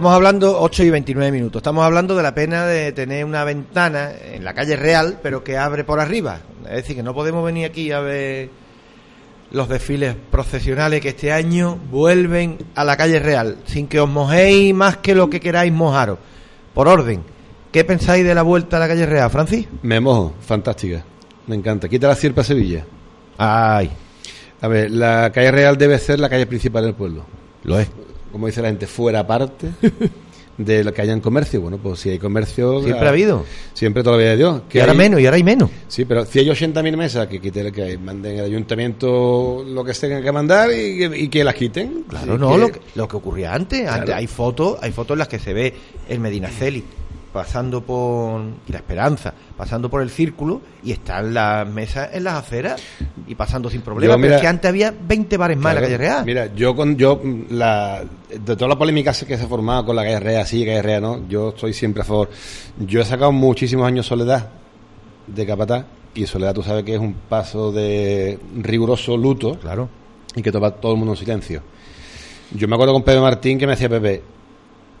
Estamos 0.00 0.16
hablando, 0.16 0.58
8 0.62 0.84
y 0.84 0.90
29 0.92 1.30
minutos, 1.30 1.60
estamos 1.60 1.84
hablando 1.84 2.16
de 2.16 2.22
la 2.22 2.34
pena 2.34 2.64
de 2.64 2.90
tener 2.92 3.22
una 3.22 3.44
ventana 3.44 4.12
en 4.32 4.42
la 4.42 4.54
calle 4.54 4.74
Real, 4.74 5.18
pero 5.22 5.44
que 5.44 5.58
abre 5.58 5.84
por 5.84 6.00
arriba. 6.00 6.40
Es 6.64 6.76
decir, 6.76 6.96
que 6.96 7.02
no 7.02 7.12
podemos 7.12 7.44
venir 7.44 7.66
aquí 7.66 7.92
a 7.92 8.00
ver 8.00 8.48
los 9.50 9.68
desfiles 9.68 10.16
procesionales 10.30 11.02
que 11.02 11.10
este 11.10 11.34
año 11.34 11.78
vuelven 11.90 12.56
a 12.76 12.84
la 12.84 12.96
calle 12.96 13.18
Real, 13.18 13.58
sin 13.66 13.88
que 13.88 14.00
os 14.00 14.08
mojéis 14.08 14.74
más 14.74 14.96
que 14.96 15.14
lo 15.14 15.28
que 15.28 15.38
queráis 15.38 15.70
mojaros. 15.70 16.16
Por 16.72 16.88
orden, 16.88 17.22
¿qué 17.70 17.84
pensáis 17.84 18.24
de 18.24 18.34
la 18.34 18.40
vuelta 18.40 18.78
a 18.78 18.80
la 18.80 18.88
calle 18.88 19.04
Real, 19.04 19.28
Francis? 19.28 19.68
Me 19.82 20.00
mojo, 20.00 20.32
fantástica. 20.40 21.04
Me 21.46 21.56
encanta. 21.56 21.90
Quita 21.90 22.08
la 22.08 22.14
sierpa 22.14 22.40
a 22.40 22.44
Sevilla. 22.44 22.86
Ay. 23.36 23.90
A 24.62 24.66
ver, 24.66 24.92
la 24.92 25.30
calle 25.30 25.50
Real 25.50 25.76
debe 25.76 25.98
ser 25.98 26.20
la 26.20 26.30
calle 26.30 26.46
principal 26.46 26.84
del 26.84 26.94
pueblo. 26.94 27.26
Lo 27.64 27.78
es. 27.78 27.90
Como 28.32 28.46
dice 28.46 28.62
la 28.62 28.68
gente, 28.68 28.86
fuera 28.86 29.26
parte 29.26 29.68
de 30.58 30.84
lo 30.84 30.92
que 30.92 31.02
haya 31.02 31.12
en 31.12 31.20
comercio. 31.20 31.60
Bueno, 31.60 31.78
pues 31.78 32.00
si 32.00 32.10
hay 32.10 32.18
comercio. 32.18 32.80
Siempre 32.82 33.04
ah, 33.04 33.06
ha 33.06 33.12
habido. 33.12 33.44
Siempre 33.74 34.02
toda 34.02 34.16
la 34.16 34.22
vida 34.22 34.30
de 34.32 34.36
Dios. 34.36 34.62
Y 34.72 34.78
ahora 34.78 34.92
hay- 34.92 34.98
menos, 34.98 35.20
y 35.20 35.24
ahora 35.26 35.36
hay 35.36 35.44
menos. 35.44 35.70
Sí, 35.88 36.04
pero 36.04 36.24
si 36.26 36.38
hay 36.38 36.46
80.000 36.48 36.96
mesas, 36.96 37.26
que 37.28 37.40
quiten, 37.40 37.72
que 37.72 37.96
manden 37.98 38.38
el 38.38 38.44
ayuntamiento 38.44 39.64
lo 39.66 39.84
que 39.84 39.94
se 39.94 40.06
tengan 40.08 40.22
que 40.22 40.32
mandar 40.32 40.70
y, 40.70 40.98
que- 40.98 41.18
y 41.18 41.28
que 41.28 41.44
las 41.44 41.54
quiten. 41.54 42.04
Claro, 42.08 42.36
no, 42.38 42.52
que- 42.52 42.58
lo 42.58 42.68
que, 42.72 42.80
lo 42.94 43.08
que 43.08 43.16
ocurría 43.16 43.54
antes. 43.54 43.88
Antes 43.88 44.14
hay 44.14 44.26
fotos, 44.26 44.78
hay 44.82 44.92
fotos 44.92 45.14
en 45.14 45.18
las 45.20 45.28
que 45.28 45.38
se 45.38 45.52
ve 45.52 45.74
el 46.08 46.20
Medinaceli 46.20 46.84
pasando 47.32 47.82
por 47.82 48.42
y 48.66 48.72
la 48.72 48.78
Esperanza, 48.78 49.32
pasando 49.56 49.88
por 49.88 50.02
el 50.02 50.10
círculo 50.10 50.60
y 50.82 50.92
están 50.92 51.32
las 51.32 51.66
mesas 51.68 52.10
en 52.12 52.24
las 52.24 52.34
aceras 52.34 52.82
y 53.26 53.34
pasando 53.34 53.70
sin 53.70 53.82
problema. 53.82 54.14
Yo, 54.14 54.20
pero 54.20 54.34
es 54.34 54.40
que 54.40 54.46
antes 54.46 54.68
había 54.68 54.92
20 54.92 55.36
bares 55.36 55.56
más 55.58 55.70
en 55.70 55.74
la 55.76 55.80
calle 55.82 55.98
Real. 55.98 56.24
Mira, 56.24 56.54
yo 56.54 56.74
con 56.74 56.96
yo 56.96 57.20
la 57.50 58.02
de 58.28 58.56
toda 58.56 58.68
la 58.68 58.78
polémica 58.78 59.12
que 59.12 59.36
se 59.36 59.44
ha 59.44 59.48
formado 59.48 59.86
con 59.86 59.96
la 59.96 60.02
calle 60.02 60.20
Real, 60.20 60.46
sí, 60.46 60.64
calle 60.64 60.82
Real, 60.82 61.02
no, 61.02 61.28
yo 61.28 61.50
estoy 61.50 61.72
siempre 61.72 62.02
a 62.02 62.04
favor. 62.04 62.30
Yo 62.78 63.00
he 63.00 63.04
sacado 63.04 63.32
muchísimos 63.32 63.86
años 63.86 64.06
Soledad 64.06 64.48
de 65.26 65.46
Capatá 65.46 65.86
y 66.14 66.26
Soledad 66.26 66.54
tú 66.54 66.62
sabes 66.62 66.84
que 66.84 66.94
es 66.94 67.00
un 67.00 67.14
paso 67.14 67.70
de 67.70 68.38
riguroso 68.56 69.16
luto, 69.16 69.58
claro, 69.58 69.88
y 70.34 70.42
que 70.42 70.50
toma 70.50 70.72
todo 70.72 70.92
el 70.92 70.98
mundo 70.98 71.12
en 71.12 71.18
silencio. 71.18 71.62
Yo 72.52 72.66
me 72.66 72.74
acuerdo 72.74 72.92
con 72.92 73.04
Pepe 73.04 73.20
Martín 73.20 73.58
que 73.58 73.66
me 73.66 73.72
decía 73.74 73.88
Pepe, 73.88 74.22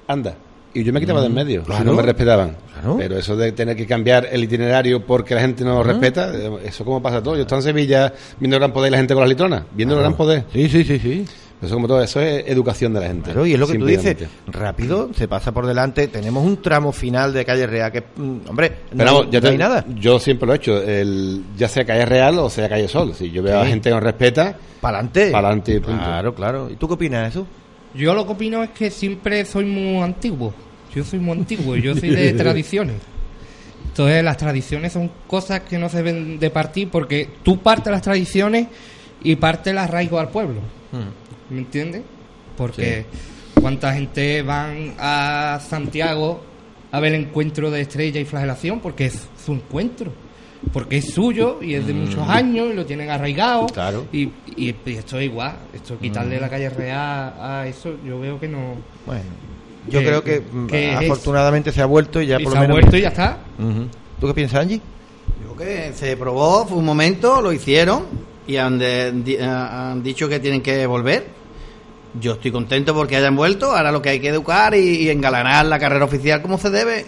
anda. 0.06 0.36
Y 0.72 0.84
yo 0.84 0.92
me 0.92 1.00
quitaba 1.00 1.20
Mm, 1.20 1.22
de 1.22 1.26
en 1.28 1.34
medio, 1.34 1.62
claro. 1.64 1.80
si 1.82 1.86
no 1.86 1.94
me 1.94 2.02
respetaban. 2.02 2.56
Claro. 2.74 2.96
Pero 2.98 3.18
eso 3.18 3.36
de 3.36 3.52
tener 3.52 3.76
que 3.76 3.86
cambiar 3.86 4.28
el 4.30 4.44
itinerario 4.44 5.04
porque 5.04 5.34
la 5.34 5.40
gente 5.40 5.64
no 5.64 5.74
lo 5.74 5.80
Ajá. 5.80 5.90
respeta, 5.92 6.32
eh, 6.34 6.50
eso 6.64 6.84
como 6.84 7.02
pasa 7.02 7.22
todo. 7.22 7.34
Yo 7.36 7.42
estaba 7.42 7.58
en 7.60 7.64
Sevilla 7.64 8.12
viendo 8.38 8.56
el 8.56 8.60
gran 8.60 8.72
poder 8.72 8.90
y 8.90 8.92
la 8.92 8.98
gente 8.98 9.14
con 9.14 9.22
las 9.22 9.28
litronas, 9.30 9.64
viendo 9.72 9.94
el 9.96 10.00
gran 10.00 10.14
poder. 10.16 10.44
Sí, 10.52 10.68
sí, 10.68 10.84
sí, 10.84 10.98
sí. 10.98 11.24
Eso 11.60 11.74
como 11.74 11.86
todo, 11.88 12.00
eso 12.02 12.20
es 12.22 12.44
educación 12.48 12.94
de 12.94 13.00
la 13.00 13.08
gente. 13.08 13.24
Claro, 13.32 13.44
y 13.44 13.52
es 13.52 13.58
lo 13.58 13.66
que 13.66 13.76
tú 13.78 13.84
dices, 13.84 14.16
rápido, 14.46 15.10
se 15.14 15.28
pasa 15.28 15.52
por 15.52 15.66
delante, 15.66 16.08
tenemos 16.08 16.42
un 16.46 16.62
tramo 16.62 16.90
final 16.90 17.34
de 17.34 17.44
calle 17.44 17.66
Real 17.66 17.92
que, 17.92 18.00
mm, 18.16 18.36
hombre, 18.48 18.76
no, 18.92 18.96
Pero 18.96 19.04
vamos, 19.12 19.26
ya 19.30 19.40
no 19.40 19.42
te- 19.42 19.48
hay 19.52 19.58
nada. 19.58 19.84
Yo 19.94 20.18
siempre 20.18 20.46
lo 20.46 20.54
he 20.54 20.56
hecho, 20.56 20.80
el, 20.82 21.42
ya 21.58 21.68
sea 21.68 21.84
calle 21.84 22.06
Real 22.06 22.38
o 22.38 22.48
sea 22.48 22.66
calle 22.66 22.88
Sol. 22.88 23.12
Si 23.14 23.30
yo 23.30 23.42
veo 23.42 23.60
a 23.60 23.66
gente 23.66 23.90
que 23.90 23.94
no 23.94 24.00
respeta, 24.00 24.56
para 24.80 24.98
adelante. 25.00 25.30
Para 25.32 25.48
adelante 25.48 25.80
punto. 25.82 26.02
Claro, 26.02 26.34
claro. 26.34 26.70
¿Y 26.70 26.76
tú 26.76 26.88
qué 26.88 26.94
opinas 26.94 27.22
de 27.24 27.28
eso? 27.28 27.46
Yo 27.94 28.14
lo 28.14 28.26
que 28.26 28.32
opino 28.32 28.62
es 28.62 28.70
que 28.70 28.90
siempre 28.90 29.44
soy 29.44 29.64
muy 29.64 30.02
antiguo. 30.02 30.54
Yo 30.94 31.04
soy 31.04 31.18
muy 31.18 31.38
antiguo 31.38 31.76
yo 31.76 31.94
soy 31.94 32.10
de 32.10 32.32
tradiciones. 32.34 32.96
Entonces 33.86 34.22
las 34.22 34.36
tradiciones 34.36 34.92
son 34.92 35.10
cosas 35.26 35.60
que 35.60 35.78
no 35.78 35.88
se 35.88 35.98
deben 35.98 36.38
de 36.38 36.50
partir 36.50 36.88
porque 36.88 37.28
tú 37.42 37.58
partes 37.58 37.90
las 37.92 38.02
tradiciones 38.02 38.68
y 39.22 39.36
partes 39.36 39.72
el 39.72 39.78
arraigo 39.78 40.18
al 40.18 40.28
pueblo. 40.28 40.60
¿Me 41.48 41.58
entiendes? 41.58 42.02
Porque 42.56 43.04
cuánta 43.60 43.92
gente 43.92 44.42
van 44.42 44.94
a 44.98 45.60
Santiago 45.68 46.42
a 46.92 47.00
ver 47.00 47.14
el 47.14 47.22
encuentro 47.22 47.70
de 47.70 47.82
estrella 47.82 48.20
y 48.20 48.24
flagelación 48.24 48.80
porque 48.80 49.06
es 49.06 49.28
su 49.44 49.52
encuentro. 49.52 50.12
Porque 50.72 50.98
es 50.98 51.12
suyo 51.14 51.58
y 51.62 51.74
es 51.74 51.86
de 51.86 51.94
muchos 51.94 52.28
años 52.28 52.68
y 52.70 52.74
lo 52.74 52.84
tienen 52.84 53.08
arraigado. 53.10 53.66
Claro. 53.66 54.06
Y, 54.12 54.24
y- 54.56 54.74
y 54.84 54.94
esto 54.94 55.18
es 55.18 55.24
igual. 55.24 55.56
Esto 55.72 55.98
quitarle 55.98 56.38
la 56.38 56.50
calle 56.50 56.68
real 56.68 57.34
a 57.40 57.66
eso, 57.66 57.94
yo 58.06 58.20
veo 58.20 58.38
que 58.38 58.46
no. 58.48 58.74
Bueno, 59.06 59.22
yo 59.88 60.00
que- 60.00 60.04
creo 60.06 60.22
que, 60.22 60.40
mm, 60.40 60.66
es- 60.72 60.96
afortunadamente 60.96 61.72
se 61.72 61.80
ha 61.80 61.86
vuelto 61.86 62.20
y 62.20 62.26
ya 62.26 62.38
y 62.38 62.44
por 62.44 62.52
se 62.52 62.58
lo 62.58 62.58
ha 62.58 62.62
menos... 62.68 62.74
vuelto 62.80 62.96
y 62.96 63.00
ya 63.00 63.08
está. 63.08 63.38
¿Tú 64.20 64.26
qué 64.26 64.34
piensas, 64.34 64.60
Angie? 64.60 64.80
Yo 65.42 65.56
que 65.56 65.92
se 65.94 66.14
probó, 66.18 66.66
fue 66.66 66.76
un 66.76 66.84
momento, 66.84 67.40
lo 67.40 67.52
hicieron 67.52 68.04
y 68.46 68.56
han, 68.56 68.78
de- 68.78 69.12
di- 69.12 69.36
eh, 69.36 69.42
han 69.44 70.02
dicho 70.02 70.28
que 70.28 70.40
tienen 70.40 70.60
que 70.62 70.86
volver. 70.86 71.26
Yo 72.20 72.32
estoy 72.32 72.50
contento 72.50 72.92
porque 72.92 73.16
hayan 73.16 73.34
vuelto. 73.34 73.74
Ahora 73.74 73.90
lo 73.92 74.02
que 74.02 74.10
hay 74.10 74.20
que 74.20 74.28
educar 74.28 74.74
y, 74.74 74.78
y 75.04 75.08
engalanar 75.08 75.64
la 75.66 75.78
carrera 75.78 76.04
oficial 76.04 76.42
como 76.42 76.58
se 76.58 76.68
debe. 76.68 77.06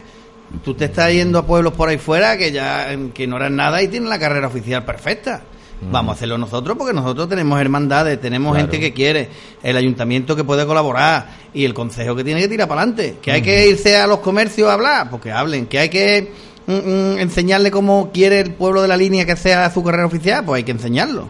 Tú 0.65 0.75
te 0.75 0.85
estás 0.87 1.11
yendo 1.13 1.39
a 1.39 1.47
pueblos 1.47 1.73
por 1.73 1.89
ahí 1.89 1.99
fuera 1.99 2.37
que 2.37 2.53
ya 2.53 2.89
que 3.15 3.27
no 3.27 3.37
eran 3.37 3.57
nada 3.57 3.83
y 3.83 3.89
tienen 3.89 4.09
la 4.09 4.19
carrera 4.19 4.47
oficial 4.49 4.85
perfecta. 4.85 5.43
Vamos 5.91 6.13
a 6.13 6.15
hacerlo 6.15 6.39
nosotros 6.39 6.77
porque 6.79 6.93
nosotros 6.95 7.29
tenemos 7.29 7.61
hermandades, 7.61 8.21
tenemos 8.21 8.53
Claro. 8.53 8.69
gente 8.71 8.79
que 8.79 8.93
quiere, 8.93 9.29
el 9.65 9.77
ayuntamiento 9.77 10.37
que 10.37 10.45
puede 10.45 10.65
colaborar 10.65 11.27
y 11.53 11.65
el 11.65 11.75
consejo 11.75 12.15
que 12.15 12.23
tiene 12.23 12.41
que 12.41 12.47
tirar 12.49 12.69
para 12.69 12.83
adelante. 12.83 13.17
Que 13.21 13.33
hay 13.33 13.43
que 13.43 13.67
irse 13.69 13.97
a 13.97 14.07
los 14.07 14.21
comercios 14.21 14.69
a 14.69 14.75
hablar, 14.75 15.11
porque 15.11 15.33
hablen. 15.33 15.67
Que 15.67 15.81
hay 15.81 15.89
que 15.89 16.31
mm, 16.69 16.73
mm, 16.73 17.19
enseñarle 17.19 17.73
cómo 17.73 18.11
quiere 18.13 18.39
el 18.39 18.53
pueblo 18.53 18.81
de 18.81 18.87
la 18.87 18.97
línea 18.97 19.27
que 19.27 19.35
sea 19.35 19.69
su 19.71 19.83
carrera 19.83 20.07
oficial, 20.07 20.45
pues 20.45 20.59
hay 20.59 20.65
que 20.65 20.71
enseñarlo. 20.71 21.29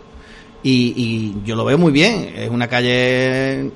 Y, 0.62 0.92
y 0.96 1.46
yo 1.46 1.56
lo 1.56 1.64
veo 1.64 1.78
muy 1.78 1.90
bien. 1.92 2.34
Es 2.36 2.50
una 2.50 2.68
calle 2.68 3.70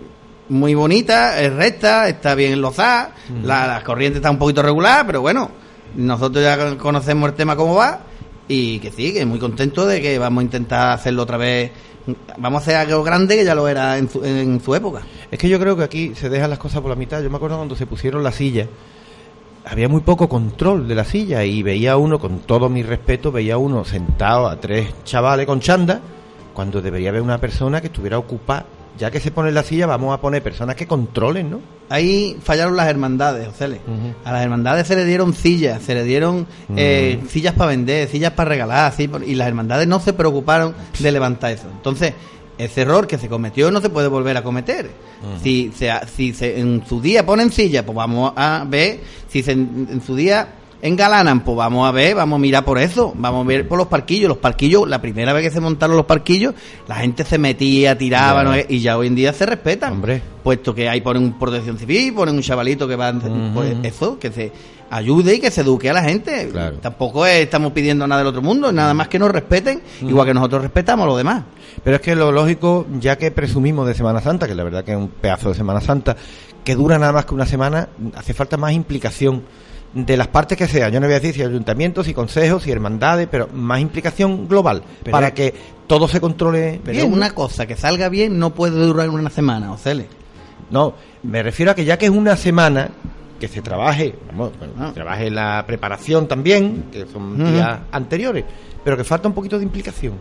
muy 0.48 0.74
bonita, 0.74 1.40
es 1.40 1.52
recta, 1.52 2.08
está 2.08 2.34
bien 2.34 2.52
enlozada, 2.52 3.12
la, 3.42 3.66
la 3.66 3.84
corriente 3.84 4.18
está 4.18 4.30
un 4.30 4.38
poquito 4.38 4.62
regular, 4.62 5.06
pero 5.06 5.20
bueno, 5.20 5.50
nosotros 5.96 6.42
ya 6.42 6.76
conocemos 6.76 7.30
el 7.30 7.34
tema 7.34 7.56
cómo 7.56 7.76
va 7.76 8.00
y 8.48 8.78
que 8.78 8.90
sí, 8.90 9.12
que 9.12 9.24
muy 9.26 9.38
contento 9.38 9.86
de 9.86 10.00
que 10.00 10.18
vamos 10.18 10.42
a 10.42 10.44
intentar 10.44 10.92
hacerlo 10.92 11.22
otra 11.22 11.36
vez. 11.36 11.72
Vamos 12.38 12.60
a 12.60 12.62
hacer 12.62 12.76
algo 12.76 13.02
grande 13.02 13.36
que 13.36 13.44
ya 13.44 13.54
lo 13.54 13.66
era 13.66 13.98
en 13.98 14.08
su, 14.08 14.24
en 14.24 14.60
su 14.60 14.74
época. 14.74 15.02
Es 15.28 15.38
que 15.38 15.48
yo 15.48 15.58
creo 15.58 15.76
que 15.76 15.82
aquí 15.82 16.14
se 16.14 16.28
dejan 16.28 16.50
las 16.50 16.58
cosas 16.60 16.80
por 16.80 16.90
la 16.90 16.96
mitad. 16.96 17.20
Yo 17.20 17.30
me 17.30 17.36
acuerdo 17.36 17.56
cuando 17.56 17.74
se 17.74 17.86
pusieron 17.86 18.22
las 18.22 18.36
sillas, 18.36 18.68
había 19.64 19.88
muy 19.88 20.02
poco 20.02 20.28
control 20.28 20.86
de 20.86 20.94
la 20.94 21.04
silla 21.04 21.44
y 21.44 21.64
veía 21.64 21.96
uno, 21.96 22.20
con 22.20 22.38
todo 22.40 22.68
mi 22.68 22.84
respeto, 22.84 23.32
veía 23.32 23.58
uno 23.58 23.84
sentado 23.84 24.46
a 24.46 24.60
tres 24.60 24.94
chavales 25.02 25.46
con 25.46 25.58
chanda, 25.58 26.00
cuando 26.54 26.80
debería 26.80 27.08
haber 27.08 27.22
una 27.22 27.38
persona 27.38 27.80
que 27.80 27.88
estuviera 27.88 28.18
ocupada. 28.18 28.66
Ya 28.98 29.10
que 29.10 29.20
se 29.20 29.30
pone 29.30 29.52
la 29.52 29.62
silla, 29.62 29.86
vamos 29.86 30.14
a 30.14 30.20
poner 30.20 30.42
personas 30.42 30.74
que 30.76 30.86
controlen, 30.86 31.50
¿no? 31.50 31.60
Ahí 31.88 32.36
fallaron 32.42 32.76
las 32.76 32.88
hermandades, 32.88 33.46
Ocele. 33.48 33.80
A 34.24 34.32
las 34.32 34.42
hermandades 34.42 34.86
se 34.86 34.96
le 34.96 35.04
dieron 35.04 35.34
sillas, 35.34 35.82
se 35.82 35.94
le 35.94 36.04
dieron 36.04 36.46
eh, 36.74 37.20
sillas 37.28 37.54
para 37.54 37.70
vender, 37.70 38.08
sillas 38.08 38.32
para 38.32 38.48
regalar, 38.48 38.86
así, 38.86 39.08
y 39.26 39.34
las 39.34 39.48
hermandades 39.48 39.86
no 39.86 40.00
se 40.00 40.12
preocuparon 40.12 40.74
de 40.98 41.12
levantar 41.12 41.52
eso. 41.52 41.68
Entonces, 41.70 42.14
ese 42.58 42.80
error 42.82 43.06
que 43.06 43.18
se 43.18 43.28
cometió 43.28 43.70
no 43.70 43.80
se 43.80 43.90
puede 43.90 44.08
volver 44.08 44.36
a 44.36 44.42
cometer. 44.42 44.90
Si, 45.42 45.72
se, 45.76 45.90
si 46.14 46.32
se, 46.32 46.58
en 46.58 46.84
su 46.86 47.00
día 47.00 47.24
ponen 47.26 47.50
sillas, 47.52 47.84
pues 47.84 47.96
vamos 47.96 48.32
a 48.36 48.64
ver. 48.66 49.00
Si 49.28 49.42
se, 49.42 49.52
en 49.52 50.02
su 50.04 50.16
día 50.16 50.48
engalanan, 50.82 51.40
pues 51.40 51.56
vamos 51.56 51.88
a 51.88 51.92
ver, 51.92 52.14
vamos 52.14 52.36
a 52.36 52.40
mirar 52.40 52.64
por 52.64 52.78
eso. 52.78 53.12
Vamos 53.16 53.44
a 53.44 53.48
ver 53.48 53.66
por 53.68 53.78
los 53.78 53.86
parquillos. 53.88 54.28
Los 54.28 54.38
parquillos, 54.38 54.88
la 54.88 55.00
primera 55.00 55.32
vez 55.32 55.42
que 55.44 55.50
se 55.50 55.60
montaron 55.60 55.96
los 55.96 56.06
parquillos, 56.06 56.54
la 56.88 56.96
gente 56.96 57.24
se 57.24 57.38
metía, 57.38 57.96
tiraba. 57.98 58.44
¿no? 58.44 58.52
y 58.68 58.80
ya 58.80 58.96
hoy 58.98 59.06
en 59.08 59.14
día 59.14 59.32
se 59.32 59.46
respetan 59.46 59.94
Hombre. 59.94 60.22
puesto 60.42 60.74
que 60.74 60.88
ahí 60.88 61.00
ponen 61.00 61.22
un 61.22 61.38
protección 61.38 61.78
civil, 61.78 62.12
ponen 62.14 62.34
un 62.36 62.42
chavalito 62.42 62.86
que 62.86 62.96
va, 62.96 63.12
pues 63.54 63.76
eso, 63.82 64.18
que 64.18 64.30
se, 64.30 64.52
ayude 64.90 65.34
y 65.34 65.40
que 65.40 65.50
se 65.50 65.62
eduque 65.62 65.90
a 65.90 65.92
la 65.92 66.02
gente. 66.04 66.50
Tampoco 66.80 67.26
es- 67.26 67.42
estamos 67.42 67.72
pidiendo 67.72 68.06
nada 68.06 68.20
del 68.20 68.28
otro 68.28 68.42
mundo, 68.42 68.70
nada 68.72 68.94
más 68.94 69.08
que 69.08 69.18
nos 69.18 69.30
respeten, 69.32 69.80
igual 70.02 70.26
que 70.26 70.34
nosotros 70.34 70.62
respetamos 70.62 71.04
a 71.04 71.06
los 71.08 71.16
demás. 71.16 71.42
Pero 71.82 71.96
es 71.96 72.02
que 72.02 72.14
lo 72.14 72.30
lógico, 72.32 72.86
ya 73.00 73.16
que 73.18 73.30
presumimos 73.30 73.86
de 73.88 73.94
Semana 73.94 74.20
Santa, 74.20 74.46
que 74.46 74.54
la 74.54 74.62
verdad 74.64 74.84
que 74.84 74.92
es 74.92 74.96
un 74.96 75.08
pedazo 75.08 75.48
de 75.48 75.54
Semana 75.56 75.80
Santa, 75.80 76.16
que 76.64 76.74
dura 76.74 76.98
nada 76.98 77.12
más 77.12 77.26
que 77.26 77.34
una 77.34 77.46
semana, 77.46 77.88
hace 78.14 78.32
falta 78.34 78.56
más 78.56 78.72
implicación 78.72 79.42
de 79.94 80.16
las 80.16 80.28
partes 80.28 80.58
que 80.58 80.68
sea. 80.68 80.88
Yo 80.88 81.00
no 81.00 81.06
voy 81.06 81.14
a 81.14 81.20
decir 81.20 81.34
si 81.34 81.42
ayuntamientos, 81.42 82.06
si 82.06 82.14
consejos, 82.14 82.62
si 82.62 82.70
hermandades, 82.70 83.28
pero 83.30 83.48
más 83.52 83.80
implicación 83.80 84.46
global 84.46 84.82
Pero 85.02 85.12
para 85.12 85.32
que 85.32 85.54
todo 85.86 86.06
se 86.08 86.20
controle 86.20 86.80
Pero 86.84 86.98
bien. 86.98 87.12
una 87.12 87.30
cosa 87.30 87.66
que 87.66 87.76
salga 87.76 88.08
bien 88.08 88.38
no 88.38 88.50
puede 88.50 88.76
durar 88.76 89.08
una 89.08 89.30
semana, 89.30 89.72
Ocele. 89.72 90.06
No, 90.70 90.94
me 91.22 91.42
refiero 91.42 91.72
a 91.72 91.74
que 91.74 91.84
ya 91.84 91.96
que 91.96 92.06
es 92.06 92.10
una 92.10 92.36
semana 92.36 92.90
que 93.40 93.48
se 93.48 93.62
trabaje, 93.62 94.14
vamos, 94.28 94.52
bueno, 94.58 94.92
trabaje 94.92 95.30
la 95.30 95.64
preparación 95.66 96.26
también, 96.26 96.86
que 96.90 97.06
son 97.06 97.36
días 97.36 97.80
anteriores, 97.92 98.44
pero 98.82 98.96
que 98.96 99.04
falta 99.04 99.28
un 99.28 99.34
poquito 99.34 99.58
de 99.58 99.64
implicación. 99.64 100.14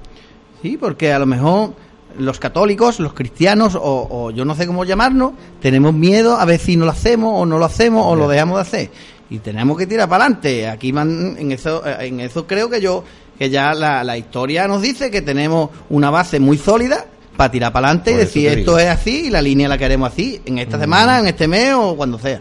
Sí, 0.61 0.77
porque 0.77 1.13
a 1.13 1.19
lo 1.19 1.25
mejor 1.25 1.73
los 2.17 2.39
católicos, 2.39 2.99
los 2.99 3.13
cristianos, 3.13 3.75
o, 3.75 4.07
o 4.09 4.31
yo 4.31 4.45
no 4.45 4.53
sé 4.55 4.67
cómo 4.67 4.83
llamarnos, 4.85 5.33
tenemos 5.61 5.93
miedo 5.93 6.37
a 6.37 6.45
ver 6.45 6.59
si 6.59 6.75
no 6.77 6.85
lo 6.85 6.91
hacemos 6.91 7.41
o 7.41 7.45
no 7.45 7.57
lo 7.57 7.65
hacemos 7.65 8.05
o 8.05 8.15
lo 8.15 8.27
dejamos 8.27 8.57
de 8.57 8.61
hacer. 8.61 8.89
Y 9.29 9.39
tenemos 9.39 9.77
que 9.77 9.87
tirar 9.87 10.07
para 10.07 10.25
adelante. 10.25 10.67
Aquí 10.67 10.93
man- 10.93 11.35
en 11.39 11.51
eso, 11.51 11.81
eh, 11.85 12.07
en 12.07 12.19
eso 12.19 12.45
creo 12.45 12.69
que 12.69 12.79
yo, 12.79 13.03
que 13.37 13.49
ya 13.49 13.73
la, 13.73 14.03
la 14.03 14.17
historia 14.17 14.67
nos 14.67 14.81
dice 14.81 15.09
que 15.09 15.21
tenemos 15.21 15.69
una 15.89 16.09
base 16.11 16.39
muy 16.39 16.57
sólida 16.57 17.05
para 17.35 17.51
tirar 17.51 17.73
para 17.73 17.87
adelante 17.87 18.11
y 18.11 18.15
decir 18.15 18.47
esto 18.59 18.79
es 18.79 18.87
así 18.87 19.25
y 19.27 19.29
la 19.29 19.41
línea 19.41 19.67
la 19.67 19.77
queremos 19.77 20.11
así, 20.13 20.39
en 20.45 20.57
esta 20.59 20.79
semana, 20.79 21.19
en 21.19 21.27
este 21.27 21.47
mes 21.47 21.73
o 21.73 21.95
cuando 21.97 22.17
sea. 22.19 22.39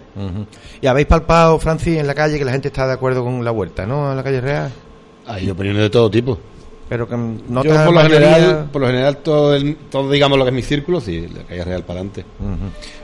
Y 0.80 0.87
habéis 0.87 1.07
palpado, 1.07 1.59
Francis, 1.59 1.99
en 1.99 2.07
la 2.07 2.14
calle 2.14 2.39
que 2.39 2.45
la 2.45 2.53
gente 2.53 2.68
está 2.68 2.87
de 2.87 2.93
acuerdo 2.93 3.24
con 3.24 3.43
la 3.45 3.51
huerta, 3.51 3.87
¿no? 3.87 4.11
En 4.11 4.16
la 4.16 4.22
calle 4.22 4.41
Real. 4.41 4.70
Hay 5.26 5.49
opiniones 5.51 5.82
de 5.82 5.91
todo 5.91 6.11
tipo. 6.11 6.39
Pero 6.89 7.09
que 7.09 7.16
no 7.16 7.62
Yo, 7.64 7.70
por 7.85 7.95
lo, 7.95 8.01
general, 8.03 8.68
por 8.70 8.82
lo 8.82 8.89
general, 8.89 9.16
todo, 9.18 9.55
el- 9.55 9.76
todo, 9.91 10.11
digamos, 10.11 10.37
lo 10.39 10.45
que 10.45 10.51
es 10.51 10.55
mi 10.55 10.62
círculo, 10.62 11.01
sí, 11.01 11.26
la 11.35 11.43
calle 11.45 11.64
real 11.64 11.82
para 11.82 12.01
adelante. 12.01 12.24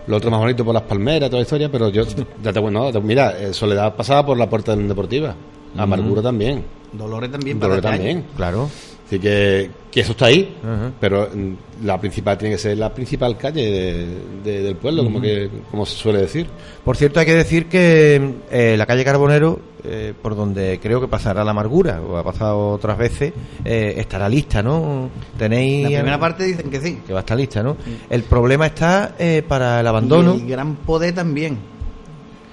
Lo 0.06 0.16
otro 0.16 0.30
más 0.30 0.40
bonito 0.40 0.64
por 0.64 0.74
las 0.74 0.82
palmeras, 0.82 1.30
toda 1.30 1.40
la 1.40 1.44
historia, 1.44 1.70
pero 1.70 1.88
yo, 1.88 2.04
ya 2.42 2.52
te 2.52 2.58
bueno, 2.60 2.90
no, 2.92 3.00
mira, 3.00 3.38
eh, 3.40 3.52
Soledad 3.54 3.94
pasaba 3.96 4.26
por 4.26 4.36
la 4.36 4.48
puerta 4.50 4.76
de 4.76 4.82
la 4.82 4.88
Deportiva, 4.88 5.34
Amargura 5.76 6.20
también, 6.22 6.64
Dolores 6.92 7.30
también 7.30 7.58
para 7.58 7.76
Dolores 7.76 7.90
también. 7.98 8.24
Claro. 8.36 8.68
Así 9.10 9.18
que, 9.18 9.68
que 9.90 10.00
eso 10.02 10.12
está 10.12 10.26
ahí, 10.26 10.56
pero 11.00 11.28
mm, 11.34 11.84
la 11.84 12.00
principal 12.00 12.38
tiene 12.38 12.54
que 12.54 12.60
ser 12.60 12.78
la 12.78 12.94
principal 12.94 13.36
calle 13.36 13.60
de- 13.68 14.06
de- 14.44 14.62
del 14.62 14.76
pueblo, 14.76 15.02
como 15.02 15.20
que 15.20 15.50
como 15.68 15.84
se 15.84 15.96
suele 15.96 16.20
decir. 16.20 16.46
Por 16.84 16.96
cierto, 16.96 17.18
hay 17.18 17.26
que 17.26 17.34
decir 17.34 17.66
que 17.66 18.34
eh, 18.52 18.76
la 18.78 18.86
calle 18.86 19.04
Carbonero, 19.04 19.58
eh, 19.82 20.14
por 20.22 20.36
donde 20.36 20.78
creo 20.80 21.00
que 21.00 21.08
pasará 21.08 21.42
la 21.42 21.50
amargura, 21.50 22.00
o 22.00 22.16
ha 22.18 22.22
pasado 22.22 22.68
otras 22.68 22.96
veces, 22.96 23.32
eh, 23.64 23.94
estará 23.96 24.28
lista, 24.28 24.62
¿no? 24.62 25.10
Tenéis... 25.36 25.90
La 25.90 25.98
primera 25.98 26.20
parte 26.20 26.44
dicen 26.44 26.70
que 26.70 26.80
sí. 26.80 27.00
Que 27.04 27.12
va 27.12 27.18
a 27.18 27.22
estar 27.22 27.36
lista, 27.36 27.64
¿no? 27.64 27.76
El 28.08 28.22
problema 28.22 28.66
está 28.66 29.16
eh, 29.18 29.42
para 29.42 29.80
el 29.80 29.88
abandono. 29.88 30.36
Y 30.36 30.42
el 30.42 30.46
gran 30.50 30.76
poder 30.76 31.16
también. 31.16 31.58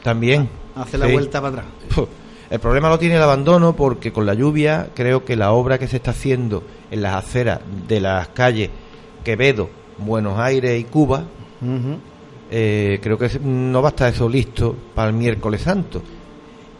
También. 0.01 0.49
Hace 0.75 0.97
la 0.97 1.05
Sí. 1.05 1.11
vuelta 1.13 1.39
para 1.39 1.53
atrás. 1.59 1.65
Puh. 1.93 2.07
El 2.49 2.59
problema 2.59 2.89
lo 2.89 2.97
tiene 2.97 3.15
el 3.15 3.21
abandono 3.23 3.75
porque 3.75 4.11
con 4.13 4.25
la 4.25 4.33
lluvia 4.33 4.89
creo 4.93 5.25
que 5.25 5.35
la 5.35 5.51
obra 5.51 5.77
que 5.77 5.87
se 5.87 5.97
está 5.97 6.11
haciendo 6.11 6.63
en 6.89 7.01
las 7.01 7.15
aceras 7.15 7.59
de 7.87 7.99
las 7.99 8.29
calles 8.29 8.69
Quevedo, 9.23 9.69
Buenos 9.97 10.39
Aires 10.39 10.79
y 10.79 10.85
Cuba, 10.85 11.23
eh, 12.49 12.99
creo 13.01 13.17
que 13.17 13.29
no 13.43 13.81
va 13.81 13.89
a 13.89 13.91
estar 13.91 14.13
eso 14.13 14.29
listo 14.29 14.75
para 14.95 15.09
el 15.09 15.15
miércoles 15.15 15.61
santo. 15.61 16.01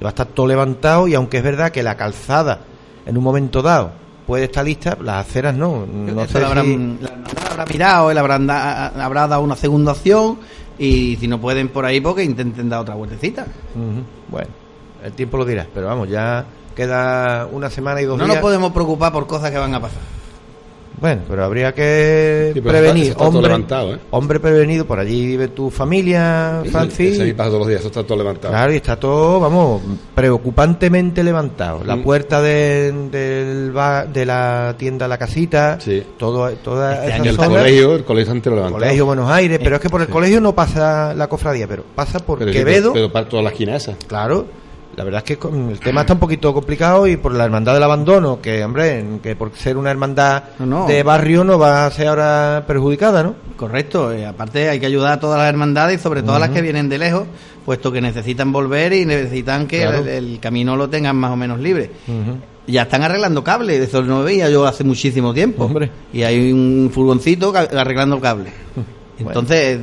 Va 0.02 0.08
a 0.08 0.10
estar 0.10 0.28
todo 0.28 0.48
levantado 0.48 1.08
y 1.08 1.16
aunque 1.16 1.38
es 1.38 1.44
verdad 1.44 1.72
que 1.72 1.84
la 1.84 1.96
calzada 1.98 2.62
en 3.06 3.18
un 3.18 3.24
momento 3.24 3.62
dado 3.62 3.92
puede 4.26 4.46
estar 4.46 4.64
lista, 4.64 4.98
las 5.02 5.28
aceras 5.28 5.56
no. 5.56 5.86
No 5.86 6.26
sé 6.28 6.40
la 6.40 6.40
si- 6.40 6.46
habrán, 6.46 7.00
la 7.02 7.52
habrá 7.52 7.66
mirado, 7.66 8.12
él 8.12 8.18
habrá, 8.18 8.40
da- 8.40 8.88
habrá 9.06 9.28
dado 9.28 9.42
una 9.42 9.56
segunda 9.56 9.92
opción 9.94 10.38
y 10.80 11.18
si 11.20 11.28
no 11.28 11.42
pueden 11.42 11.70
por 11.70 11.84
ahí, 11.86 12.00
porque 12.00 12.24
intenten 12.24 12.70
dar 12.70 12.82
otra 12.82 12.96
vueltecita. 12.96 13.48
Bueno, 14.30 14.48
el 15.04 15.14
tiempo 15.14 15.38
lo 15.38 15.46
dirá, 15.46 15.66
pero 15.74 15.88
vamos, 15.88 16.10
ya 16.10 16.46
queda 16.76 17.48
una 17.52 17.70
semana 17.70 18.02
y 18.02 18.06
dos 18.06 18.18
No 18.18 18.26
días. 18.26 18.36
nos 18.38 18.42
podemos 18.42 18.72
preocupar 18.72 19.12
por 19.12 19.26
cosas 19.28 19.52
que 19.52 19.58
van 19.58 19.74
a 19.74 19.80
pasar. 19.82 20.00
Bueno, 21.00 21.22
pero 21.30 21.44
habría 21.44 21.74
que 21.76 22.50
Sí, 22.56 22.60
pero 22.62 22.72
prevenir. 22.74 23.04
está- 23.04 23.10
está 23.12 23.20
todo 23.20 23.28
hombre, 23.38 23.48
levantado, 23.50 23.94
¿eh? 23.94 24.00
hombre 24.10 24.40
prevenido, 24.40 24.86
por 24.88 24.98
allí 25.00 25.28
vive 25.28 25.48
tu 25.50 25.70
familia, 25.70 26.64
Francis. 26.72 27.14
Ese 27.14 27.22
ahí 27.22 27.34
pasa 27.34 27.50
todos 27.50 27.60
los 27.60 27.68
días, 27.68 27.82
eso 27.82 27.90
está 27.90 28.04
todo 28.04 28.18
levantado. 28.18 28.52
Claro, 28.52 28.74
y 28.74 28.78
está 28.78 28.96
todo, 29.00 29.40
vamos, 29.40 29.82
preocupantemente 30.16 31.24
levantado. 31.24 31.84
La 31.84 31.96
Mm. 31.96 32.04
puerta 32.04 32.42
de, 32.42 32.92
del 33.12 33.74
de 34.14 34.26
la 34.26 34.74
tienda 34.78 35.08
La 35.08 35.18
Casita, 35.20 35.78
todo, 36.18 36.50
toda 36.64 36.96
Este 36.96 37.08
esa 37.08 37.16
año 37.16 37.30
el 37.30 37.36
zona. 37.36 37.48
colegio, 37.48 37.96
el 37.96 38.04
colegio 38.04 38.34
entero 38.34 38.56
levantado. 38.56 38.80
Colegio 38.84 39.06
Buenos 39.06 39.30
Aires, 39.30 39.60
pero 39.64 39.76
es 39.76 39.82
que 39.82 39.90
por 39.90 40.02
el 40.02 40.08
colegio 40.10 40.42
no 40.42 40.54
pasa 40.56 41.14
la 41.14 41.28
cofradía, 41.28 41.68
pero 41.68 41.84
pasa 41.96 42.20
por 42.20 42.40
Pero, 42.40 42.52
sí, 42.52 42.58
Quevedo. 42.58 42.94
pero, 42.94 43.06
pero 43.06 43.12
para 43.14 43.30
toda 43.30 43.44
la 43.44 43.50
esquina 43.50 43.76
esa. 43.76 43.94
Claro, 44.08 44.46
la 44.96 45.04
verdad 45.04 45.20
es 45.20 45.24
que 45.26 45.38
con- 45.38 45.70
el 45.70 45.80
tema 45.80 46.02
está 46.02 46.14
un 46.14 46.20
poquito 46.20 46.54
complicado 46.54 47.06
y 47.08 47.18
por 47.18 47.34
la 47.34 47.46
hermandad 47.46 47.74
del 47.74 47.84
abandono, 47.84 48.40
que 48.42 48.64
hombre, 48.64 49.06
que 49.22 49.36
por 49.36 49.52
ser 49.56 49.78
una 49.78 49.92
hermandad 49.92 50.44
no. 50.60 50.88
de 50.88 51.04
barrio 51.04 51.44
no 51.44 51.60
va 51.60 51.86
a 51.86 51.92
ser 51.92 52.08
ahora 52.08 52.64
perjudicada, 52.66 53.22
¿no? 53.24 53.36
Correcto, 53.56 54.12
eh, 54.12 54.26
aparte 54.26 54.70
hay 54.70 54.80
que 54.80 54.86
ayudar 54.88 55.14
a 55.14 55.20
todas 55.20 55.38
las 55.40 55.50
hermandades 55.50 56.00
y 56.00 56.04
sobre 56.04 56.24
todo 56.24 56.36
a 56.36 56.40
las 56.40 56.50
que 56.50 56.62
vienen 56.62 56.90
de 56.90 56.98
lejos, 56.98 57.28
puesto 57.66 57.92
que 57.92 58.02
necesitan 58.02 58.52
volver 58.52 58.94
y 58.94 59.06
necesitan 59.06 59.68
que 59.68 59.82
Claro. 59.82 60.00
el, 60.00 60.08
el 60.08 60.40
camino 60.40 60.76
lo 60.76 60.90
tengan 60.90 61.16
más 61.16 61.32
o 61.32 61.36
menos 61.36 61.60
libre. 61.60 61.92
Ya 62.66 62.82
están 62.82 63.02
arreglando 63.04 63.44
cables, 63.44 63.80
eso 63.80 64.02
no 64.02 64.24
veía 64.24 64.50
yo 64.50 64.66
hace 64.68 64.84
muchísimo 64.84 65.34
tiempo. 65.34 65.72
Y 66.12 66.24
hay 66.24 66.52
un 66.52 66.90
furgoncito 66.94 67.54
arreglando 67.56 68.20
cables. 68.20 68.52
Entonces, 69.20 69.80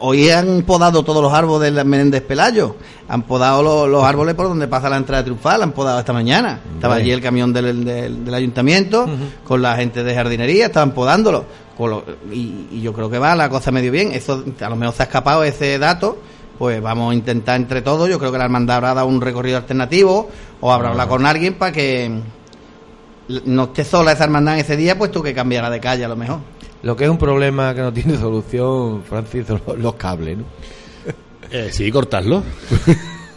hoy 0.00 0.30
han 0.30 0.62
podado 0.62 1.02
todos 1.04 1.22
los 1.22 1.32
árboles 1.32 1.74
de 1.74 1.84
Menéndez 1.84 2.22
Pelayo. 2.22 2.76
Han 3.08 3.22
podado 3.22 3.62
lo- 3.62 3.86
los 3.88 4.04
árboles 4.04 4.34
por 4.34 4.46
donde 4.48 4.68
pasa 4.68 4.88
la 4.88 4.96
entrada 4.96 5.22
triunfal, 5.24 5.62
han 5.62 5.72
podado 5.72 5.98
esta 6.00 6.12
mañana. 6.12 6.60
Estaba 6.74 6.94
allí 6.96 7.10
el 7.12 7.20
camión 7.20 7.52
del, 7.52 7.84
del- 7.84 8.24
del 8.24 8.34
ayuntamiento 8.34 9.06
con 9.44 9.62
la 9.62 9.76
gente 9.76 10.02
de 10.04 10.14
jardinería, 10.14 10.66
estaban 10.66 10.92
podándolo. 10.92 11.44
Con 11.76 11.90
lo- 11.90 12.04
y, 12.30 12.66
y 12.72 12.80
yo 12.82 12.92
creo 12.92 13.08
que 13.10 13.18
va 13.18 13.34
la 13.34 13.48
cosa 13.48 13.70
medio 13.70 13.90
bien. 13.90 14.12
Eso 14.12 14.44
a 14.60 14.68
lo 14.68 14.76
mejor 14.76 14.94
se 14.94 15.02
ha 15.02 15.06
escapado 15.06 15.42
ese 15.44 15.78
dato. 15.78 16.18
Pues 16.58 16.82
vamos 16.82 17.12
a 17.12 17.14
intentar 17.14 17.56
entre 17.56 17.80
todos. 17.80 18.08
Yo 18.10 18.18
creo 18.18 18.30
que 18.30 18.36
la 18.38 18.44
hermandad 18.44 18.76
habrá 18.76 18.92
dado 18.94 19.06
un 19.06 19.20
recorrido 19.22 19.56
alternativo 19.56 20.28
o 20.60 20.70
habrá 20.72 20.90
hablado 20.90 21.08
con 21.08 21.24
alguien 21.24 21.54
para 21.54 21.72
que 21.72 22.10
no 23.46 23.64
esté 23.64 23.84
sola 23.84 24.12
esa 24.12 24.24
hermandad 24.24 24.54
en 24.54 24.60
ese 24.60 24.76
día, 24.76 24.98
puesto 24.98 25.22
que 25.22 25.32
cambiará 25.32 25.70
de 25.70 25.80
calle 25.80 26.04
a 26.04 26.08
lo 26.08 26.16
mejor. 26.16 26.38
Lo 26.82 26.96
que 26.96 27.04
es 27.04 27.10
un 27.10 27.18
problema 27.18 27.74
que 27.74 27.82
no 27.82 27.92
tiene 27.92 28.16
solución, 28.16 29.02
Francis, 29.02 29.46
son 29.46 29.60
los, 29.66 29.78
los 29.78 29.94
cables, 29.94 30.38
¿no? 30.38 30.44
Eh, 31.50 31.70
sí, 31.72 31.90
cortarlo. 31.90 32.42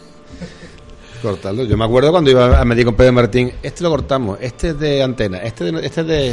cortarlo. 1.22 1.64
Yo 1.64 1.76
me 1.76 1.84
acuerdo 1.84 2.12
cuando 2.12 2.30
iba 2.30 2.60
a 2.60 2.64
medir 2.64 2.84
con 2.84 2.94
Pedro 2.94 3.12
Martín, 3.12 3.52
este 3.62 3.82
lo 3.82 3.90
cortamos, 3.90 4.38
este 4.40 4.68
es 4.68 4.78
de 4.78 5.02
antena, 5.02 5.38
este 5.38 5.64
de, 5.64 5.86
este 5.86 6.00
es 6.02 6.06
de... 6.06 6.30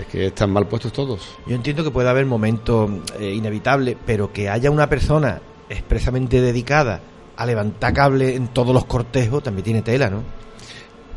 Es 0.00 0.06
que 0.10 0.26
están 0.26 0.50
mal 0.50 0.66
puestos 0.66 0.92
todos. 0.92 1.36
Yo 1.46 1.54
entiendo 1.54 1.84
que 1.84 1.90
puede 1.90 2.08
haber 2.08 2.24
momentos 2.24 2.90
eh, 3.18 3.32
inevitables, 3.34 3.96
pero 4.06 4.32
que 4.32 4.48
haya 4.48 4.70
una 4.70 4.88
persona 4.88 5.40
expresamente 5.68 6.40
dedicada 6.40 7.00
a 7.36 7.44
levantar 7.44 7.92
cable 7.92 8.34
en 8.34 8.48
todos 8.48 8.74
los 8.74 8.84
cortejos 8.84 9.42
también 9.42 9.64
tiene 9.64 9.82
tela, 9.82 10.08
¿no? 10.08 10.22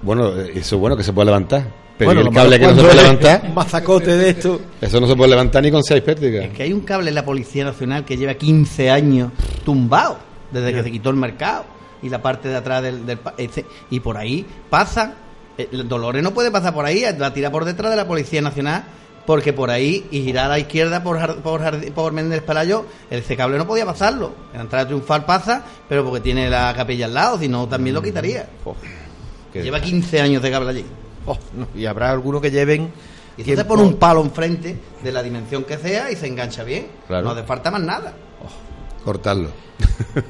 Bueno, 0.02 0.36
eh, 0.36 0.52
eso 0.56 0.76
es 0.76 0.80
bueno 0.80 0.98
que 0.98 1.04
se 1.04 1.14
puede 1.14 1.28
levantar. 1.28 1.85
Pero 1.98 2.10
Bueno, 2.10 2.22
¿y 2.22 2.24
lo 2.26 2.30
el 2.32 2.36
cable 2.36 2.60
que 2.60 2.66
no 2.68 2.76
se 2.76 2.82
puede 2.82 2.90
es 2.96 3.02
levantar. 3.02 3.42
un 3.48 3.54
mazacote 3.56 4.18
de 4.18 4.30
esto. 4.30 4.62
Eso 4.82 5.00
no 5.00 5.08
se 5.08 5.16
puede 5.16 5.30
levantar 5.30 5.64
ni 5.64 5.72
con 5.72 5.82
seis 5.84 6.02
pértigas. 6.02 6.50
Que 6.50 6.64
hay 6.64 6.74
un 6.74 6.82
cable 6.82 7.08
en 7.10 7.16
la 7.16 7.24
Policía 7.24 7.64
Nacional 7.64 8.04
que 8.04 8.18
lleva 8.18 8.34
15 8.34 8.90
años 8.92 9.32
tumbado 9.64 10.20
desde 10.52 10.74
que 10.74 10.84
se 10.84 10.92
quitó 10.92 11.10
el 11.10 11.16
mercado 11.16 11.64
y 12.04 12.10
la 12.10 12.22
parte 12.22 12.50
de 12.50 12.56
atrás 12.58 12.84
del, 12.84 13.06
del 13.06 13.18
pa- 13.18 13.34
ese- 13.38 13.66
y 13.90 14.00
por 14.02 14.18
ahí 14.18 14.46
pasa 14.70 15.14
eh, 15.58 15.70
el 15.72 15.88
Dolores 15.88 16.22
no 16.22 16.34
puede 16.34 16.52
pasar 16.52 16.74
por 16.74 16.86
ahí 16.86 17.04
la 17.18 17.34
tira 17.34 17.50
por 17.50 17.64
detrás 17.66 17.90
de 17.92 17.96
la 17.98 18.06
Policía 18.08 18.42
Nacional 18.42 18.84
porque 19.26 19.54
por 19.54 19.72
ahí 19.72 20.06
y 20.12 20.22
girar 20.22 20.46
a 20.46 20.50
la 20.50 20.60
izquierda 20.60 21.02
por 21.02 21.38
por, 21.38 21.62
por 21.94 22.12
Méndez 22.14 22.42
Pelayo 22.44 22.86
ese 23.10 23.36
cable 23.36 23.58
no 23.58 23.66
podía 23.66 23.86
pasarlo 23.86 24.34
en 24.52 24.58
la 24.58 24.64
entrada 24.66 24.86
triunfal 24.86 25.26
pasa 25.26 25.64
pero 25.90 26.04
porque 26.04 26.20
tiene 26.20 26.50
la 26.50 26.74
capilla 26.76 27.06
al 27.06 27.14
lado 27.14 27.40
si 27.40 27.48
no 27.48 27.68
también 27.68 27.96
lo 27.96 28.02
quitaría 28.04 28.46
lleva 29.64 29.80
15 29.82 30.22
años 30.22 30.44
de 30.44 30.52
cable 30.52 30.70
allí 30.70 30.86
Oh, 31.26 31.38
no, 31.56 31.68
Y 31.76 31.86
habrá 31.86 32.12
algunos 32.12 32.42
que 32.42 32.52
lleven. 32.52 32.84
y 33.38 33.42
entonces 33.42 33.56
tiempo- 33.56 33.76
pone 33.76 33.84
un 33.88 33.96
palo 33.96 34.22
enfrente 34.22 34.78
de 35.04 35.12
la 35.12 35.22
dimensión 35.24 35.64
que 35.64 35.78
sea 35.78 36.10
y 36.12 36.16
se 36.16 36.28
engancha 36.28 36.64
bien 36.64 36.88
Claro. 37.08 37.26
no 37.26 37.32
hace 37.32 37.44
falta 37.44 37.70
más 37.72 37.82
nada 37.82 38.14
Cortarlo. 39.04 39.50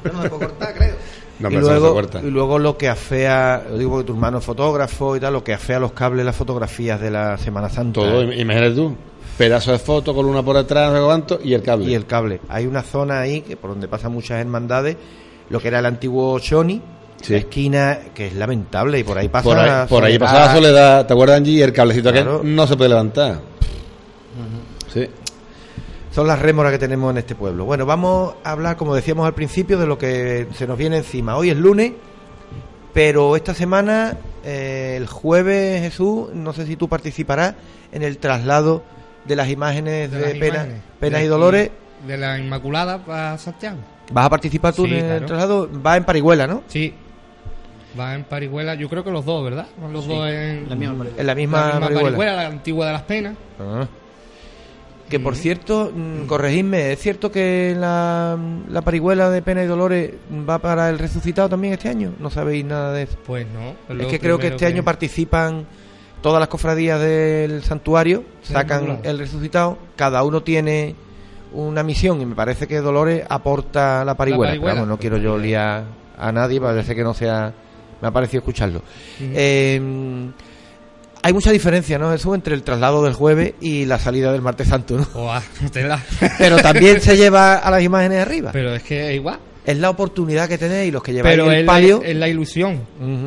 Yo 0.04 0.12
no 0.12 0.22
me 0.24 0.30
puedo 0.30 0.48
cortar, 0.48 0.74
creo. 0.74 0.96
No, 1.38 1.52
y, 1.52 1.56
luego, 1.58 1.94
corta. 1.94 2.22
y 2.24 2.32
luego 2.32 2.58
lo 2.60 2.78
que 2.78 2.88
afea, 2.88 3.66
lo 3.70 3.78
digo 3.78 3.92
porque 3.92 4.08
tu 4.08 4.14
hermano 4.14 4.38
es 4.38 4.46
fotógrafo 4.46 5.18
y 5.18 5.20
tal, 5.20 5.34
lo 5.34 5.44
que 5.44 5.54
afea 5.54 5.80
los 5.82 5.92
cables, 5.92 6.26
las 6.26 6.34
fotografías 6.36 7.00
de 7.02 7.12
la 7.12 7.38
Semana 7.38 7.68
Santa. 7.68 8.00
Todo, 8.00 8.24
im- 8.24 8.40
imagínate 8.40 8.74
tú. 8.76 8.96
Pedazo 9.38 9.74
de 9.74 9.80
foto, 9.80 10.16
columna 10.16 10.42
por 10.44 10.56
atrás, 10.56 10.94
no 10.94 11.40
y 11.44 11.54
el 11.54 11.62
cable. 11.62 11.86
y 11.92 11.94
el 11.94 12.06
cable. 12.06 12.40
Hay 12.48 12.66
una 12.68 12.84
zona 12.84 13.20
ahí 13.20 13.42
que 13.42 13.58
por 13.58 13.72
donde 13.72 13.90
pasan 13.90 14.14
muchas 14.14 14.40
hermandades 14.40 14.96
lo 15.50 15.60
que 15.60 15.68
era 15.68 15.80
el 15.80 15.86
antiguo 15.88 16.40
Shoni, 16.40 16.82
Sí. 17.26 17.34
la 17.34 17.40
esquina, 17.40 18.00
que 18.14 18.28
es 18.28 18.36
lamentable, 18.36 19.00
y 19.00 19.04
por 19.04 19.18
ahí 19.18 19.30
pasa 19.30 19.44
Por 19.44 19.58
ahí, 19.58 19.88
por 19.88 20.04
ahí 20.04 20.14
Soledad. 20.14 20.20
pasaba 20.34 20.54
Soledad, 20.54 21.08
¿te 21.08 21.14
acuerdas, 21.14 21.38
Angie? 21.38 21.54
Y 21.54 21.62
el 21.62 21.74
cablecito 21.74 22.12
Claro. 22.12 22.38
aquel 22.38 22.56
no 22.56 22.68
se 22.68 22.76
puede 22.78 22.90
levantar. 22.90 23.40
Sí. 24.94 25.08
Son 26.12 26.28
las 26.28 26.40
rémoras 26.40 26.72
que 26.72 26.80
tenemos 26.80 27.12
en 27.12 27.18
este 27.18 27.36
pueblo. 27.36 27.66
Bueno, 27.66 27.86
vamos 27.86 28.36
a 28.44 28.52
hablar, 28.52 28.78
como 28.78 28.96
decíamos 28.96 29.26
al 29.28 29.34
principio, 29.34 29.78
de 29.78 29.86
lo 29.86 29.98
que 29.98 30.48
se 30.54 30.66
nos 30.68 30.78
viene 30.78 30.98
encima. 30.98 31.36
Hoy 31.36 31.50
es 31.50 31.58
lunes, 31.58 31.92
pero 32.94 33.36
esta 33.36 33.54
semana, 33.54 34.16
eh, 34.44 34.94
el 34.98 35.08
jueves, 35.08 35.82
Jesús, 35.82 36.30
no 36.34 36.54
sé 36.54 36.66
si 36.66 36.78
tú 36.78 36.88
participarás 36.88 37.56
en 37.92 38.04
el 38.04 38.18
traslado 38.18 38.84
de 39.26 39.36
las 39.36 39.50
imágenes 39.50 40.10
de, 40.12 40.20
las 40.20 40.32
Pena- 40.34 40.46
imágenes. 40.48 40.82
Penas 41.00 41.20
De 41.20 41.26
y 41.26 41.30
Dolores. 41.30 41.72
De 42.08 42.18
la 42.18 42.38
Inmaculada 42.38 43.04
para 43.04 43.38
Santiago. 43.38 43.78
¿Vas 44.12 44.26
a 44.26 44.30
participar 44.30 44.74
tú 44.74 44.86
Sí, 44.86 44.92
en 44.94 44.98
el 45.00 45.06
claro. 45.08 45.26
traslado? 45.26 45.70
Va 45.86 45.98
en 45.98 46.04
Parihuela, 46.06 46.46
¿no? 46.48 46.64
Sí. 46.68 46.94
Va 47.98 48.16
en 48.16 48.24
Parihuela, 48.24 48.76
yo 48.76 48.90
creo 48.90 49.04
que 49.04 49.12
los 49.12 49.26
dos, 49.26 49.44
¿verdad? 49.44 49.68
Los 49.92 50.08
dos 50.08 50.30
en 50.30 50.68
la 50.70 50.76
misma 50.76 50.98
Parihuela. 50.98 51.22
En 51.22 51.28
la 51.28 51.36
misma, 51.36 51.60
la 51.60 51.66
misma 51.66 51.80
Parihuela. 51.80 52.04
Parihuela, 52.10 52.36
la 52.36 52.48
antigua 52.48 52.88
de 52.88 52.94
las 52.94 53.02
penas. 53.04 53.36
Ah. 53.60 53.88
Que 55.10 55.20
por 55.20 55.36
cierto, 55.36 55.92
mm, 55.94 56.26
corregidme, 56.26 56.92
¿es 56.92 57.00
cierto 57.00 57.32
que 57.32 57.76
la, 57.78 58.38
la 58.70 58.82
parihuela 58.82 59.30
de 59.30 59.44
Pena 59.44 59.64
y 59.64 59.68
Dolores 59.68 60.14
va 60.50 60.58
para 60.58 60.90
el 60.90 60.98
resucitado 60.98 61.48
también 61.48 61.74
este 61.74 61.90
año? 61.90 62.14
¿No 62.20 62.32
sabéis 62.32 62.66
nada 62.66 62.92
de 62.92 63.04
eso? 63.04 63.18
Pues 63.26 63.46
no. 63.48 63.96
Es 64.02 64.08
que 64.08 64.20
creo 64.20 64.40
que 64.40 64.48
este 64.48 64.66
año 64.66 64.84
participan 64.84 65.68
todas 66.22 66.40
las 66.40 66.50
cofradías 66.50 67.00
del 67.00 67.62
santuario, 67.62 68.24
sacan 68.42 69.02
el 69.04 69.20
resucitado, 69.20 69.78
cada 69.96 70.24
uno 70.24 70.42
tiene 70.42 70.96
una 71.54 71.84
misión 71.84 72.20
y 72.20 72.26
me 72.26 72.34
parece 72.34 72.68
que 72.68 72.82
Dolores 72.82 73.24
aporta 73.30 74.04
la 74.04 74.16
parihuela. 74.16 74.50
parihuela. 74.54 74.74
Pero 74.74 74.82
vamos, 74.82 74.88
no 74.90 75.00
quiero 75.00 75.18
yo 75.18 75.38
liar 75.38 75.84
a 76.18 76.32
nadie, 76.32 76.60
parece 76.60 76.96
que 76.96 77.04
no 77.04 77.14
sea... 77.14 77.54
Me 78.06 78.10
ha 78.10 78.12
parecido 78.12 78.42
escucharlo. 78.42 78.84
Eh, 79.20 79.82
hay 81.24 81.34
mucha 81.34 81.52
diferencia, 81.52 81.98
¿no, 81.98 82.12
Jesús, 82.12 82.36
entre 82.36 82.54
el 82.54 82.62
traslado 82.62 83.04
del 83.04 83.14
jueves 83.14 83.56
y 83.60 83.86
la 83.86 83.98
salida 83.98 84.32
del 84.32 84.44
martes 84.44 84.68
santo, 84.68 84.96
¿no? 84.96 85.08
Pero 86.38 86.58
también 86.58 87.02
se 87.02 87.18
lleva 87.18 87.56
a 87.56 87.72
las 87.72 87.82
imágenes 87.82 88.20
arriba. 88.22 88.52
Pero 88.54 88.76
es 88.76 88.84
que 88.84 89.10
es 89.10 89.16
igual. 89.16 89.40
Es 89.66 89.76
la 89.80 89.90
oportunidad 89.90 90.48
que 90.48 90.60
tenéis 90.60 90.94
los 90.94 91.02
que 91.02 91.14
lleváis 91.14 91.36
Pero 91.36 91.52
el 91.52 91.62
es 91.62 91.66
palio. 91.66 92.00
la, 92.04 92.10
es 92.10 92.16
la 92.16 92.28
ilusión. 92.30 92.80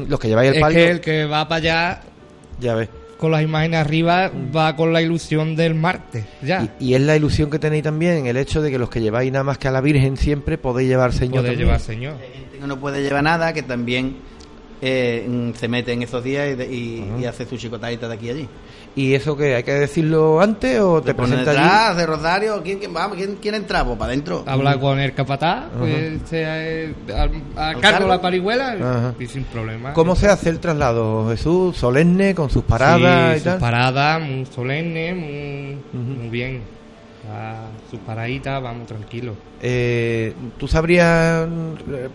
Los 0.08 0.20
que 0.20 0.28
lleváis 0.28 0.50
el 0.50 0.54
es 0.56 0.60
palio. 0.60 0.78
que 0.78 0.90
el 0.92 1.00
que 1.00 1.24
va 1.24 1.48
para 1.48 1.56
allá 1.56 2.00
Ya 2.60 2.76
ves. 2.76 2.88
con 3.18 3.32
las 3.32 3.42
imágenes 3.42 3.80
arriba 3.80 4.30
va 4.56 4.76
con 4.76 4.92
la 4.92 5.02
ilusión 5.02 5.56
del 5.56 5.74
martes. 5.74 6.24
Ya. 6.40 6.68
Y, 6.78 6.90
y 6.90 6.94
es 6.94 7.00
la 7.00 7.16
ilusión 7.16 7.50
que 7.50 7.58
tenéis 7.58 7.82
también 7.82 8.26
el 8.26 8.36
hecho 8.36 8.62
de 8.62 8.70
que 8.70 8.78
los 8.78 8.88
que 8.90 9.00
lleváis 9.00 9.32
nada 9.32 9.42
más 9.42 9.58
que 9.58 9.66
a 9.66 9.72
la 9.72 9.80
Virgen 9.80 10.16
siempre 10.16 10.56
podéis 10.56 10.88
llevar 10.88 11.12
Señor. 11.12 11.40
Puede 11.40 11.48
también. 11.48 11.66
llevar 11.66 11.80
Señor. 11.80 12.14
Hay 12.22 12.38
gente 12.42 12.58
que 12.60 12.66
no 12.68 12.78
puede 12.78 13.02
llevar 13.02 13.24
nada, 13.24 13.52
que 13.52 13.64
también 13.64 14.18
eh, 14.80 15.26
mm, 15.28 15.52
se 15.54 15.68
mete 15.68 15.92
en 15.92 16.02
esos 16.02 16.22
días 16.22 16.48
y, 16.50 16.54
de- 16.54 16.66
y- 16.72 17.12
y 17.20 17.24
hace 17.24 17.46
su 17.46 17.56
chicotadita 17.56 18.08
de 18.08 18.14
aquí 18.14 18.26
y 18.26 18.30
allí. 18.30 18.48
¿Y 18.96 19.14
eso 19.14 19.36
qué? 19.36 19.54
¿Hay 19.54 19.62
que 19.62 19.72
decirlo 19.74 20.40
antes 20.40 20.80
o 20.80 21.00
te 21.00 21.12
detrás, 21.12 21.56
allí? 21.56 22.00
hace 22.00 22.06
rosario, 22.06 22.62
¿quién, 22.64 22.78
quién, 22.80 22.92
vamos, 22.92 23.16
¿quién, 23.16 23.36
quién 23.40 23.54
entra? 23.54 23.84
Pues 23.84 23.96
para 23.96 24.10
adentro. 24.12 24.42
Habla 24.46 24.78
con 24.80 24.98
el 24.98 25.14
capataz, 25.14 25.66
pues, 25.78 26.20
sea, 26.26 26.66
eh, 26.68 26.94
al- 27.16 27.30
a, 27.56 27.72
cargo 27.74 27.80
cargo? 27.80 28.04
de 28.04 28.10
la 28.10 28.20
parihuela 28.20 29.14
y 29.20 29.26
sin 29.26 29.44
problema. 29.44 29.92
¿Cómo 29.92 30.16
se 30.16 30.26
hace 30.28 30.48
el 30.50 30.58
traslado, 30.58 31.28
Jesús? 31.30 31.76
¿Solemne, 31.76 32.34
con 32.34 32.50
sus 32.50 32.64
paradas 32.64 33.34
Sí, 33.34 33.40
y 33.40 33.44
tal? 33.44 33.52
sus 33.54 33.60
paradas, 33.60 34.20
muy 34.22 34.46
solemne, 34.46 35.14
muy, 35.14 36.02
muy 36.16 36.28
bien. 36.28 36.62
Ah, 37.30 37.66
sus 37.90 38.00
paraditas, 38.00 38.60
vamos 38.62 38.86
tranquilos. 38.86 39.36
Eh, 39.60 40.32
¿Tú 40.58 40.66
sabrías, 40.66 41.46
eh, 41.90 42.08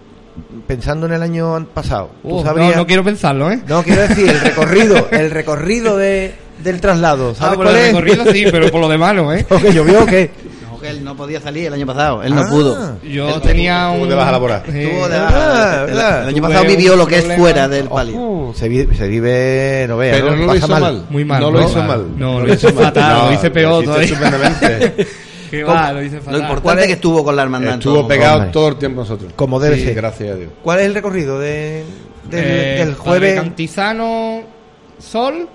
pensando 0.68 1.06
en 1.08 1.14
el 1.14 1.22
año 1.24 1.66
pasado, 1.74 2.10
tú 2.22 2.38
Uh, 2.40 2.44
sabrías... 2.44 2.72
no, 2.72 2.78
no 2.78 2.88
quiero 2.88 3.04
pensarlo, 3.04 3.52
¿eh? 3.52 3.62
No, 3.68 3.84
quiero 3.84 4.02
decir, 4.04 4.30
el 4.30 4.40
recorrido, 4.40 5.08
el 5.12 5.32
recorrido 5.32 5.98
de, 5.98 6.34
del 6.64 6.80
traslado, 6.82 7.32
Ah, 7.32 7.36
¿sabes 7.38 7.56
por 7.58 7.66
cuál 7.66 7.78
el 7.78 7.82
es? 7.82 7.88
recorrido 7.94 8.32
sí, 8.32 8.46
pero 8.52 8.70
por 8.72 8.82
lo 8.82 8.90
demás 8.90 9.14
no, 9.16 9.34
¿eh? 9.34 9.46
¿O 9.50 9.58
que 9.58 9.72
llovió 9.74 10.04
o 10.04 10.06
qué? 10.06 10.32
No, 10.70 10.80
que 10.80 10.90
él 10.90 11.04
no 11.04 11.16
podía 11.16 11.40
salir 11.40 11.68
el 11.68 11.74
año 11.74 11.86
pasado, 11.86 12.24
él 12.24 12.34
Ah. 12.34 12.42
no 12.44 12.50
pudo. 12.50 12.98
Yo 13.04 13.40
tenía 13.42 13.90
un... 13.90 14.10
de 14.10 14.16
baja 14.16 14.32
laboral. 14.32 14.64
eh, 14.68 14.90
Tuvo 14.92 15.08
de 15.08 15.16
Ah, 15.18 15.22
baja. 15.24 15.80
el, 15.82 15.86
verdad. 15.88 16.22
el 16.24 16.28
año 16.30 16.38
Tuve 16.38 16.48
pasado 16.48 16.66
vivió 16.66 16.96
lo 16.96 17.08
que 17.08 17.18
es 17.20 17.36
fuera 17.38 17.68
del 17.68 17.88
palio. 17.88 18.16
Uh, 18.20 18.54
se, 18.54 18.68
vive, 18.70 18.96
se 18.96 19.08
vive, 19.08 19.86
no 19.88 19.98
veas, 19.98 20.18
Pero 20.18 20.32
no 20.32 20.36
lo 20.42 20.48
Pasa 20.48 20.58
hizo 20.58 20.68
mal. 20.68 21.06
Muy 21.10 21.24
mal. 21.26 21.42
No 21.42 21.52
lo 21.52 21.62
hizo 21.62 21.80
Ah, 21.82 21.88
mal. 21.88 22.06
No, 22.18 22.40
lo 22.42 22.54
hice 22.54 22.72
fatal, 22.74 23.28
lo 23.28 23.34
hice 23.34 23.50
peor 23.52 23.86
lo. 23.86 23.94
Qué 25.58 25.64
va, 25.64 25.92
lo 25.94 26.02
importante 26.04 26.82
es 26.82 26.88
que 26.88 26.94
estuvo 26.94 27.24
con 27.24 27.36
la 27.36 27.44
hermandad. 27.44 27.74
Estuvo 27.76 28.08
pegado 28.08 28.38
Hombre. 28.38 28.52
todo 28.52 28.68
el 28.70 28.76
tiempo 28.78 29.02
nosotros. 29.02 29.34
Como 29.36 29.60
debe 29.60 29.76
Sí, 29.78 29.84
ser. 29.86 29.94
Gracias 29.96 30.32
a 30.32 30.36
Dios. 30.36 30.52
¿Cuál 30.64 30.80
es 30.80 30.86
el 30.88 30.94
recorrido 30.96 31.40
de, 31.40 31.84
del, 32.30 32.44
Eh, 32.44 32.76
del 32.86 32.96
jueves? 32.96 33.34
Padre 33.34 33.36
Cantizano 33.36 34.42
Sol, 34.98 35.48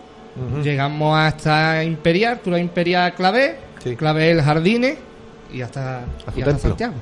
llegamos 0.63 1.19
hasta 1.19 1.83
Imperial, 1.83 2.39
Tura 2.41 2.59
Imperial 2.61 3.13
Clavé, 3.15 3.57
Sí. 3.83 3.97
Clavé 3.97 4.31
el 4.31 4.43
Jardines 4.43 4.99
y 5.53 5.63
hasta, 5.63 6.03
y 6.37 6.43
hasta. 6.43 6.59
Santiago. 6.59 6.95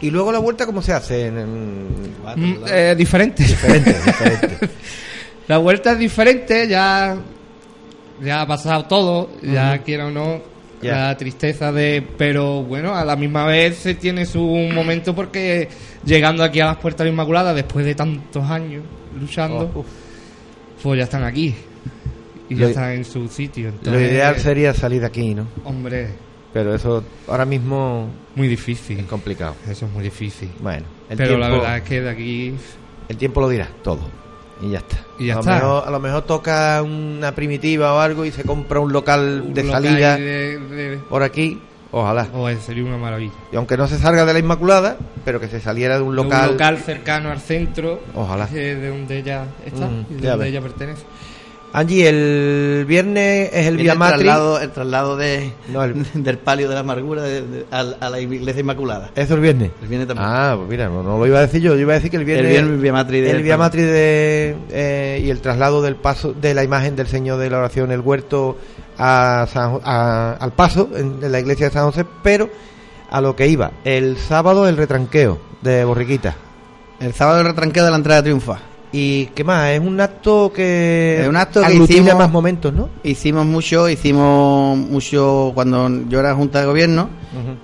Y 0.00 0.10
luego 0.10 0.30
la 0.30 0.38
vuelta, 0.38 0.64
¿cómo 0.64 0.80
se 0.80 0.92
hace? 0.92 1.26
En, 1.26 1.38
en- 1.38 1.88
Mm, 2.36 2.56
eh, 2.70 2.94
diferente. 2.96 3.42
Diferente, 3.42 3.92
diferente. 4.06 4.68
La 5.48 5.58
vuelta 5.58 5.92
es 5.92 5.98
diferente, 5.98 6.68
ya, 6.68 7.16
ya 8.22 8.42
ha 8.42 8.46
pasado 8.46 8.84
todo, 8.84 9.30
ya 9.42 9.78
quiera 9.78 10.06
o 10.06 10.10
no, 10.10 10.40
La 10.82 11.16
tristeza 11.16 11.72
de... 11.72 12.06
Pero 12.16 12.62
bueno, 12.62 12.94
a 12.94 13.04
la 13.04 13.16
misma 13.16 13.46
vez 13.46 13.76
se 13.78 13.94
tiene 13.94 14.26
su 14.26 14.40
momento 14.42 15.14
porque 15.14 15.68
llegando 16.04 16.44
aquí 16.44 16.60
a 16.60 16.66
las 16.66 16.76
puertas 16.76 17.00
de 17.00 17.04
la 17.06 17.12
Inmaculada, 17.12 17.52
después 17.54 17.84
de 17.84 17.94
tantos 17.94 18.44
años 18.44 18.84
luchando, 19.18 19.70
Oh, 19.74 19.84
pues 20.82 20.98
ya 20.98 21.04
están 21.04 21.24
aquí. 21.24 21.54
Y 22.48 22.54
ya 22.54 22.68
están 22.68 22.92
en 22.92 23.04
su 23.04 23.28
sitio. 23.28 23.72
Lo 23.82 24.00
ideal 24.00 24.38
sería 24.38 24.72
salir 24.72 25.00
de 25.00 25.06
aquí, 25.06 25.34
¿no? 25.34 25.46
Hombre, 25.64 26.08
Pero 26.52 26.74
eso 26.74 27.04
ahora 27.26 27.44
mismo 27.44 28.08
muy 28.36 28.48
difícil. 28.48 29.00
es 29.00 29.06
complicado. 29.06 29.54
Eso 29.68 29.86
es 29.86 29.92
muy 29.92 30.04
difícil. 30.04 30.48
Bueno, 30.60 30.86
el, 31.10 31.16
Pero 31.16 31.30
tiempo, 31.30 31.46
la 31.46 31.50
verdad 31.50 31.76
es 31.78 31.82
que 31.82 32.00
de 32.00 32.10
aquí... 32.10 32.54
el 33.08 33.16
tiempo 33.16 33.40
lo 33.40 33.48
dirá 33.48 33.68
todo. 33.82 34.00
Y 34.60 34.70
ya 34.70 34.78
está. 34.78 34.96
Y 35.18 35.26
ya 35.26 35.36
a, 35.36 35.40
está. 35.40 35.58
Lo 35.58 35.64
mejor, 35.66 35.84
a 35.86 35.90
lo 35.90 36.00
mejor 36.00 36.22
toca 36.22 36.82
una 36.82 37.32
primitiva 37.34 37.94
o 37.94 38.00
algo 38.00 38.24
y 38.24 38.30
se 38.32 38.44
compra 38.44 38.80
un 38.80 38.92
local 38.92 39.42
un 39.46 39.54
de 39.54 39.62
local 39.64 39.82
salida 39.84 40.16
de- 40.16 40.58
de- 40.58 40.96
por 40.98 41.22
aquí. 41.22 41.60
Ojalá. 41.90 42.28
Oh, 42.34 42.50
sería 42.50 42.84
una 42.84 42.98
maravilla. 42.98 43.32
Y 43.50 43.56
aunque 43.56 43.78
no 43.78 43.88
se 43.88 43.96
salga 43.98 44.26
de 44.26 44.34
la 44.34 44.38
Inmaculada, 44.38 44.98
pero 45.24 45.40
que 45.40 45.48
se 45.48 45.58
saliera 45.58 45.96
de 45.96 46.02
un 46.02 46.10
De 46.10 46.22
local. 46.22 46.42
un 46.44 46.52
local 46.52 46.78
cercano 46.78 47.30
al 47.30 47.40
centro, 47.40 48.00
Ojalá. 48.14 48.46
que 48.46 48.72
es 48.72 48.80
de 48.80 48.88
donde 48.90 49.18
ella 49.18 49.44
está 49.64 49.86
Mm, 49.86 50.04
y 50.10 50.14
de 50.20 50.28
donde 50.28 50.44
ves. 50.44 50.48
ella 50.52 50.60
pertenece. 50.60 51.02
Angie, 51.72 52.08
el 52.08 52.84
viernes 52.86 53.50
es 53.52 53.66
el 53.66 53.76
Vía 53.76 53.92
el 53.92 53.98
Matri. 53.98 54.24
traslado, 54.24 54.58
el 54.60 54.70
traslado 54.72 55.16
de, 55.18 55.52
No, 55.70 55.84
el- 55.84 56.02
del 56.24 56.38
palio 56.38 56.66
de 56.68 56.74
la 56.74 56.80
amargura 56.80 57.22
de- 57.22 57.42
de- 57.42 57.64
a, 57.70 57.80
a 58.00 58.10
la 58.10 58.20
iglesia 58.20 58.60
inmaculada. 58.60 59.10
¿Eso 59.14 59.34
el 59.34 59.40
viernes? 59.40 59.70
El 59.82 59.88
viernes 59.88 60.08
también. 60.08 60.26
Ah, 60.28 60.54
pues 60.56 60.68
mira, 60.68 60.88
no, 60.88 61.02
no 61.02 61.18
lo 61.18 61.26
iba 61.26 61.38
a 61.38 61.42
decir 61.42 61.60
yo. 61.60 61.74
Yo 61.74 61.80
iba 61.80 61.92
a 61.92 61.96
decir 61.96 62.10
que 62.10 62.16
el 62.16 62.24
viernes. 62.24 62.46
el 62.46 62.52
viernes 62.52 62.80
Vía 62.80 62.92
Matri 62.92 63.20
de 63.20 63.30
el 63.30 63.42
Vía 63.42 63.58
Matri 63.58 63.82
de, 63.82 64.56
eh, 64.70 65.22
y 65.24 65.30
el 65.30 65.40
traslado 65.40 65.82
del 65.82 65.96
paso 65.96 66.32
de 66.32 66.54
la 66.54 66.64
imagen 66.64 66.96
del 66.96 67.06
Señor 67.06 67.38
de 67.38 67.50
la 67.50 67.58
Oración 67.58 67.92
el 67.92 68.00
Huerto 68.00 68.56
a 68.96 69.46
San 69.52 69.78
a- 69.84 70.36
al 70.40 70.52
paso 70.52 70.88
en, 70.96 71.18
en 71.22 71.30
la 71.30 71.38
iglesia 71.40 71.66
de 71.66 71.72
San 71.72 71.84
José, 71.84 72.04
pero 72.22 72.48
a 73.10 73.20
lo 73.20 73.36
que 73.36 73.46
iba. 73.46 73.72
El 73.84 74.16
sábado 74.16 74.66
el 74.68 74.76
retranqueo 74.78 75.38
de 75.60 75.84
Borriquita. 75.84 76.34
El 76.98 77.12
sábado 77.12 77.40
el 77.40 77.46
retranqueo 77.46 77.84
de 77.84 77.90
la 77.90 77.96
entrada 77.98 78.22
triunfa. 78.22 78.58
¿Y 78.90 79.26
qué 79.34 79.44
más? 79.44 79.70
Es 79.70 79.80
un 79.80 80.00
acto 80.00 80.50
que. 80.54 81.20
Es 81.22 81.28
un 81.28 81.36
acto 81.36 81.60
que 81.62 81.74
hicimos- 81.74 82.14
más 82.16 82.30
momentos, 82.30 82.72
¿no? 82.72 82.88
Hicimos 83.02 83.44
mucho, 83.44 83.86
hicimos 83.88 84.78
mucho 84.78 85.52
cuando 85.54 85.90
yo 86.08 86.20
era 86.20 86.34
junta 86.34 86.60
de 86.60 86.66
gobierno, 86.66 87.10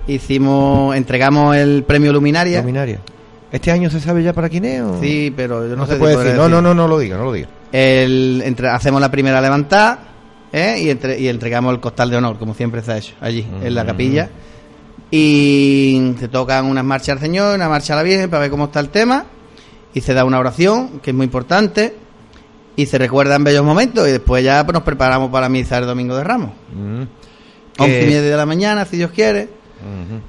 hicimos, 0.07 0.95
entregamos 0.95 1.55
el 1.55 1.83
premio 1.83 2.13
Luminaria. 2.13 2.59
Luminaria. 2.61 2.99
¿Este 3.51 3.71
año 3.71 3.89
se 3.89 3.99
sabe 4.01 4.21
ya 4.21 4.33
para 4.33 4.49
quién 4.49 4.65
es? 4.65 4.81
o- 4.81 4.99
Sí, 5.01 5.33
pero 5.35 5.63
yo 5.67 5.75
no, 5.75 5.77
No, 5.77 5.85
sé 5.85 5.91
se 5.93 5.95
si 5.97 5.99
puede 5.99 6.17
decir. 6.17 6.33
No, 6.35 6.43
decir. 6.43 6.51
no, 6.55 6.61
no, 6.61 6.73
no 6.75 6.87
lo 6.87 6.99
diga, 6.99 7.17
no 7.17 7.23
lo 7.25 7.33
diga. 7.33 7.47
El, 7.71 8.41
entre- 8.45 8.69
hacemos 8.69 9.01
la 9.01 9.09
primera 9.09 9.41
levantada 9.41 9.99
¿eh? 10.53 10.77
y, 10.81 10.89
entre- 10.89 11.19
y 11.19 11.27
entregamos 11.27 11.73
el 11.73 11.79
costal 11.79 12.09
de 12.09 12.17
honor, 12.17 12.37
como 12.37 12.53
siempre 12.53 12.81
se 12.83 12.91
ha 12.91 12.97
hecho, 12.97 13.13
allí, 13.21 13.45
en 13.63 13.73
la 13.73 13.83
Mm. 13.83 13.87
capilla. 13.87 14.29
Y 15.11 16.13
se 16.19 16.27
tocan 16.27 16.65
unas 16.65 16.83
marchas 16.83 17.09
al 17.15 17.19
Señor, 17.19 17.55
una 17.55 17.69
marcha 17.69 17.93
a 17.93 17.97
la 17.97 18.03
Virgen 18.03 18.29
para 18.29 18.41
ver 18.41 18.51
cómo 18.51 18.65
está 18.65 18.79
el 18.79 18.89
tema. 18.89 19.25
Y 19.95 20.01
se 20.01 20.13
da 20.13 20.25
una 20.25 20.37
oración, 20.37 20.99
que 20.99 21.09
es 21.09 21.15
muy 21.15 21.23
importante. 21.23 21.95
Y 22.75 22.85
se 22.85 22.97
recuerdan 22.97 23.43
bellos 23.43 23.63
momentos. 23.63 24.07
Y 24.07 24.11
después 24.11 24.43
ya 24.43 24.63
pues, 24.63 24.73
nos 24.73 24.83
preparamos 24.83 25.31
para 25.31 25.45
la 25.45 25.49
misa 25.49 25.77
el 25.77 25.85
domingo 25.85 26.15
de 26.15 26.23
Ramos. 26.23 26.51
Mm. 26.73 27.03
Once 27.79 28.03
y 28.03 28.05
media 28.05 28.21
de 28.21 28.37
la 28.37 28.45
mañana, 28.45 28.85
si 28.85 28.97
Dios 28.97 29.11
quiere. 29.11 29.43
Ujú. 29.43 30.19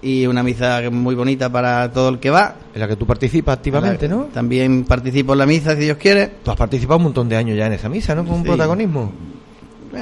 Y 0.00 0.26
una 0.26 0.42
misa 0.42 0.80
muy 0.90 1.14
bonita 1.14 1.50
para 1.52 1.92
todo 1.92 2.08
el 2.08 2.18
que 2.18 2.30
va. 2.30 2.56
En 2.74 2.80
la 2.80 2.88
que 2.88 2.96
tú 2.96 3.06
participas 3.06 3.58
activamente, 3.58 4.08
¿no? 4.08 4.24
También 4.32 4.84
participo 4.84 5.34
en 5.34 5.38
la 5.38 5.46
misa, 5.46 5.74
si 5.76 5.82
Dios 5.82 5.98
quiere. 5.98 6.30
Tú 6.42 6.50
has 6.50 6.56
participado 6.56 6.96
un 6.96 7.04
montón 7.04 7.28
de 7.28 7.36
años 7.36 7.56
ya 7.56 7.66
en 7.66 7.74
esa 7.74 7.88
misa, 7.88 8.14
¿no? 8.14 8.24
Con 8.24 8.36
un 8.36 8.42
protagonismo. 8.42 9.12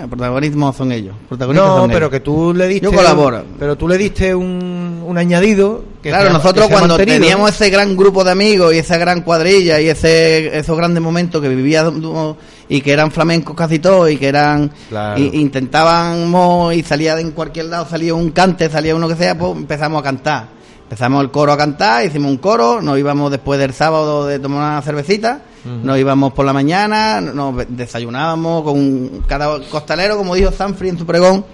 Protagonismo 0.09 0.73
son 0.73 0.93
ellos. 0.93 1.15
protagonistas 1.29 1.69
No, 1.69 1.77
son 1.79 1.89
pero 1.89 1.99
ellos. 2.07 2.11
que 2.11 2.21
tú 2.21 2.55
le 2.55 2.69
diste. 2.69 2.85
Yo 2.85 2.93
colaboro. 2.93 3.45
Pero 3.59 3.77
tú 3.77 3.89
le 3.89 3.99
diste 3.99 4.35
un, 4.35 5.03
un 5.05 5.19
añadido. 5.19 5.83
Que 6.03 6.11
Claro, 6.11 6.31
nosotros 6.33 6.67
que 6.69 6.73
cuando 6.73 6.97
teníamos 6.97 7.51
ese 7.51 7.71
gran 7.71 7.97
grupo 7.97 8.23
de 8.25 8.31
amigos 8.31 8.73
y 8.75 8.79
esa 8.79 8.97
gran 8.99 9.23
cuadrilla 9.23 9.81
y 9.81 9.89
ese 9.89 10.57
esos 10.59 10.77
grandes 10.77 11.03
momentos 11.03 11.43
que 11.43 11.49
vivíamos 11.49 12.37
y 12.69 12.81
que 12.81 12.93
eran 12.93 13.11
flamencos 13.11 13.55
casi 13.57 13.81
todos 13.81 14.11
y 14.11 14.17
que 14.17 14.29
eran 14.29 14.71
Claro. 14.89 15.21
y- 15.21 15.41
intentábamos 15.41 16.73
y 16.75 16.83
salía 16.83 17.15
de 17.17 17.23
en 17.23 17.33
cualquier 17.33 17.67
lado 17.67 17.87
salía 17.89 18.15
un 18.15 18.31
cante, 18.31 18.71
salía 18.71 18.95
uno 18.95 19.09
que 19.09 19.17
sea, 19.17 19.37
pues 19.37 19.57
empezamos 19.57 20.01
a 20.01 20.03
cantar. 20.05 20.49
Empezamos 20.85 21.23
el 21.23 21.31
coro 21.31 21.53
a 21.53 21.57
cantar, 21.57 22.05
hicimos 22.05 22.31
un 22.31 22.39
coro, 22.39 22.81
nos 22.83 22.99
íbamos 22.99 23.31
después 23.31 23.61
del 23.61 23.73
sábado 23.73 24.27
de 24.27 24.39
tomar 24.39 24.73
una 24.73 24.83
cervecita, 24.83 25.43
Nos 25.65 25.99
íbamos 25.99 26.33
por 26.33 26.47
la 26.47 26.53
mañana, 26.53 27.21
nos 27.21 27.55
desayunábamos 27.69 28.63
con 28.63 29.23
cada 29.27 29.61
costalero, 29.69 30.17
como 30.17 30.35
dijo 30.35 30.51
Sanfri 30.53 30.89
en 30.89 30.99
su 30.99 31.05
pregón, 31.05 31.45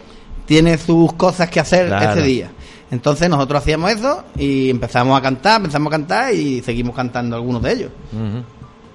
tiene 0.45 0.79
sus 0.79 1.13
cosas 1.15 1.51
que 1.51 1.59
hacer 1.61 1.89
Claro. 1.89 2.13
ese 2.13 2.23
día. 2.23 2.51
Entonces 2.91 3.29
nosotros 3.29 3.63
hacíamos 3.63 3.91
eso 3.91 4.23
y 4.37 4.71
empezamos 4.71 5.19
a 5.19 5.23
cantar, 5.23 5.57
empezamos 5.61 5.89
a 5.89 5.91
cantar 5.91 6.33
y 6.35 6.63
seguimos 6.63 6.95
cantando 6.95 7.35
algunos 7.35 7.61
de 7.63 7.73
ellos. 7.73 7.91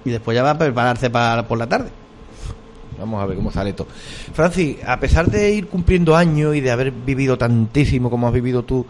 Y 0.05 0.09
después 0.11 0.33
ya 0.33 0.43
va 0.43 0.51
a 0.51 0.57
prepararse 0.57 1.09
para 1.09 1.45
por 1.47 1.57
la 1.57 1.67
tarde. 1.67 1.89
Vamos 2.97 3.21
a 3.21 3.25
ver 3.25 3.35
cómo 3.35 3.51
sale 3.51 3.71
esto. 3.71 3.85
Francis, 4.33 4.77
a 4.85 4.99
pesar 4.99 5.29
de 5.29 5.51
ir 5.51 5.67
cumpliendo 5.67 6.15
años 6.15 6.55
y 6.55 6.61
de 6.61 6.71
haber 6.71 6.91
vivido 6.91 7.37
tantísimo 7.37 8.09
como 8.09 8.27
has 8.27 8.33
vivido 8.33 8.63
tú 8.63 8.85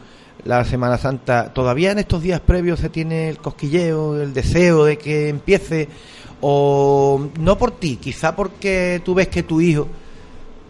la 0.46 0.64
Semana 0.66 0.98
Santa, 0.98 1.54
¿todavía 1.54 1.92
en 1.92 2.00
estos 2.00 2.22
días 2.22 2.40
previos 2.40 2.80
se 2.80 2.90
tiene 2.90 3.30
el 3.30 3.38
cosquilleo, 3.38 4.20
el 4.22 4.34
deseo 4.34 4.86
de 4.86 4.98
que 4.98 5.30
empiece? 5.30 5.88
O 6.42 7.28
no 7.40 7.58
por 7.58 7.72
ti, 7.72 7.98
quizá 7.98 8.36
porque 8.36 9.02
tú 9.06 9.14
ves 9.14 9.28
que 9.28 9.44
tu 9.44 9.62
hijo 9.62 9.88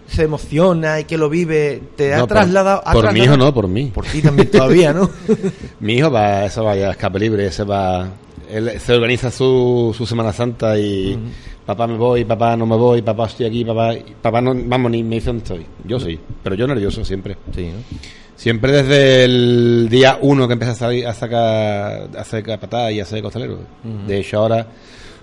se 0.07 0.23
emociona 0.23 0.99
y 0.99 1.05
que 1.05 1.17
lo 1.17 1.29
vive, 1.29 1.81
te 1.95 2.13
ha 2.13 2.17
No, 2.17 2.27
por- 2.27 2.35
trasladado... 2.37 2.81
por 2.83 2.93
mi 2.95 3.01
trasladado- 3.01 3.23
hijo 3.23 3.37
no, 3.37 3.53
por 3.53 3.67
mí. 3.69 3.91
Por 3.93 4.05
ti 4.05 4.21
también 4.21 4.51
todavía, 4.51 4.91
¿no? 4.91 5.09
Mi 5.79 5.93
hijo 5.93 6.11
va, 6.11 6.43
eso 6.45 6.65
va 6.65 6.73
a 6.73 6.91
escape 6.91 7.19
libre, 7.19 7.45
ese 7.47 7.63
va, 7.63 8.09
él 8.49 8.71
se 8.81 8.93
organiza 8.93 9.31
su, 9.31 9.95
su 9.97 10.05
Semana 10.05 10.33
Santa 10.33 10.77
y 10.77 11.17
papá 11.65 11.87
me 11.87 11.95
voy, 11.95 12.25
papá 12.25 12.57
no 12.57 12.65
me 12.65 12.75
voy, 12.75 13.01
papá 13.01 13.27
estoy 13.27 13.45
aquí, 13.45 13.63
papá, 13.63 13.93
papá 14.21 14.41
no, 14.41 14.53
vamos, 14.53 14.91
ni 14.91 15.01
me 15.03 15.15
dice 15.15 15.27
dónde 15.27 15.43
estoy. 15.43 15.65
Yo 15.85 15.97
sí, 16.01 16.19
pero 16.43 16.55
yo 16.55 16.67
nervioso 16.67 17.05
siempre. 17.05 17.37
Sí, 17.55 17.67
¿no? 17.69 17.97
Siempre 18.41 18.71
desde 18.71 19.23
el 19.25 19.87
día 19.87 20.17
uno 20.19 20.47
que 20.47 20.53
empecé 20.53 20.71
a, 20.71 20.75
salir- 20.75 21.05
a 21.05 21.13
sacar, 21.13 22.09
a 22.17 22.21
hacer 22.21 22.43
patada 22.59 22.91
y 22.91 22.99
a 22.99 23.03
hacer 23.03 23.21
costalero. 23.21 23.59
De 24.07 24.19
hecho 24.19 24.39
ahora 24.39 24.65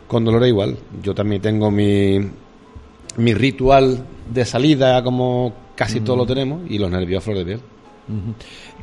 con 0.07 0.25
Dolores 0.25 0.49
igual. 0.51 0.77
Yo 1.03 1.17
también 1.17 1.43
tengo 1.43 1.69
mi, 1.69 2.21
mi 3.17 3.35
ritual 3.35 4.05
de 4.33 4.45
salida 4.45 5.03
como 5.03 5.53
casi 5.75 5.99
todos 6.01 6.17
lo 6.17 6.27
tenemos 6.27 6.61
y 6.71 6.79
los 6.79 6.93
nervios 6.93 7.21
a 7.21 7.25
flor 7.25 7.39
de 7.39 7.45
piel. 7.45 7.61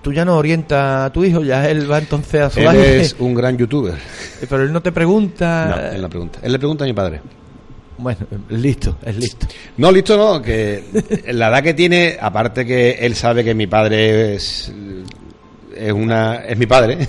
Tú 0.02 0.12
ya 0.12 0.26
no 0.26 0.36
orientas 0.36 1.06
a 1.06 1.14
tu 1.14 1.24
hijo, 1.24 1.42
ya 1.42 1.70
él 1.70 1.90
va 1.90 1.98
entonces 2.00 2.42
a 2.42 2.50
su 2.50 2.60
Él 2.60 2.66
es 2.76 3.16
un 3.18 3.34
gran 3.36 3.58
youtuber. 3.58 3.96
Pero 4.50 4.64
él 4.64 4.74
no 4.74 4.82
te 4.82 4.92
pregunta... 4.92 5.76
No, 5.78 5.96
él 5.96 6.02
no 6.02 6.10
pregunta. 6.10 6.40
Él 6.44 6.52
le 6.52 6.60
pregunta 6.60 6.84
a 6.84 6.88
mi 6.88 6.94
padre. 6.94 7.22
Bueno, 7.98 8.28
es 8.50 8.60
listo, 8.60 8.98
es 9.04 9.16
listo. 9.16 9.48
No, 9.78 9.92
listo 9.92 10.18
no, 10.18 10.42
que 10.42 10.84
la 11.32 11.48
edad 11.50 11.64
que 11.64 11.74
tiene, 11.74 12.18
aparte 12.20 12.66
que 12.66 12.92
él 12.92 13.16
sabe 13.16 13.44
que 13.44 13.54
mi 13.54 13.68
padre 13.68 14.36
es, 14.36 14.72
es 15.76 15.94
una 15.94 16.38
es 16.46 16.58
mi 16.58 16.66
padre. 16.66 17.08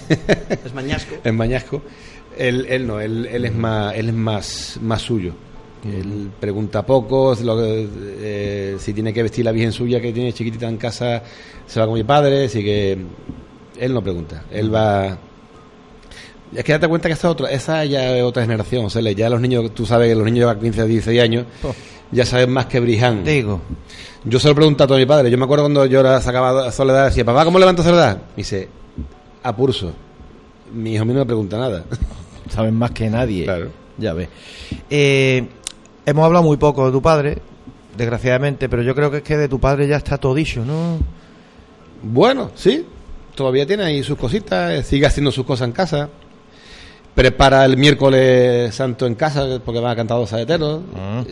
Es 0.65 0.73
mañasco. 0.75 1.17
es 1.25 1.35
mañasco. 1.35 1.83
Él, 2.39 2.67
él 2.69 2.87
no, 2.87 3.01
él, 3.01 3.27
él 3.27 3.45
es 3.47 3.55
más 3.55 3.95
él 3.95 4.09
es 4.11 4.15
más 4.15 4.79
más 4.83 5.03
suyo. 5.03 5.35
Él 5.85 6.31
pregunta 6.41 6.85
poco, 6.85 7.37
lo 7.43 7.57
que, 7.57 7.89
eh, 8.21 8.77
si 8.79 8.93
tiene 8.93 9.13
que 9.13 9.23
vestir 9.23 9.45
la 9.45 9.53
virgen 9.53 9.73
suya 9.73 10.01
que 10.01 10.13
tiene 10.13 10.33
chiquitita 10.33 10.69
en 10.69 10.79
casa, 10.79 11.23
se 11.67 11.79
va 11.79 11.87
con 11.87 11.95
mi 11.95 12.03
padre, 12.03 12.47
así 12.47 12.65
que 12.65 12.99
él 13.79 13.95
no 13.95 14.03
pregunta. 14.03 14.45
Él 14.51 14.75
va 14.75 15.17
es 16.55 16.65
que 16.65 16.73
date 16.73 16.89
cuenta 16.89 17.09
que 17.09 17.15
esa, 17.15 17.31
otra, 17.31 17.51
esa 17.51 17.85
ya 17.85 18.17
es 18.17 18.23
otra 18.23 18.43
generación. 18.43 18.85
O 18.85 18.91
sea, 18.91 19.03
ya 19.03 19.29
los 19.31 19.41
niños, 19.41 19.73
tú 19.75 19.85
sabes 19.87 20.09
que 20.09 20.15
los 20.15 20.25
niños 20.25 20.55
de 20.55 20.61
15 20.61 20.81
a 20.81 20.85
16 20.85 21.21
años 21.23 21.47
Oh. 21.63 21.75
ya 22.13 22.25
saben 22.25 22.51
más 22.51 22.67
que 22.67 22.81
Briján. 22.81 23.25
Digo. 23.25 23.61
Yo 24.25 24.41
se 24.41 24.49
lo 24.49 24.55
pregunto 24.55 24.85
a 24.85 24.87
todo 24.87 24.99
mi 24.99 25.07
padre. 25.07 25.31
Yo 25.31 25.39
me 25.39 25.45
acuerdo 25.45 25.65
cuando 25.65 25.87
yo 25.87 26.01
era, 26.01 26.21
sacaba 26.21 26.71
Soledad, 26.73 27.07
decía, 27.07 27.25
papá, 27.25 27.45
¿cómo 27.45 27.59
levanto 27.59 27.83
Soledad? 27.83 28.17
Me 28.17 28.37
dice, 28.39 28.69
a 29.43 29.55
pulso. 29.55 29.93
Mi 30.73 30.95
hijo 30.95 31.03
a 31.03 31.05
mí 31.05 31.13
no 31.13 31.21
me 31.21 31.27
pregunta 31.27 31.59
nada. 31.59 31.85
Saben 32.51 32.75
más 32.75 32.91
que 32.91 33.09
nadie. 33.09 33.45
Claro. 33.45 33.71
Ya 33.99 34.13
ves. 34.13 34.29
Eh, 34.91 35.47
hemos 36.05 36.25
hablado 36.25 36.45
muy 36.45 36.57
poco 36.57 36.87
de 36.87 36.93
tu 36.93 37.01
padre, 37.01 37.39
desgraciadamente, 37.97 38.69
pero 38.69 38.83
yo 38.83 38.95
creo 38.95 39.11
que 39.11 39.19
es 39.19 39.23
que 39.23 39.37
de 39.37 39.49
tu 39.49 39.59
padre 39.61 39.87
ya 39.87 39.97
está 39.97 40.19
todo 40.19 40.35
dicho, 40.35 40.65
¿no? 40.65 40.99
Bueno, 42.03 42.51
sí. 42.55 42.85
Todavía 43.35 43.67
tiene 43.67 43.85
ahí 43.85 44.03
sus 44.03 44.19
cositas, 44.19 44.87
sigue 44.87 45.07
haciendo 45.07 45.31
sus 45.31 45.45
cosas 45.47 45.69
en 45.69 45.73
casa. 45.73 46.09
Prepara 47.17 47.65
el 47.65 47.79
miércoles 47.79 48.75
santo 48.75 49.07
en 49.07 49.15
casa 49.15 49.59
porque 49.65 49.81
van 49.81 49.91
a 49.93 49.97
cantar 49.97 50.19
dos 50.19 50.29
saeteros. 50.29 50.83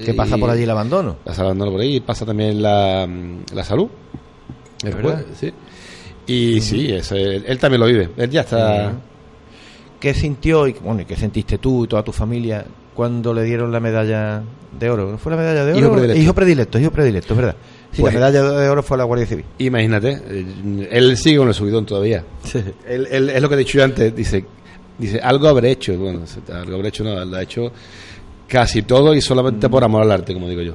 ¿Qué 0.04 0.12
Y- 0.12 0.14
pasa 0.14 0.38
por 0.38 0.48
allí 0.48 0.62
el 0.62 0.70
abandono? 0.70 1.16
Pasa 1.22 1.42
el 1.42 1.46
abandono 1.48 1.72
por 1.72 1.80
ahí, 1.82 2.00
pasa 2.00 2.24
también 2.24 2.60
la, 2.62 3.06
la 3.52 3.64
salud. 3.64 3.88
¿Es 4.82 4.84
Después, 4.94 5.16
sí. 5.38 5.52
Y 6.26 6.60
sí, 6.62 6.90
eso, 6.90 7.14
él, 7.16 7.44
él 7.46 7.58
también 7.58 7.80
lo 7.80 7.86
vive. 7.86 8.08
Él 8.16 8.30
ya 8.30 8.40
está. 8.40 8.92
¿Qué 10.00 10.14
sintió 10.14 10.66
y 10.66 10.72
bueno, 10.72 11.02
y 11.02 11.04
qué 11.04 11.16
sentiste 11.16 11.58
tú 11.58 11.84
y 11.84 11.88
toda 11.88 12.02
tu 12.02 12.12
familia 12.12 12.64
cuando 12.94 13.34
le 13.34 13.42
dieron 13.42 13.70
la 13.70 13.78
medalla 13.80 14.42
de 14.78 14.88
oro? 14.90 15.10
¿No 15.10 15.18
fue 15.18 15.32
la 15.32 15.36
medalla 15.38 15.66
de 15.66 15.72
oro? 15.72 15.80
Hijo 15.80 15.92
predilecto. 15.92 16.22
Hijo 16.22 16.32
predilecto, 16.34 16.78
hijo 16.78 16.90
predilecto, 16.92 17.34
es 17.34 17.36
verdad. 17.36 17.56
Sí, 17.92 18.00
Pues- 18.00 18.14
la 18.14 18.20
medalla 18.20 18.42
de 18.58 18.68
oro 18.70 18.82
fue 18.82 18.96
a 18.96 18.98
la 18.98 19.04
Guardia 19.04 19.26
Civil. 19.26 19.44
Imagínate, 19.58 20.18
eh, 20.28 20.88
él 20.92 21.14
sigue 21.18 21.36
con 21.36 21.48
el 21.48 21.54
subidón 21.54 21.84
todavía. 21.84 22.24
Él, 22.88 23.06
él- 23.10 23.28
es 23.28 23.42
lo 23.42 23.48
que 23.50 23.54
he 23.54 23.58
dicho 23.58 23.76
yo 23.78 23.84
antes, 23.84 24.16
dice, 24.16 24.46
dice, 24.98 25.20
algo 25.20 25.48
habré 25.48 25.72
hecho. 25.72 25.96
Bueno, 25.96 26.20
algo 26.52 26.74
habré 26.76 26.88
hecho, 26.88 27.04
no, 27.04 27.24
lo 27.24 27.36
ha 27.36 27.42
hecho 27.42 27.72
casi 28.48 28.82
todo 28.82 29.14
y 29.14 29.20
solamente 29.20 29.68
por 29.68 29.84
amor 29.84 30.02
al 30.02 30.12
arte, 30.12 30.34
como 30.34 30.48
digo 30.48 30.62
yo. 30.62 30.74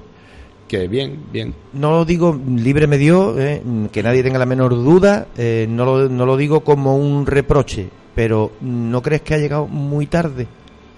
Que 0.67 0.87
bien, 0.87 1.25
bien. 1.31 1.53
No 1.73 1.91
lo 1.91 2.05
digo 2.05 2.39
libre 2.55 2.85
me 2.85 2.97
dio, 2.97 3.39
eh, 3.39 3.61
que 3.91 4.03
nadie 4.03 4.21
tenga 4.21 4.37
la 4.37 4.45
menor 4.45 4.75
duda, 4.75 5.27
eh, 5.37 5.65
no, 5.67 5.85
lo, 5.85 6.09
no 6.09 6.25
lo 6.25 6.37
digo 6.37 6.59
como 6.61 6.95
un 6.95 7.25
reproche, 7.25 7.89
pero 8.13 8.51
¿no 8.61 9.01
crees 9.01 9.21
que 9.23 9.33
ha 9.33 9.39
llegado 9.39 9.67
muy 9.67 10.05
tarde 10.05 10.47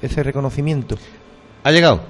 ese 0.01 0.23
reconocimiento? 0.23 0.97
¿Ha 1.63 1.71
llegado? 1.71 2.01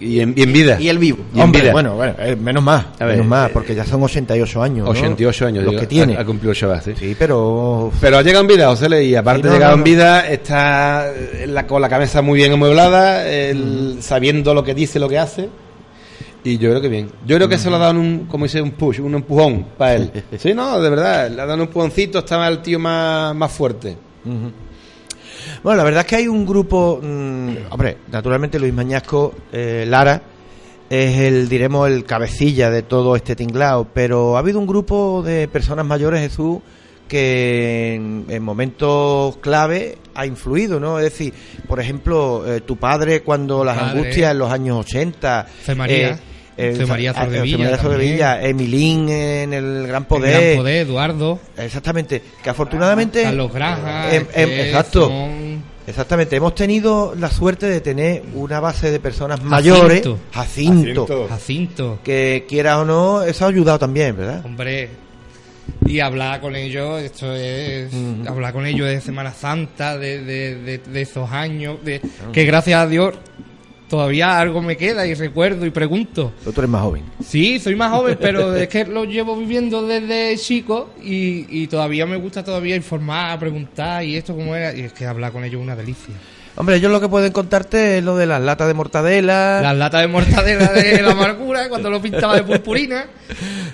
Y 0.00 0.20
en, 0.20 0.32
y 0.36 0.42
en 0.42 0.52
vida. 0.52 0.80
Y 0.80 0.88
el 0.88 0.98
vivo. 0.98 1.18
Y 1.34 1.40
en 1.40 1.50
vida. 1.50 1.72
bueno, 1.72 1.96
bueno, 1.96 2.14
eh, 2.18 2.36
menos 2.36 2.62
más, 2.62 2.86
A 2.98 3.04
ver, 3.04 3.14
menos 3.16 3.26
más, 3.26 3.48
eh, 3.48 3.50
porque 3.52 3.74
ya 3.74 3.84
son 3.84 4.02
88 4.02 4.62
años. 4.62 4.84
¿no? 4.84 4.90
88 4.90 5.46
años. 5.46 5.64
los 5.64 5.74
que 5.74 5.86
tiene. 5.86 6.16
Ha, 6.16 6.20
ha 6.20 6.24
cumplido 6.24 6.54
Shabbat, 6.54 6.84
sí. 6.84 6.92
Sí, 6.98 7.16
pero 7.18 7.90
Pero 8.00 8.18
ha 8.18 8.22
llegado 8.22 8.42
en 8.42 8.48
vida, 8.48 8.68
José, 8.68 9.04
y 9.04 9.14
aparte 9.14 9.42
Sí, 9.42 9.46
no, 9.46 9.52
de 9.52 9.58
llegado 9.58 9.76
no, 9.76 9.78
en 9.78 9.84
vida, 9.84 10.28
está 10.28 11.08
eh, 11.12 11.46
la, 11.48 11.66
con 11.66 11.82
la 11.82 11.88
cabeza 11.88 12.22
muy 12.22 12.38
bien 12.38 12.52
amueblada, 12.52 13.26
él 13.28 13.98
sabiendo 14.00 14.54
lo 14.54 14.62
que 14.62 14.74
dice, 14.74 14.98
lo 15.00 15.08
que 15.08 15.18
hace. 15.18 15.48
Y 16.44 16.58
yo 16.58 16.70
creo 16.70 16.80
que 16.80 16.88
bien. 16.88 17.10
Yo 17.26 17.36
creo 17.36 17.48
que 17.48 17.58
se 17.58 17.68
lo 17.68 17.76
ha 17.76 17.80
dado 17.80 17.98
un, 17.98 18.26
como 18.30 18.44
dice, 18.44 18.62
un 18.62 18.70
push, 18.70 19.00
un 19.00 19.14
empujón 19.16 19.66
para 19.76 19.96
él. 19.96 20.12
Sí, 20.38 20.54
no, 20.54 20.80
de 20.80 20.88
verdad, 20.90 21.28
le 21.28 21.42
ha 21.42 21.46
dado 21.46 21.54
un 21.54 21.62
empujoncito, 21.62 22.20
estaba 22.20 22.46
el 22.46 22.62
tío 22.62 22.78
más, 22.78 23.34
más 23.34 23.50
fuerte. 23.50 23.96
Ujú. 24.24 24.52
Bueno, 25.62 25.76
la 25.78 25.84
verdad 25.84 26.00
es 26.00 26.06
que 26.06 26.16
hay 26.16 26.28
un 26.28 26.46
grupo, 26.46 27.00
mm, 27.02 27.50
hombre, 27.70 27.98
naturalmente 28.10 28.58
Luis 28.58 28.72
Mañasco, 28.72 29.34
eh, 29.52 29.84
Lara, 29.88 30.22
es 30.88 31.16
el, 31.18 31.48
diremos, 31.48 31.88
el 31.88 32.04
cabecilla 32.04 32.70
de 32.70 32.82
todo 32.82 33.14
este 33.16 33.36
tinglao, 33.36 33.88
pero 33.92 34.36
ha 34.36 34.40
habido 34.40 34.58
un 34.58 34.66
grupo 34.66 35.22
de 35.22 35.46
personas 35.48 35.84
mayores, 35.84 36.20
Jesús, 36.22 36.58
que 37.08 37.94
en, 37.94 38.26
en 38.28 38.42
momentos 38.42 39.36
clave 39.38 39.98
ha 40.14 40.26
influido, 40.26 40.78
¿no? 40.78 40.98
Es 40.98 41.04
decir, 41.04 41.32
por 41.66 41.80
ejemplo, 41.80 42.44
eh, 42.46 42.60
tu 42.60 42.76
padre 42.76 43.20
cuando 43.22 43.64
las 43.64 43.76
Padre. 43.78 43.90
angustias 44.00 44.30
en 44.32 44.38
los 44.38 44.50
años 44.52 44.78
80... 44.86 45.46
Fe 45.62 45.74
María. 45.74 46.18
eh, 46.56 46.72
ah, 46.74 46.76
Soldevilla 46.76 47.14
Fe 47.14 47.56
María. 47.58 47.78
Soldevilla, 47.78 48.42
Emilín 48.42 49.08
en 49.08 49.52
el 49.54 49.86
Gran 49.86 50.04
Poder. 50.06 50.34
El 50.34 50.44
Gran 50.52 50.56
Poder, 50.58 50.76
Eduardo. 50.86 51.38
Exactamente, 51.56 52.22
que 52.42 52.50
afortunadamente... 52.50 53.22
Carlos 53.22 53.52
Granja. 53.54 54.14
Em- 54.14 54.26
em- 54.34 54.48
que 54.48 54.66
exacto. 54.68 55.08
son- 55.08 55.47
Exactamente, 55.88 56.36
hemos 56.36 56.54
tenido 56.54 57.14
la 57.18 57.30
suerte 57.30 57.66
de 57.66 57.80
tener 57.80 58.22
una 58.34 58.60
base 58.60 58.90
de 58.90 59.00
personas 59.00 59.42
mayores, 59.42 60.02
Jacinto, 60.32 61.06
Jacinto. 61.06 61.26
Jacinto. 61.28 61.98
que 62.04 62.44
quieras 62.48 62.76
o 62.78 62.84
no, 62.84 63.22
eso 63.22 63.44
ha 63.44 63.48
ayudado 63.48 63.78
también, 63.78 64.16
¿verdad? 64.16 64.42
Hombre, 64.44 64.90
y 65.86 66.00
hablar 66.00 66.40
con 66.40 66.54
ellos, 66.56 67.00
esto 67.02 67.34
es 67.34 67.90
hablar 68.26 68.52
con 68.52 68.66
ellos 68.66 68.86
de 68.86 69.00
Semana 69.00 69.32
Santa, 69.32 69.96
de, 69.96 70.22
de, 70.24 70.54
de- 70.62 70.78
de 70.78 71.00
esos 71.00 71.30
años, 71.30 71.78
de 71.84 72.00
que 72.32 72.44
gracias 72.44 72.80
a 72.82 72.86
Dios 72.86 73.14
todavía 73.88 74.38
algo 74.38 74.62
me 74.62 74.76
queda 74.76 75.06
y 75.06 75.14
recuerdo 75.14 75.66
y 75.66 75.70
pregunto. 75.70 76.32
Pero 76.40 76.52
tú 76.52 76.60
eres 76.60 76.70
más 76.70 76.82
joven. 76.82 77.04
Sí, 77.24 77.58
soy 77.58 77.74
más 77.74 77.90
joven, 77.90 78.18
pero 78.20 78.54
es 78.54 78.68
que 78.68 78.84
lo 78.84 79.04
llevo 79.04 79.36
viviendo 79.36 79.86
desde 79.86 80.36
chico 80.38 80.90
y, 81.02 81.46
y 81.62 81.66
todavía 81.66 82.06
me 82.06 82.16
gusta 82.16 82.44
todavía 82.44 82.76
informar, 82.76 83.38
preguntar 83.38 84.04
y 84.04 84.16
esto 84.16 84.34
cómo 84.34 84.54
era, 84.54 84.74
y 84.74 84.80
es 84.82 84.92
que 84.92 85.06
hablar 85.06 85.32
con 85.32 85.44
ellos 85.44 85.60
es 85.60 85.64
una 85.64 85.76
delicia. 85.76 86.14
Hombre, 86.60 86.74
ellos 86.74 86.90
lo 86.90 87.00
que 87.00 87.08
pueden 87.08 87.30
contarte 87.30 87.98
es 87.98 88.04
lo 88.04 88.16
de 88.16 88.26
las 88.26 88.40
latas 88.42 88.66
de 88.66 88.74
mortadela. 88.74 89.60
Las 89.62 89.76
latas 89.76 90.00
de 90.00 90.08
mortadela 90.08 90.72
de 90.72 91.00
la 91.00 91.12
amargura, 91.12 91.68
cuando 91.68 91.88
lo 91.88 92.02
pintaba 92.02 92.34
de 92.34 92.42
purpurina, 92.42 93.06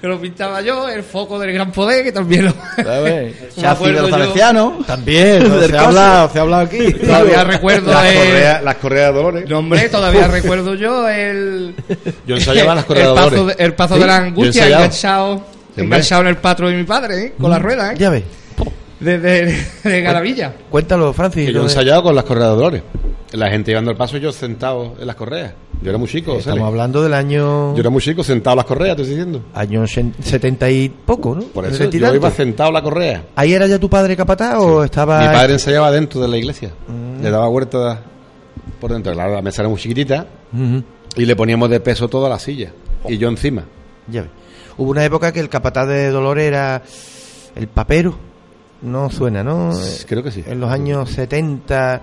que 0.03 0.07
lo 0.07 0.21
pintaba 0.21 0.61
yo, 0.61 0.87
el 0.91 1.03
foco 1.03 1.39
del 1.39 1.55
gran 1.55 1.73
poder, 1.73 2.05
que 2.05 2.13
también 2.13 2.45
lo. 2.45 2.53
¿sabes? 2.77 3.35
Me 3.57 3.67
acuerdo 3.67 4.09
yo- 4.11 4.79
También, 4.87 5.51
se, 5.67 5.77
ha 5.79 5.81
hablado, 5.87 6.31
se 6.31 6.39
ha 6.39 6.43
hablado 6.43 6.63
aquí. 6.65 6.93
Todavía 6.93 7.43
recuerdo 7.45 7.91
Las 7.91 8.05
el- 8.05 8.19
correas, 8.19 8.63
las 8.63 8.75
correas 8.77 9.07
de 9.09 9.13
Dolores. 9.15 9.49
No, 9.49 9.59
hombre, 9.61 9.89
todavía 9.89 10.29
recuerdo 10.29 10.75
yo 10.75 11.09
el. 11.09 11.75
Yo 12.27 12.37
ensayaba 12.37 12.75
las 12.75 12.85
el 12.85 12.89
correas 12.89 13.09
de 13.15 13.15
Dolores. 13.21 13.57
de, 13.57 13.65
el 13.65 13.75
pazo 13.75 13.95
Sí, 13.95 14.01
de 14.01 14.07
la 14.07 14.17
angustia 14.17 14.67
enganchado, 14.67 15.43
enganchado 15.75 16.21
en 16.21 16.29
el 16.29 16.37
patro 16.37 16.69
de 16.69 16.75
mi 16.77 16.85
padre, 16.85 17.23
¿eh? 17.25 17.33
con 17.41 17.51
la 17.51 17.59
rueda, 17.59 17.93
¿eh? 17.93 17.97
Ya 17.99 18.11
ves. 18.11 18.25
De, 19.05 19.19
de, 19.19 19.57
de 19.85 20.01
Garavilla. 20.03 20.55
Cuéntalo, 20.71 21.13
Francis. 21.13 21.47
Que 21.47 21.53
lo 21.53 21.59
yo 21.61 21.63
he 21.63 21.65
ensayado 21.69 22.03
con 22.03 22.15
las 22.15 22.25
correas 22.25 22.49
de 22.51 22.55
Dolores. 22.57 22.83
La 23.33 23.51
gente 23.51 23.73
llevando 23.73 23.91
el 23.91 23.97
paso, 23.97 24.17
yo 24.17 24.31
sentado 24.33 24.95
en 25.01 25.07
las 25.07 25.17
correas. 25.17 25.55
Yo 25.83 25.91
era 25.91 25.99
muy 25.99 26.07
chico, 26.09 26.37
Estamos 26.37 26.55
Cele. 26.59 26.67
hablando 26.67 27.03
del 27.03 27.13
año. 27.15 27.75
Yo 27.75 27.81
era 27.81 27.91
muy 27.91 28.01
chico, 28.01 28.23
sentado 28.23 28.55
en 28.55 28.59
las 28.59 28.67
correas, 28.67 28.95
te 28.97 29.03
estoy 29.03 29.17
diciendo. 29.17 29.43
Año 29.55 29.83
sen- 29.85 30.15
70 30.21 30.71
y 30.71 30.89
poco, 30.89 31.35
¿no? 31.35 31.43
Por 31.43 31.65
eso, 31.67 31.77
70 31.79 31.97
y 31.97 32.01
yo 32.01 32.15
iba 32.15 32.31
sentado 32.31 32.69
en 32.69 32.75
la 32.75 32.83
correa. 32.83 33.25
¿Ahí 33.35 33.53
era 33.53 33.67
ya 33.67 33.79
tu 33.79 33.91
padre 33.91 34.17
capataz 34.17 34.57
o 34.59 34.85
estaba.? 34.85 35.21
Mi 35.21 35.27
padre 35.27 35.55
ensayaba 35.55 35.91
dentro 35.91 36.21
de 36.21 36.29
la 36.29 36.37
iglesia. 36.37 36.71
Mm. 36.87 37.23
Le 37.25 37.31
daba 37.31 37.49
vueltas 37.49 37.99
por 38.81 38.93
dentro. 38.93 39.13
Claro, 39.13 39.35
la 39.35 39.43
mesa 39.43 39.63
era 39.63 39.69
muy 39.69 39.79
chiquitita 39.81 40.27
y 41.17 41.25
le 41.27 41.35
poníamos 41.37 41.69
de 41.71 41.81
peso 41.81 42.09
toda 42.09 42.29
la 42.29 42.39
silla. 42.39 42.71
Y 43.09 43.19
yo 43.19 43.29
encima. 43.29 43.65
Ya 44.07 44.23
ves. 44.23 44.31
Hubo 44.79 44.91
una 44.93 45.05
época 45.05 45.33
que 45.33 45.41
el 45.41 45.49
capataz 45.49 45.89
de 45.89 46.11
Dolores 46.11 46.47
era 46.47 46.83
el 47.57 47.67
papero. 47.67 48.17
No 48.85 49.11
suena, 49.11 49.43
¿no? 49.43 49.73
Creo 50.07 50.23
que 50.23 50.31
sí. 50.31 50.45
En 50.47 50.61
los 50.61 50.71
años 50.71 51.11
70. 51.11 52.03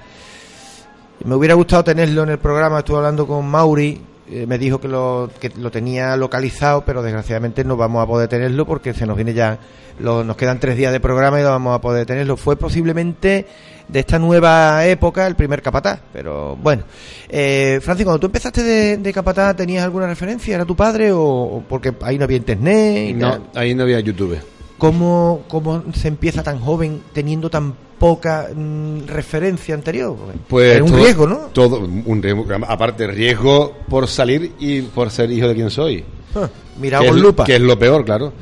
Me 1.26 1.36
hubiera 1.36 1.54
gustado 1.54 1.84
tenerlo 1.84 2.24
en 2.24 2.30
el 2.30 2.40
programa. 2.40 2.80
Estuve 2.80 2.98
hablando 2.98 3.28
con 3.28 3.46
Mauri. 3.46 4.02
eh, 4.30 4.46
me 4.48 4.58
dijo 4.58 4.80
que 4.80 4.88
lo, 4.88 5.30
que 5.40 5.50
lo 5.58 5.70
tenía 5.70 6.16
localizado, 6.16 6.84
pero 6.86 7.04
desgraciadamente 7.04 7.64
no 7.64 7.76
vamos 7.78 8.02
a 8.04 8.08
poder 8.08 8.28
tenerlo 8.30 8.66
porque 8.66 8.94
se 8.94 9.06
nos 9.06 9.16
viene 9.16 9.34
ya. 9.34 9.60
lo- 10.00 10.24
nos 10.24 10.36
quedan 10.38 10.60
tres 10.60 10.76
días 10.78 10.92
de 10.92 11.00
programa 11.00 11.40
y 11.40 11.44
no 11.44 11.50
vamos 11.50 11.76
a 11.76 11.82
poder 11.82 12.06
tenerlo. 12.08 12.36
Fue 12.38 12.56
posiblemente 12.56 13.46
de 13.88 14.00
esta 14.00 14.18
nueva 14.18 14.84
época 14.88 15.28
el 15.28 15.36
primer 15.36 15.62
capataz. 15.62 16.00
Pero 16.12 16.56
bueno. 16.56 16.84
Eh, 17.30 17.80
Francis, 17.84 18.06
cuando 18.06 18.20
tú 18.20 18.26
empezaste 18.28 18.64
de, 18.64 18.98
de 18.98 19.14
capataz, 19.14 19.56
¿tenías 19.56 19.84
alguna 19.84 20.08
referencia? 20.08 20.56
¿Era 20.56 20.66
tu 20.66 20.76
padre 20.76 21.12
o, 21.12 21.22
o 21.22 21.64
porque 21.70 21.94
ahí 22.02 22.18
no 22.18 22.24
había 22.24 22.38
internet? 22.38 23.10
y 23.10 23.14
tal? 23.20 23.44
No, 23.54 23.60
ahí 23.60 23.76
no 23.76 23.84
había 23.84 24.00
YouTube. 24.00 24.38
¿Cómo, 24.82 25.44
¿Cómo 25.48 25.84
se 25.94 26.08
empieza 26.08 26.42
tan 26.42 26.60
joven 26.60 27.02
teniendo 27.14 27.52
tan 27.52 27.76
poca 28.00 28.48
mm, 28.56 29.06
referencia 29.06 29.76
anterior? 29.76 30.16
Pues 30.48 30.78
es 30.78 30.82
un 30.82 30.88
todo- 30.88 30.98
riesgo, 30.98 31.28
¿no? 31.28 31.38
Todo, 31.54 31.80
un 31.82 32.20
riesgo. 32.24 32.48
Aparte, 32.68 33.06
riesgo 33.06 33.74
por 33.88 34.08
salir 34.08 34.54
y 34.60 34.82
por 34.82 35.12
ser 35.12 35.30
hijo 35.32 35.48
de 35.48 35.54
quien 35.54 35.70
soy. 35.70 36.04
Ah, 36.36 36.50
mirado 36.80 37.04
que 37.04 37.10
con 37.10 37.18
es, 37.18 37.24
lupa. 37.24 37.44
Que 37.44 37.56
es 37.58 37.62
lo 37.62 37.78
peor, 37.78 38.04
claro. 38.04 38.34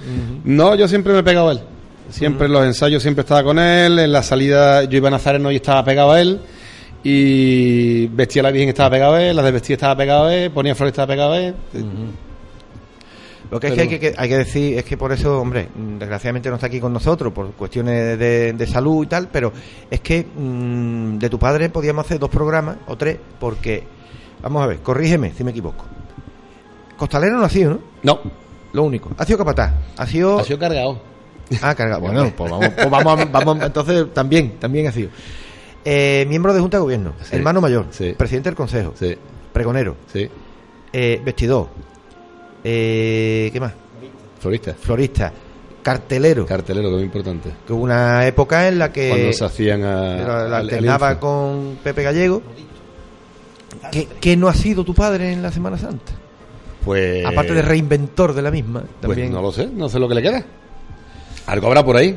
No, 0.46 0.76
yo 0.76 0.88
siempre 0.88 1.12
me 1.12 1.20
he 1.20 1.24
pegado 1.24 1.50
a 1.50 1.52
él. 1.52 1.62
Siempre 2.10 2.46
en 2.48 2.54
los 2.54 2.66
ensayos 2.66 3.02
siempre 3.04 3.24
estaba 3.24 3.44
con 3.44 3.60
él. 3.60 4.00
En 4.00 4.12
la 4.14 4.24
salida 4.24 4.86
yo 4.86 4.96
iba 4.96 5.10
a 5.10 5.12
Nazareno 5.12 5.52
y 5.52 5.58
estaba 5.58 5.84
pegado 5.84 6.14
a 6.14 6.22
él. 6.22 6.40
Y 7.04 8.08
vestía 8.08 8.42
a 8.42 8.44
la 8.44 8.52
Virgen 8.52 8.70
estaba 8.70 8.92
pegado 8.92 9.16
a 9.16 9.24
él. 9.24 9.36
Las 9.36 9.44
de 9.44 9.52
vestir 9.52 9.74
estaba 9.74 9.98
pegado 9.98 10.28
a 10.28 10.34
él. 10.36 10.52
Ponía 10.52 10.74
flores 10.74 10.94
estaba 10.94 11.08
pegado 11.08 11.34
a 11.34 11.40
él. 11.42 11.56
Lo 13.52 13.60
que 13.60 13.68
es 13.68 13.74
Pero- 13.74 13.90
que 13.90 13.96
hay, 13.96 14.00
que 14.00 14.14
hay 14.16 14.30
que 14.30 14.38
decir 14.38 14.78
es 14.78 14.84
que 14.86 14.96
por 14.96 15.12
eso, 15.12 15.40
hombre, 15.42 15.70
mm, 15.76 15.98
desgraciadamente 15.98 16.50
no 16.50 16.56
está 16.56 16.68
aquí 16.68 16.80
con 16.80 16.94
nosotros 16.94 17.34
por 17.34 17.52
cuestiones 17.54 18.18
de, 18.20 18.54
de 18.54 18.68
salud 18.68 19.04
y 19.04 19.08
tal, 19.08 19.28
pero 19.32 19.52
es 19.90 20.00
que 20.02 20.24
mm, 20.24 21.18
de 21.18 21.30
tu 21.30 21.40
padre 21.40 21.70
podíamos 21.70 22.06
hacer 22.06 22.20
dos 22.20 22.30
programas 22.30 22.78
o 22.88 22.96
tres, 22.96 23.18
porque, 23.40 23.84
vamos 24.44 24.64
a 24.64 24.68
ver, 24.68 24.80
corrígeme 24.80 25.34
si 25.36 25.44
me 25.44 25.52
equivoco. 25.52 25.84
Costalero 26.98 27.38
no 27.38 27.46
ha 27.46 27.50
sido, 27.50 27.72
¿no? 27.72 27.80
No. 28.04 28.20
Lo 28.74 28.84
único. 28.84 29.10
Ha 29.18 29.26
sido 29.26 29.38
capataz. 29.40 29.74
Ha 29.98 30.06
sido. 30.06 30.40
Ha 30.40 30.44
sido 30.44 30.60
cargado. 30.60 31.02
Ah, 31.62 31.74
cargado. 31.74 32.02
Bueno, 32.02 32.32
pues 32.38 32.52
vamos, 32.52 32.70
pues 32.76 32.90
vamos, 32.90 33.20
a- 33.20 33.26
vamos, 33.26 33.64
entonces 33.64 34.14
también, 34.14 34.60
también 34.60 34.86
ha 34.88 34.92
sido. 34.92 35.10
Eh, 35.84 36.26
miembro 36.30 36.54
de 36.54 36.60
Junta 36.60 36.78
de 36.78 36.82
Gobierno, 36.82 37.14
Sí. 37.24 37.36
hermano 37.36 37.62
mayor, 37.62 37.88
Sí. 37.90 38.14
presidente 38.16 38.50
del 38.50 38.56
Consejo, 38.56 38.94
Sí, 39.00 39.16
pregonero, 39.52 39.96
sí. 40.14 40.30
eh, 40.94 41.20
vestidor, 41.26 41.70
eh, 42.64 43.50
¿qué 43.54 43.60
más? 43.60 43.74
Florista. 44.40 44.74
Florista, 44.80 45.34
cartelero, 45.84 46.46
Cartelero, 46.46 46.88
que 46.90 46.94
es 46.96 46.98
muy 46.98 47.06
importante. 47.06 47.50
que 47.68 47.74
hubo 47.74 47.84
una 47.84 48.26
época 48.26 48.68
en 48.68 48.80
la 48.80 48.92
que 48.92 49.10
Cuando 49.10 49.34
se 49.34 49.46
hacían 49.46 49.84
a. 49.84 50.02
la, 50.16 50.18
la 50.18 50.24
al- 50.24 50.46
al 50.48 50.54
alternaba 50.56 51.20
con 51.20 51.78
Pepe 51.84 52.04
Gallego. 52.04 52.42
¿Qué, 53.92 54.08
qué 54.20 54.36
no 54.38 54.48
ha 54.48 54.54
sido 54.54 54.84
tu 54.84 54.94
padre 54.94 55.32
en 55.32 55.42
la 55.42 55.52
Semana 55.52 55.78
Santa? 55.78 56.12
Pues. 56.84 57.26
Aparte 57.26 57.54
de 57.54 57.62
reinventor 57.62 58.34
de 58.34 58.42
la 58.42 58.52
misma, 58.52 58.82
Pues 58.82 59.02
también 59.02 59.32
no 59.32 59.42
lo 59.42 59.52
sé, 59.52 59.68
no 59.68 59.90
sé 59.90 60.00
lo 60.00 60.08
que 60.08 60.16
le 60.16 60.22
queda. 60.22 60.44
Algo 61.48 61.68
habrá 61.68 61.84
por 61.84 61.98
ahí. 61.98 62.16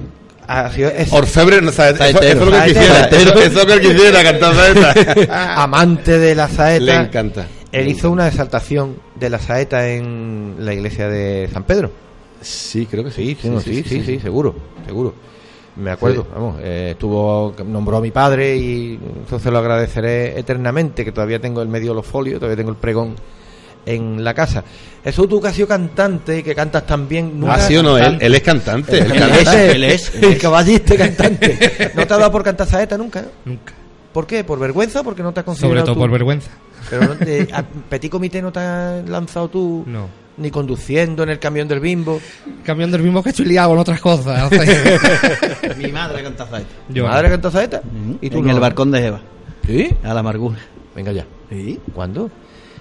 es- 0.97 1.12
Orfebre, 1.12 1.61
no, 1.61 1.72
sabe- 1.72 1.90
eso, 2.11 2.20
eso 2.20 2.20
es 2.22 2.36
lo 2.36 2.51
que 2.51 2.57
él 2.59 2.64
quisiera. 2.64 3.05
Eso, 3.07 3.32
eso 3.34 3.43
es 3.43 3.55
lo 3.55 3.66
que 3.66 3.72
él 3.74 3.80
quisiera, 3.80 4.22
cantar 4.22 4.55
saeta. 4.55 5.62
amante 5.62 6.18
de 6.18 6.34
la 6.34 6.49
saeta. 6.49 6.84
Le 6.84 6.95
encanta. 6.95 7.47
Él 7.70 7.88
hizo 7.88 8.11
una 8.11 8.28
exaltación 8.28 8.97
de 9.23 9.31
la 9.31 9.39
saeta 9.39 9.89
en 9.89 10.57
la 10.59 10.75
iglesia 10.75 11.09
de 11.09 11.49
San 11.53 11.64
Pedro. 11.64 11.91
Sí, 12.41 12.87
creo 12.87 13.05
que 13.05 13.11
sí. 13.11 13.37
Sí, 13.41 13.49
sí, 13.49 13.61
sí, 13.62 13.85
sí, 13.85 14.03
sí, 14.05 14.18
seguro, 14.18 14.55
seguro. 14.85 15.14
Me 15.77 15.91
acuerdo, 15.91 16.27
vamos, 16.35 16.57
eh, 16.61 16.91
estuvo, 16.91 17.55
nombró 17.66 17.97
a 17.97 18.01
mi 18.03 18.11
padre 18.11 18.57
y 18.57 19.01
entonces 19.20 19.51
lo 19.51 19.59
agradeceré 19.59 20.39
eternamente, 20.39 21.03
que 21.03 21.12
todavía 21.12 21.39
tengo 21.39 21.62
el 21.62 21.68
medio 21.68 21.95
los 21.95 22.05
folios, 22.05 22.41
todavía 22.41 22.59
tengo 22.59 22.70
el 22.70 22.77
pregón 22.77 23.14
en 23.87 24.23
la 24.23 24.35
casa. 24.35 24.64
Eso 25.03 25.27
tú 25.27 25.41
que 25.41 25.49
has 25.49 25.55
sido 25.55 25.68
cantante 25.68 26.39
y 26.39 26.43
que 26.43 26.55
cantas 26.55 26.87
tan 26.87 27.09
bien. 27.09 27.43
Ah, 27.49 27.59
sí 27.59 27.77
o 27.77 27.83
no, 27.83 27.97
él, 27.97 28.18
él 28.20 28.35
es 28.35 28.43
cantante. 28.43 28.99
él 28.99 29.85
es, 29.85 30.14
el 30.23 30.37
caballista 30.37 30.95
cantante. 30.97 31.93
¿No 31.95 32.07
te 32.07 32.14
ha 32.14 32.18
dado 32.18 32.31
por 32.31 32.43
cantar 32.43 32.66
saeta 32.66 32.99
nunca? 32.99 33.25
Nunca. 33.45 33.73
¿Por 34.12 34.27
qué? 34.27 34.45
¿Por 34.45 34.59
vergüenza 34.59 35.01
o 35.01 35.05
porque 35.05 35.23
no 35.23 35.33
te 35.33 35.41
has 35.41 35.47
Sobre 35.47 35.57
considerado 35.59 35.87
todo 35.87 35.95
tú? 35.95 36.01
por 36.01 36.11
vergüenza. 36.11 36.51
Pero 36.93 37.07
no 37.09 37.14
te- 37.16 37.49
a 37.53 37.62
Petit 37.62 38.11
Comité 38.11 38.43
no 38.43 38.53
te 38.53 38.61
has 38.61 39.09
lanzado 39.09 39.49
tú 39.49 39.82
No. 39.86 40.09
ni 40.36 40.51
conduciendo 40.51 41.22
en 41.22 41.30
el 41.30 41.38
camión 41.38 41.66
del 41.66 41.80
bimbo. 41.80 42.20
Camión 42.64 42.90
del 42.90 43.03
mismo 43.03 43.22
que 43.22 43.30
estoy 43.30 43.47
liado 43.47 43.70
con 43.70 43.78
otras 43.78 44.01
cosas. 44.01 44.45
o 44.45 44.49
sea, 44.55 45.74
Mi 45.78 45.90
madre 45.90 46.22
canta 46.22 46.47
saeta. 46.47 46.68
yo 46.90 47.07
¿Madre 47.07 47.30
canta 47.30 47.51
saeta? 47.51 47.82
¿Y 48.20 48.26
¿Y 48.26 48.30
tú 48.30 48.38
en 48.38 48.47
no? 48.47 48.53
el 48.53 48.61
balcón 48.61 48.90
de 48.90 49.07
Eva. 49.07 49.20
¿Sí? 49.66 49.88
A 50.05 50.12
la 50.12 50.20
amargura. 50.20 50.59
Venga 50.95 51.12
ya. 51.12 51.24
Sí. 51.51 51.80
¿Cuándo? 51.95 52.30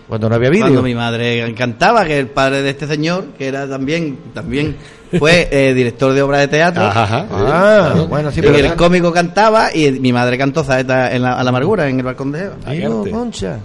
Cuando 0.09 0.27
no 0.27 0.35
había 0.35 0.49
vídeo. 0.49 0.63
Cuando 0.65 0.81
mi 0.81 0.93
madre 0.93 1.53
cantaba, 1.55 2.03
que 2.05 2.19
el 2.19 2.27
padre 2.27 2.61
de 2.63 2.71
este 2.71 2.85
señor, 2.85 3.27
que 3.37 3.47
era 3.47 3.69
también, 3.69 4.17
también 4.33 4.75
fue 5.17 5.47
eh, 5.51 5.73
director 5.73 6.11
de 6.13 6.21
obra 6.21 6.39
de 6.39 6.49
teatro. 6.49 6.83
Ajá, 6.83 7.03
ajá. 7.03 7.27
Ah, 7.29 8.05
bueno, 8.09 8.29
sí, 8.29 8.39
y 8.39 8.43
pero 8.43 8.57
el 8.57 8.75
cómico 8.75 9.13
cantaba 9.13 9.73
y 9.73 9.89
mi 10.01 10.11
madre 10.11 10.37
cantó 10.37 10.65
saeta 10.65 11.13
en 11.15 11.21
la, 11.21 11.39
a 11.39 11.43
la 11.43 11.49
amargura, 11.49 11.87
en 11.87 11.99
el 11.99 12.03
balcón 12.05 12.31
de 12.33 12.43
Eva. 12.43 12.55
Amigo, 12.65 12.99
arte. 12.99 13.11
Concha. 13.11 13.59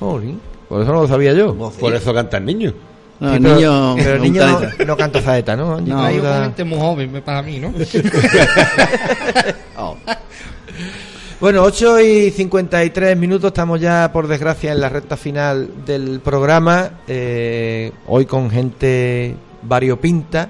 Jolín. 0.00 0.40
Por 0.68 0.82
eso 0.82 0.92
no 0.92 1.02
lo 1.02 1.08
sabía 1.08 1.32
yo. 1.32 1.54
Por 1.54 1.94
eso 1.94 2.12
canta 2.14 2.36
el 2.38 2.44
niño. 2.44 2.72
No, 3.20 3.34
Sí, 3.34 3.40
pero, 3.42 3.54
niño, 3.56 3.94
pero 3.96 4.14
el 4.14 4.22
niño 4.22 4.42
no, 4.78 4.84
no 4.86 4.96
canta 4.96 5.20
saeta, 5.20 5.56
¿no? 5.56 5.80
No. 5.80 6.00
Ahí 6.04 6.18
yo 6.18 6.42
gente 6.42 6.62
muy 6.64 6.78
joven 6.78 7.10
me- 7.10 7.20
para 7.22 7.42
mí, 7.42 7.58
¿no? 7.58 7.72
Oh. 9.76 9.96
Bueno, 11.40 11.62
8 11.62 12.00
y 12.00 12.30
53 12.32 13.16
minutos, 13.16 13.48
estamos 13.48 13.80
ya 13.80 14.10
por 14.12 14.26
desgracia 14.26 14.72
en 14.72 14.80
la 14.80 14.88
recta 14.88 15.16
final 15.16 15.84
del 15.86 16.18
programa, 16.20 16.90
eh, 17.06 17.92
hoy 18.08 18.26
con 18.26 18.50
gente 18.50 19.36
variopinta, 19.62 20.48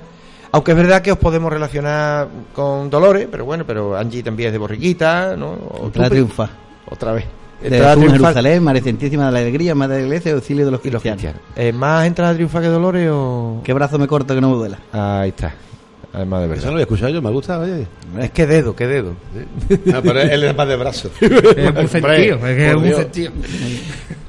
aunque 0.51 0.71
es 0.73 0.77
verdad 0.79 1.03
que 1.03 1.13
os 1.13 1.19
podemos 1.19 1.53
relacionar 1.53 2.29
con 2.55 2.89
Dolores, 2.89 3.29
pero 3.31 3.45
bueno, 3.45 3.65
pero 3.67 3.97
Angie 3.97 4.23
también 4.23 4.47
es 4.49 4.53
de 4.55 4.59
Borriquita, 4.59 5.37
¿no? 5.37 5.51
O 5.53 5.87
Entrada 5.87 6.09
tú- 6.09 6.15
triunfa. 6.15 6.49
Otra 6.91 7.13
vez. 7.13 7.25
De 7.61 7.67
Entrada 7.69 7.95
Jesús, 7.95 8.05
triunfal. 8.05 8.35
Jerusalén, 8.35 8.63
María 8.63 8.83
Santísima 8.85 9.27
de 9.27 9.33
la 9.33 9.39
Alegría, 9.41 9.75
Madre 9.75 9.95
de 9.97 10.01
la 10.03 10.07
Iglesia, 10.07 10.33
auxilio 10.33 10.65
de 10.65 10.71
los 10.71 10.81
Y 10.85 10.91
los 10.91 11.03
cristianos. 11.03 11.21
cristianos. 11.35 11.43
Eh, 11.57 11.73
¿Más 11.73 12.07
entrada 12.07 12.35
triunfa 12.35 12.61
que 12.61 12.69
Dolores 12.69 13.09
o...? 13.13 13.61
¿Qué 13.65 13.73
brazo 13.73 13.99
me 13.99 14.07
corto 14.07 14.35
que 14.35 14.41
no 14.41 14.51
me 14.51 14.57
duela? 14.57 14.79
Ahí 14.93 15.31
está. 15.31 15.55
Además 16.13 16.41
de 16.41 16.47
Eso 16.47 16.53
no 16.55 16.57
verdad. 16.61 16.73
lo 16.73 16.79
he 16.79 16.83
escuchado 16.83 17.09
yo, 17.11 17.21
me 17.23 17.31
gusta, 17.31 17.59
oye. 17.59 17.87
Es 18.21 18.31
que 18.31 18.47
dedo, 18.47 18.75
qué 18.77 18.87
dedo. 18.87 19.13
No, 19.85 20.03
pero 20.03 20.21
él 20.21 20.45
es 20.45 20.57
más 20.57 20.69
de 20.69 20.77
brazo. 20.77 21.11
Es 21.21 21.77
un 21.77 21.89
sentido, 21.89 22.47
es 22.47 22.57
que 22.57 22.75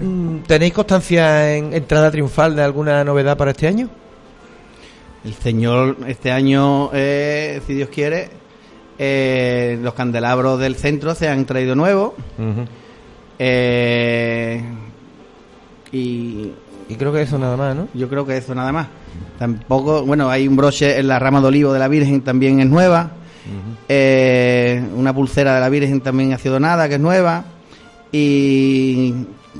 un. 0.01 0.35
Mm, 0.37 0.39
¿Tenéis 0.43 0.73
constancia 0.73 1.55
en 1.55 1.73
entrada 1.73 2.09
triunfal 2.11 2.55
de 2.55 2.63
alguna 2.63 3.03
novedad 3.03 3.37
para 3.37 3.51
este 3.51 3.67
año? 3.67 3.89
El 5.23 5.33
Señor, 5.33 5.97
este 6.07 6.31
año, 6.31 6.89
eh, 6.93 7.61
si 7.67 7.73
Dios 7.73 7.89
quiere, 7.89 8.29
eh, 8.97 9.77
los 9.81 9.93
candelabros 9.93 10.59
del 10.59 10.75
centro 10.75 11.13
se 11.15 11.27
han 11.27 11.45
traído 11.45 11.75
nuevos. 11.75 12.13
Eh, 13.39 14.61
y 15.91 16.51
Y 16.89 16.95
creo 16.95 17.11
que 17.13 17.21
eso 17.21 17.37
nada 17.37 17.55
más, 17.57 17.75
¿no? 17.75 17.87
yo 17.93 18.09
creo 18.09 18.25
que 18.25 18.37
eso 18.37 18.53
nada 18.55 18.71
más. 18.71 18.87
Tampoco, 19.37 20.05
bueno, 20.05 20.29
hay 20.29 20.47
un 20.47 20.55
broche 20.55 20.99
en 20.99 21.07
la 21.07 21.17
rama 21.19 21.39
de 21.41 21.47
olivo 21.47 21.71
de 21.73 21.79
la 21.79 21.87
Virgen, 21.87 22.21
también 22.21 22.59
es 22.59 22.67
nueva. 22.67 23.11
Eh, 23.87 24.83
una 24.95 25.13
pulsera 25.13 25.55
de 25.55 25.61
la 25.61 25.69
Virgen 25.69 26.01
también 26.01 26.33
ha 26.33 26.37
sido 26.37 26.59
nada, 26.59 26.87
que 26.87 26.95
es 26.95 26.99
nueva. 27.01 27.43
Y 28.11 29.13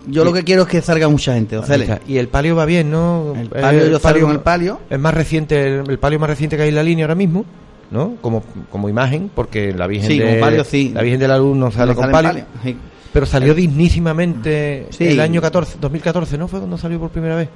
yo 0.07 0.23
lo 0.23 0.33
que 0.33 0.43
quiero 0.43 0.63
es 0.63 0.67
que 0.67 0.81
salga 0.81 1.07
mucha 1.07 1.33
gente. 1.33 1.57
Está. 1.57 1.99
Y 2.07 2.17
el 2.17 2.27
palio 2.27 2.55
va 2.55 2.65
bien, 2.65 2.91
¿no? 2.91 3.33
El 3.35 3.49
palio, 3.49 3.87
yo 3.87 3.99
salgo 3.99 4.27
en 4.27 4.33
el 4.33 4.39
palio. 4.41 4.79
Es 4.89 4.99
más 4.99 5.13
reciente, 5.13 5.65
el, 5.79 5.89
el 5.89 5.99
palio 5.99 6.19
más 6.19 6.29
reciente 6.29 6.57
que 6.57 6.63
hay 6.63 6.69
en 6.69 6.75
la 6.75 6.83
línea 6.83 7.05
ahora 7.05 7.15
mismo, 7.15 7.45
¿no? 7.91 8.15
Como, 8.21 8.43
como 8.71 8.89
imagen, 8.89 9.31
porque 9.33 9.71
la 9.73 9.87
Virgen 9.87 10.09
Sí, 10.09 10.19
de 10.19 10.35
palio, 10.39 10.63
sí. 10.63 10.91
la 10.93 11.01
Virgen 11.01 11.19
de 11.19 11.27
la 11.27 11.37
Luz 11.37 11.55
no 11.57 11.71
sale 11.71 11.91
No 11.91 11.95
con 11.95 12.03
sale 12.05 12.13
palio. 12.13 12.29
palio, 12.31 12.45
sí. 12.63 12.77
Pero 13.13 13.25
salió 13.25 13.53
dignísimamente 13.55 14.87
Sí. 14.91 15.07
el 15.07 15.19
año 15.19 15.41
14, 15.41 15.77
2014, 15.81 16.37
¿no? 16.37 16.47
Fue 16.47 16.59
cuando 16.59 16.77
salió 16.77 16.99
por 16.99 17.09
primera 17.09 17.35
vez. 17.35 17.49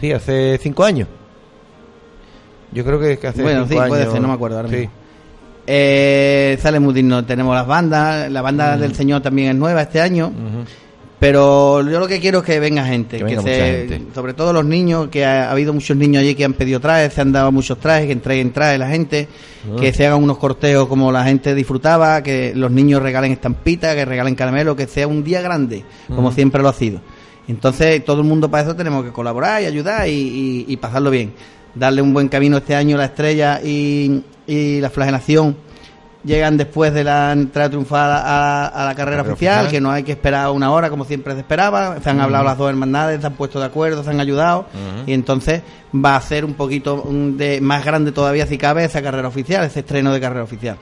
Sí, 0.00 0.12
hace 0.12 0.58
cinco 0.62 0.84
años. 0.84 1.08
Yo 2.72 2.84
creo 2.84 3.00
que, 3.00 3.18
que 3.18 3.26
hace 3.28 3.42
Bueno, 3.42 3.66
cinco 3.66 3.82
sí, 3.82 3.88
puede 3.88 4.10
ser, 4.10 4.20
no 4.20 4.28
me 4.28 4.34
acuerdo 4.34 4.56
ahora 4.58 4.68
Sí. 4.68 4.76
mismo. 4.76 4.92
Eh, 5.66 6.58
sale 6.60 6.80
muy 6.80 6.94
digno. 6.94 7.24
Tenemos 7.24 7.54
las 7.54 7.66
bandas. 7.66 8.30
La 8.30 8.40
banda 8.42 8.76
del 8.76 8.94
Señor 8.94 9.20
también 9.22 9.50
es 9.50 9.54
nueva 9.56 9.82
este 9.82 10.00
año. 10.00 10.32
Pero 11.20 11.82
yo 11.88 11.98
lo 11.98 12.06
que 12.06 12.20
quiero 12.20 12.38
es 12.38 12.44
que 12.44 12.60
venga 12.60 12.84
gente. 12.84 13.18
Que 13.18 13.40
se- 13.40 13.86
gente. 13.88 14.14
Sobre 14.14 14.34
todo 14.34 14.52
los 14.52 14.64
niños, 14.64 15.08
que 15.08 15.24
ha, 15.24 15.48
ha 15.48 15.50
habido 15.50 15.72
muchos 15.72 15.96
niños 15.96 16.20
allí 16.22 16.34
que 16.36 16.44
han 16.44 16.52
pedido 16.52 16.78
trajes, 16.78 17.12
se 17.12 17.20
han 17.20 17.32
dado 17.32 17.50
muchos 17.50 17.78
trajes, 17.80 18.06
que 18.06 18.12
entreguen 18.12 18.52
trajes 18.52 18.78
la 18.78 18.88
gente. 18.88 19.26
Ah. 19.68 19.76
Que 19.80 19.92
se 19.92 20.06
hagan 20.06 20.22
unos 20.22 20.38
corteos 20.38 20.86
como 20.86 21.10
la 21.10 21.24
gente 21.24 21.54
disfrutaba. 21.56 22.22
Que 22.22 22.52
los 22.54 22.70
niños 22.70 23.02
regalen 23.02 23.32
estampitas, 23.32 23.96
que 23.96 24.04
regalen 24.04 24.36
caramelo. 24.36 24.76
Que 24.76 24.86
sea 24.86 25.08
un 25.08 25.24
día 25.24 25.40
grande, 25.40 25.84
como 26.06 26.28
Ujú. 26.28 26.34
siempre 26.36 26.62
lo 26.62 26.68
ha 26.68 26.72
sido. 26.74 27.00
Entonces, 27.48 28.04
todo 28.04 28.20
el 28.20 28.26
mundo 28.26 28.48
para 28.50 28.62
eso 28.64 28.76
tenemos 28.76 29.04
que 29.04 29.10
colaborar 29.10 29.62
y 29.62 29.66
ayudar 29.66 30.06
y, 30.06 30.12
y- 30.12 30.64
y 30.68 30.76
pasarlo 30.76 31.10
bien. 31.10 31.32
Darle 31.74 32.00
un 32.02 32.12
buen 32.14 32.28
camino 32.28 32.58
este 32.58 32.74
año, 32.76 32.96
la 32.96 33.06
estrella 33.06 33.60
y, 33.64 34.22
y 34.46 34.80
la 34.80 34.90
flagelación 34.90 35.56
llegan 36.24 36.56
después 36.56 36.92
de 36.92 37.04
la 37.04 37.32
entrada 37.32 37.68
triunfal 37.70 38.10
a, 38.10 38.66
a 38.66 38.84
la 38.84 38.94
carrera 38.94 39.18
Carrera 39.18 39.32
oficial, 39.34 39.54
oficial. 39.60 39.70
que 39.70 39.80
no 39.80 39.90
hay 39.92 40.02
que 40.02 40.12
esperar 40.12 40.50
una 40.50 40.70
hora 40.72 40.90
como 40.90 41.04
siempre 41.04 41.34
se 41.34 41.40
esperaba. 41.40 42.00
Se 42.02 42.10
han 42.10 42.20
hablado 42.20 42.44
las 42.44 42.58
dos 42.58 42.68
hermandades, 42.68 43.20
se 43.20 43.26
han 43.26 43.34
puesto 43.34 43.60
de 43.60 43.66
acuerdo, 43.66 44.02
se 44.02 44.10
han 44.10 44.20
ayudado 44.20 44.66
y 45.06 45.12
entonces 45.12 45.62
va 45.94 46.16
a 46.16 46.20
ser 46.20 46.44
un 46.44 46.54
poquito 46.54 47.02
de 47.08 47.60
más 47.60 47.84
grande 47.84 48.12
todavía 48.12 48.46
si 48.46 48.58
cabe 48.58 48.84
esa 48.84 49.00
carrera 49.00 49.28
oficial, 49.28 49.64
ese 49.64 49.80
estreno 49.80 50.12
de 50.12 50.20
carrera 50.20 50.42
oficial. 50.42 50.76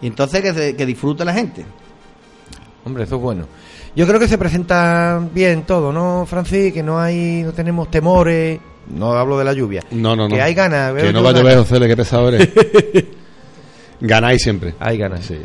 Y 0.00 0.06
entonces 0.06 0.40
que, 0.42 0.54
se- 0.54 0.76
que 0.76 0.86
disfrute 0.86 1.24
la 1.24 1.34
gente. 1.34 1.64
Hombre, 2.84 3.04
eso 3.04 3.16
es 3.16 3.20
bueno. 3.22 3.44
Yo 3.96 4.06
creo 4.06 4.20
que 4.20 4.28
se 4.28 4.38
presenta 4.38 5.20
bien 5.34 5.62
todo, 5.64 5.92
¿no, 5.92 6.24
Francis? 6.26 6.72
Que 6.72 6.82
no 6.82 7.00
hay, 7.00 7.42
no 7.44 7.52
tenemos 7.52 7.90
temores. 7.90 8.60
No 8.94 9.12
hablo 9.12 9.36
de 9.38 9.44
la 9.44 9.52
lluvia. 9.52 9.82
No, 9.90 10.14
no, 10.16 10.28
no. 10.28 10.34
Que 10.34 10.40
hay 10.40 10.54
ganas. 10.54 10.94
veo 10.94 11.04
Que 11.06 11.12
no 11.12 11.22
va 11.22 11.30
a 11.30 11.32
llover, 11.32 11.58
José, 11.58 11.78
qué 11.80 11.96
pesado 11.96 12.28
eres. 12.30 12.48
Ganáis 14.00 14.42
siempre. 14.42 14.74
Hay 14.80 14.96
ganas. 14.98 15.24
Sí, 15.24 15.38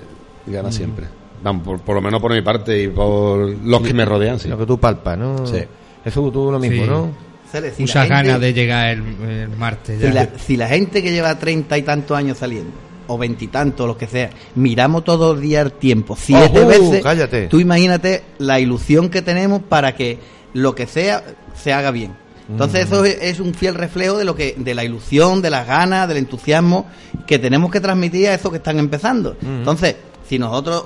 gana 0.47 0.71
siempre. 0.71 1.05
Vamos, 1.43 1.63
por, 1.63 1.79
por 1.81 1.95
lo 1.95 2.01
menos 2.01 2.21
por 2.21 2.31
mi 2.33 2.41
parte 2.41 2.83
y 2.83 2.87
por 2.87 3.39
los 3.63 3.81
que 3.81 3.93
me 3.93 4.05
rodean, 4.05 4.39
sí. 4.39 4.47
Lo 4.47 4.57
que 4.57 4.65
tú 4.65 4.79
palpas, 4.79 5.17
¿no? 5.17 5.45
Sí. 5.45 5.59
Eso 6.05 6.31
tú 6.31 6.51
lo 6.51 6.59
mismo, 6.59 6.83
Sí. 6.83 6.89
¿no? 6.89 7.33
Si 7.51 7.81
Muchas 7.83 8.07
gente- 8.07 8.09
ganas 8.29 8.41
de 8.41 8.51
llegar 8.53 8.87
el, 8.89 9.03
el 9.29 9.49
martes. 9.49 9.97
Si 9.99 10.07
ya. 10.07 10.13
la, 10.13 10.29
si 10.39 10.57
la 10.57 10.67
gente 10.67 11.03
que 11.03 11.11
lleva 11.11 11.37
treinta 11.37 11.77
y 11.77 11.83
tantos 11.83 12.17
años 12.17 12.39
saliendo, 12.39 12.71
o 13.05 13.17
veintitantos, 13.17 13.85
los 13.85 13.95
que 13.95 14.07
sea, 14.07 14.31
miramos 14.55 15.03
todos 15.03 15.35
los 15.35 15.41
días 15.41 15.63
el 15.65 15.73
tiempo, 15.73 16.15
siete 16.19 16.59
Ojú, 16.61 16.67
veces, 16.67 17.03
cállate. 17.03 17.47
tú 17.47 17.59
imagínate 17.59 18.23
la 18.39 18.59
ilusión 18.59 19.09
que 19.09 19.21
tenemos 19.21 19.61
para 19.61 19.93
que 19.95 20.17
lo 20.53 20.73
que 20.73 20.87
sea 20.87 21.23
se 21.53 21.73
haga 21.73 21.91
bien. 21.91 22.13
Entonces 22.49 22.85
eso 22.85 23.05
es, 23.05 23.39
un 23.39 23.53
fiel 23.53 23.75
reflejo 23.75 24.17
de 24.17 24.25
lo 24.25 24.35
que, 24.35 24.55
de 24.57 24.75
la 24.75 24.83
ilusión, 24.83 25.41
de 25.41 25.49
las 25.49 25.65
ganas, 25.65 26.07
del 26.07 26.17
entusiasmo 26.17 26.87
que 27.25 27.39
tenemos 27.39 27.71
que 27.71 27.79
transmitir 27.79 28.27
a 28.27 28.33
esos 28.33 28.51
que 28.51 28.57
están 28.57 28.79
empezando. 28.79 29.37
Entonces, 29.41 29.95
si 30.27 30.37
nosotros 30.37 30.85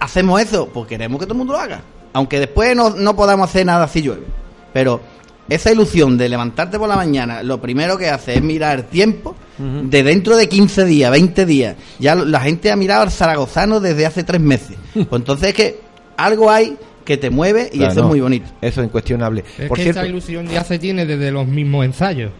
hacemos 0.00 0.40
eso, 0.40 0.68
pues 0.68 0.86
queremos 0.88 1.20
que 1.20 1.26
todo 1.26 1.34
el 1.34 1.38
mundo 1.38 1.52
lo 1.52 1.60
haga. 1.60 1.82
Aunque 2.12 2.40
después 2.40 2.74
no, 2.74 2.90
no 2.90 3.14
podamos 3.14 3.48
hacer 3.48 3.64
nada 3.64 3.86
si 3.86 4.02
llueve. 4.02 4.24
Pero 4.72 5.00
esa 5.48 5.70
ilusión 5.70 6.18
de 6.18 6.28
levantarte 6.28 6.78
por 6.78 6.88
la 6.88 6.96
mañana, 6.96 7.42
lo 7.42 7.60
primero 7.60 7.96
que 7.96 8.10
hace 8.10 8.34
es 8.34 8.42
mirar 8.42 8.78
el 8.78 8.84
tiempo 8.86 9.36
de 9.58 10.02
dentro 10.02 10.36
de 10.36 10.48
15 10.48 10.84
días, 10.84 11.10
20 11.10 11.46
días. 11.46 11.76
Ya 11.98 12.14
la 12.14 12.40
gente 12.40 12.70
ha 12.70 12.76
mirado 12.76 13.02
al 13.02 13.10
zaragozano 13.10 13.80
desde 13.80 14.06
hace 14.06 14.24
tres 14.24 14.40
meses. 14.40 14.76
Pues 14.94 15.20
entonces 15.20 15.48
es 15.48 15.54
que 15.54 15.80
algo 16.16 16.50
hay 16.50 16.76
que 17.06 17.16
te 17.16 17.30
mueve 17.30 17.70
y 17.72 17.78
Claro, 17.78 17.92
eso 17.92 18.00
no. 18.02 18.06
es 18.08 18.10
muy 18.10 18.20
bonito. 18.20 18.50
Eso 18.60 18.82
es 18.82 18.86
incuestionable. 18.88 19.44
Es 19.58 19.68
Por 19.68 19.78
que 19.78 19.84
cierto, 19.84 20.00
esa 20.00 20.08
ilusión 20.08 20.46
ya 20.48 20.62
se 20.64 20.78
tiene 20.78 21.06
desde 21.06 21.30
los 21.30 21.46
mismos 21.46 21.86
ensayos. 21.86 22.32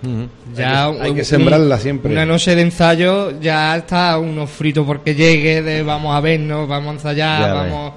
Ya 0.55 0.87
Hay 0.89 0.93
que- 0.97 1.03
hay 1.03 1.14
que 1.14 1.21
un- 1.21 1.25
sembrarla 1.25 1.79
siempre. 1.79 2.12
Una 2.12 2.27
noche 2.27 2.55
de 2.55 2.61
ensayo 2.62 3.41
ya 3.41 3.75
está 3.77 4.19
uno 4.19 4.47
frito 4.47 4.85
porque 4.85 5.14
llegue, 5.14 5.62
de 5.62 5.83
vamos 5.83 6.14
a 6.14 6.21
vernos, 6.21 6.69
vamos 6.69 6.91
a 6.91 6.93
ensayar, 6.95 7.41
Ya 7.41 7.55
vamos... 7.55 7.93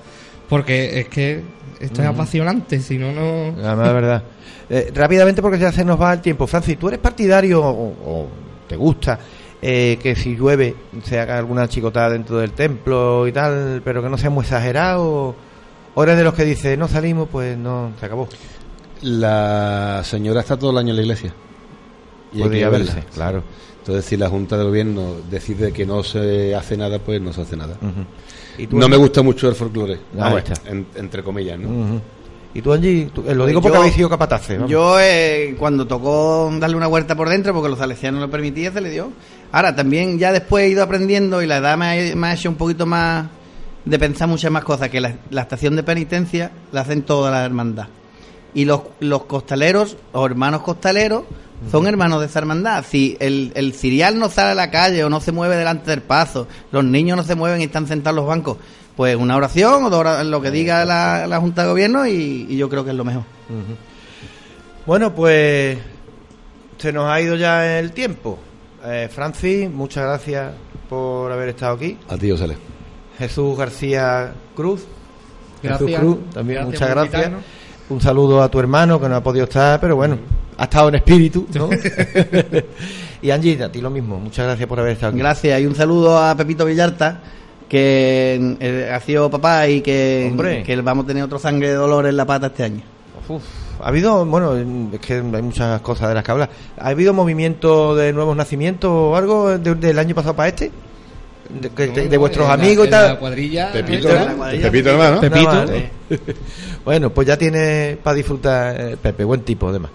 Porque 0.48 1.02
es 1.02 1.08
que 1.10 1.42
esto 1.80 2.02
es 2.02 2.08
apasionante, 2.08 2.80
si 2.80 2.98
no, 2.98 3.12
no... 3.12 3.52
De 3.52 3.94
verdad. 3.94 4.24
Eh, 4.72 4.92
rápidamente, 4.94 5.42
porque 5.42 5.58
ya 5.58 5.72
se 5.72 5.84
nos 5.84 6.00
va 6.00 6.14
el 6.14 6.22
tiempo. 6.22 6.46
Francis, 6.46 6.78
¿tú 6.78 6.90
eres 6.90 7.00
partidario 7.00 7.60
o, 7.60 7.88
o 8.06 8.28
te 8.68 8.76
gusta 8.76 9.18
eh, 9.60 9.98
que 10.00 10.16
si 10.16 10.36
llueve 10.36 10.76
se 11.04 11.20
haga 11.20 11.40
alguna 11.40 11.68
chicotada 11.68 12.12
dentro 12.12 12.38
del 12.38 12.52
templo 12.52 13.28
y 13.28 13.32
tal, 13.32 13.82
pero 13.84 14.04
que 14.04 14.10
no 14.10 14.18
sea 14.20 14.30
muy 14.30 14.44
exagerado? 14.44 15.36
¿O 15.96 16.04
eres 16.04 16.18
de 16.18 16.24
los 16.24 16.34
que 16.34 16.46
dice, 16.46 16.78
no 16.78 16.88
salimos, 16.88 17.28
pues 17.32 17.58
no, 17.58 17.92
se 18.00 18.06
acabó? 18.06 18.28
La 19.02 20.02
señora 20.04 20.42
está 20.42 20.58
todo 20.58 20.72
el 20.72 20.78
año 20.78 20.90
en 20.90 20.96
la 20.98 21.02
iglesia. 21.02 21.34
Y 22.34 22.38
hay 22.38 22.42
Puede 22.44 22.52
que 22.54 22.60
ir 22.60 22.66
a 22.66 22.70
verse, 22.70 22.94
verla. 22.96 23.10
claro. 23.14 23.44
Entonces, 23.80 24.06
si 24.06 24.18
la 24.18 24.30
Junta 24.30 24.58
de 24.58 24.64
Gobierno 24.66 25.16
decide 25.32 25.72
que 25.72 25.86
no 25.86 26.04
se 26.04 26.54
hace 26.54 26.78
nada, 26.78 27.00
pues 27.00 27.22
no 27.22 27.34
se 27.34 27.42
hace 27.42 27.56
nada. 27.58 27.76
¿Y 28.58 28.68
tú, 28.68 28.78
No 28.78 28.86
Angie? 28.86 28.98
me 28.98 29.02
gusta 29.04 29.22
mucho 29.22 29.48
el 29.50 29.56
folclore. 29.56 30.00
Está. 30.38 30.54
en- 30.70 30.86
entre 30.96 31.24
comillas, 31.24 31.58
¿no? 31.58 31.70
Ujú. 31.70 32.02
¿Y 32.54 32.62
tú, 32.62 32.74
Angie? 32.74 33.10
Tú- 33.14 33.24
eh, 33.28 33.34
lo 33.34 33.46
digo 33.46 33.62
Pues 33.62 33.72
porque 33.72 33.76
yo- 33.78 33.82
habéis 33.82 33.96
sido 33.96 34.10
capataces. 34.10 34.58
vamos. 34.58 34.70
Yo, 34.70 35.00
eh, 35.00 35.56
cuando 35.58 35.88
tocó 35.88 36.52
darle 36.60 36.76
una 36.76 36.88
vuelta 36.88 37.16
por 37.16 37.30
dentro, 37.30 37.54
porque 37.54 37.70
los 37.70 37.80
salesianos 37.80 38.20
lo 38.22 38.30
permitían, 38.30 38.74
se 38.74 38.82
le 38.82 38.90
dio. 38.90 39.12
Ahora, 39.52 39.76
también 39.76 40.20
ya 40.20 40.32
después 40.34 40.66
he 40.66 40.70
ido 40.70 40.84
aprendiendo 40.84 41.42
y 41.42 41.48
la 41.48 41.58
edad 41.58 41.78
me 41.78 42.12
ha, 42.12 42.16
me 42.16 42.28
ha 42.28 42.34
hecho 42.34 42.50
un 42.50 42.56
poquito 42.56 42.86
más 42.86 43.28
de 43.90 44.00
pensar 44.00 44.28
muchas 44.28 44.52
más 44.52 44.64
cosas, 44.64 44.90
que 44.90 45.02
la, 45.02 45.16
la 45.32 45.42
estación 45.42 45.76
de 45.76 45.84
penitencia 45.84 46.52
la 46.72 46.82
hacen 46.82 47.02
toda 47.04 47.32
la 47.32 47.44
hermandad. 47.44 47.88
Y 48.54 48.66
los, 48.66 48.82
los 49.00 49.26
costaleros, 49.26 49.98
o 50.12 50.26
hermanos 50.26 50.62
costaleros, 50.62 51.24
son 51.72 51.88
hermanos 51.88 52.20
de 52.22 52.28
esa 52.28 52.40
hermandad. 52.40 52.86
Si 52.88 53.18
el, 53.20 53.52
el 53.56 53.74
cirial 53.74 54.18
no 54.18 54.30
sale 54.30 54.52
a 54.52 54.56
la 54.56 54.72
calle 54.72 55.04
o 55.04 55.10
no 55.10 55.20
se 55.20 55.32
mueve 55.32 55.56
delante 55.56 55.92
del 55.92 56.02
paso, 56.02 56.48
los 56.72 56.84
niños 56.84 57.18
no 57.18 57.24
se 57.24 57.36
mueven 57.36 57.62
y 57.62 57.66
están 57.66 57.88
sentados 57.88 58.14
en 58.14 58.22
los 58.24 58.28
bancos, 58.28 58.58
pues 58.96 59.16
una 59.16 59.36
oración 59.36 59.84
o 59.84 59.90
dos 59.90 60.26
lo 60.26 60.42
que 60.42 60.52
diga 60.52 60.86
la, 60.86 61.28
la 61.28 61.40
Junta 61.40 61.64
de 61.64 61.70
Gobierno 61.70 62.08
y, 62.08 62.48
y 62.50 62.58
yo 62.58 62.70
creo 62.70 62.84
que 62.84 62.92
es 62.92 62.98
lo 62.98 63.06
mejor. 63.06 63.24
Bueno, 64.86 65.14
pues 65.14 65.78
se 66.78 66.94
nos 66.94 67.10
ha 67.10 67.22
ido 67.22 67.36
ya 67.36 67.80
el 67.80 67.92
tiempo. 67.92 68.40
Eh, 68.86 69.10
Francis, 69.14 69.70
muchas 69.70 70.06
gracias 70.06 70.54
por 70.88 71.32
haber 71.32 71.50
estado 71.50 71.76
aquí. 71.76 71.98
A 72.08 72.18
ti, 72.18 72.32
Osale. 72.32 72.58
Jesús 73.20 73.58
García 73.58 74.32
Cruz. 74.56 74.86
Jesús. 75.62 75.92
Cruz, 76.00 76.18
también 76.34 76.62
Gracias 76.62 76.66
muchas 76.66 76.90
gracias. 76.90 77.14
invitarnos. 77.16 77.44
Un 77.90 78.02
saludo 78.02 78.42
a 78.42 78.50
tu 78.50 78.60
hermano 78.60 79.00
que 79.00 79.10
no 79.10 79.16
ha 79.16 79.22
podido 79.24 79.44
estar, 79.46 79.80
pero 79.80 79.96
bueno, 79.96 80.18
ha 80.58 80.64
estado 80.64 80.90
en 80.90 80.96
espíritu, 80.96 81.46
¿no? 81.56 81.70
y 83.22 83.32
Angie, 83.32 83.62
a 83.64 83.72
ti 83.72 83.82
lo 83.82 83.90
mismo. 83.90 84.20
Muchas 84.20 84.46
gracias 84.46 84.68
por 84.70 84.80
haber 84.80 84.94
estado 84.94 85.10
aquí. 85.12 85.20
Gracias 85.20 85.62
y 85.62 85.66
un 85.66 85.76
saludo 85.76 86.18
a 86.18 86.36
Pepito 86.36 86.66
Villarta, 86.66 87.20
que 87.68 88.56
eh, 88.60 88.92
ha 88.94 89.00
sido 89.02 89.30
papá 89.30 89.68
y 89.68 89.82
que, 89.82 90.28
Hombre. 90.32 90.64
que 90.64 90.76
vamos 90.82 91.06
a 91.06 91.08
tener 91.08 91.24
otro 91.24 91.40
sangre 91.40 91.70
de 91.70 91.74
dolor 91.76 92.06
en 92.06 92.16
la 92.18 92.26
pata 92.26 92.48
este 92.48 92.64
año. 92.64 92.82
Uf, 93.28 93.44
ha 93.82 93.88
habido, 93.90 94.26
bueno, 94.26 94.56
es 94.94 95.00
que 95.00 95.16
hay 95.16 95.22
muchas 95.42 95.82
cosas 95.82 96.10
de 96.10 96.16
las 96.16 96.24
que 96.24 96.32
hablar. 96.32 96.50
¿Ha 96.78 96.90
habido 96.90 97.14
movimiento 97.14 97.96
de 97.96 98.14
nuevos 98.14 98.36
nacimientos 98.36 98.90
o 98.92 99.16
algo 99.16 99.58
de- 99.58 99.76
del 99.76 100.00
año 100.00 100.16
pasado 100.16 100.36
para 100.36 100.50
este? 100.50 100.72
De, 101.50 101.70
que- 101.72 101.88
de- 101.88 102.08
de 102.10 102.18
vuestros 102.18 102.44
En 102.46 102.48
la- 102.50 102.54
amigos 102.64 102.86
y 102.86 102.88
en 102.88 102.92
tal. 102.92 103.08
La 103.14 103.20
cuadrilla, 103.20 103.72
Pepito. 103.72 104.08
¿no? 104.10 104.14
la 104.26 104.34
cuadrilla, 104.34 104.72
Pepito. 104.72 104.90
Pepito. 105.20 105.40
Nada 105.40 105.66
más, 105.66 105.70
¿no? 105.72 106.34
bueno, 106.86 107.10
pues 107.12 107.28
ya 107.28 107.38
tiene 107.38 107.98
para 108.04 108.16
disfrutar 108.16 108.76
eh, 108.80 108.98
Pepe, 109.02 109.24
buen 109.24 109.42
tipo 109.42 109.68
además. 109.70 109.92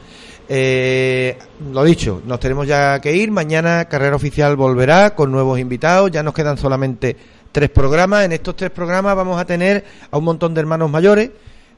Eh, 0.48 1.38
lo 1.72 1.84
dicho, 1.84 2.20
nos 2.26 2.38
tenemos 2.40 2.66
ya 2.66 3.00
que 3.00 3.14
ir. 3.14 3.30
Mañana 3.30 3.86
Carrera 3.86 4.16
Oficial 4.16 4.56
volverá 4.56 5.14
con 5.14 5.30
nuevos 5.32 5.58
invitados. 5.58 6.10
Ya 6.10 6.22
nos 6.22 6.34
quedan 6.34 6.58
solamente 6.58 7.16
tres 7.52 7.70
programas. 7.70 8.24
En 8.24 8.32
estos 8.32 8.56
tres 8.56 8.70
programas 8.70 9.16
vamos 9.16 9.40
a 9.40 9.44
tener 9.44 9.84
a 10.10 10.18
un 10.18 10.24
montón 10.24 10.54
de 10.54 10.60
hermanos 10.60 10.90
mayores. 10.90 11.30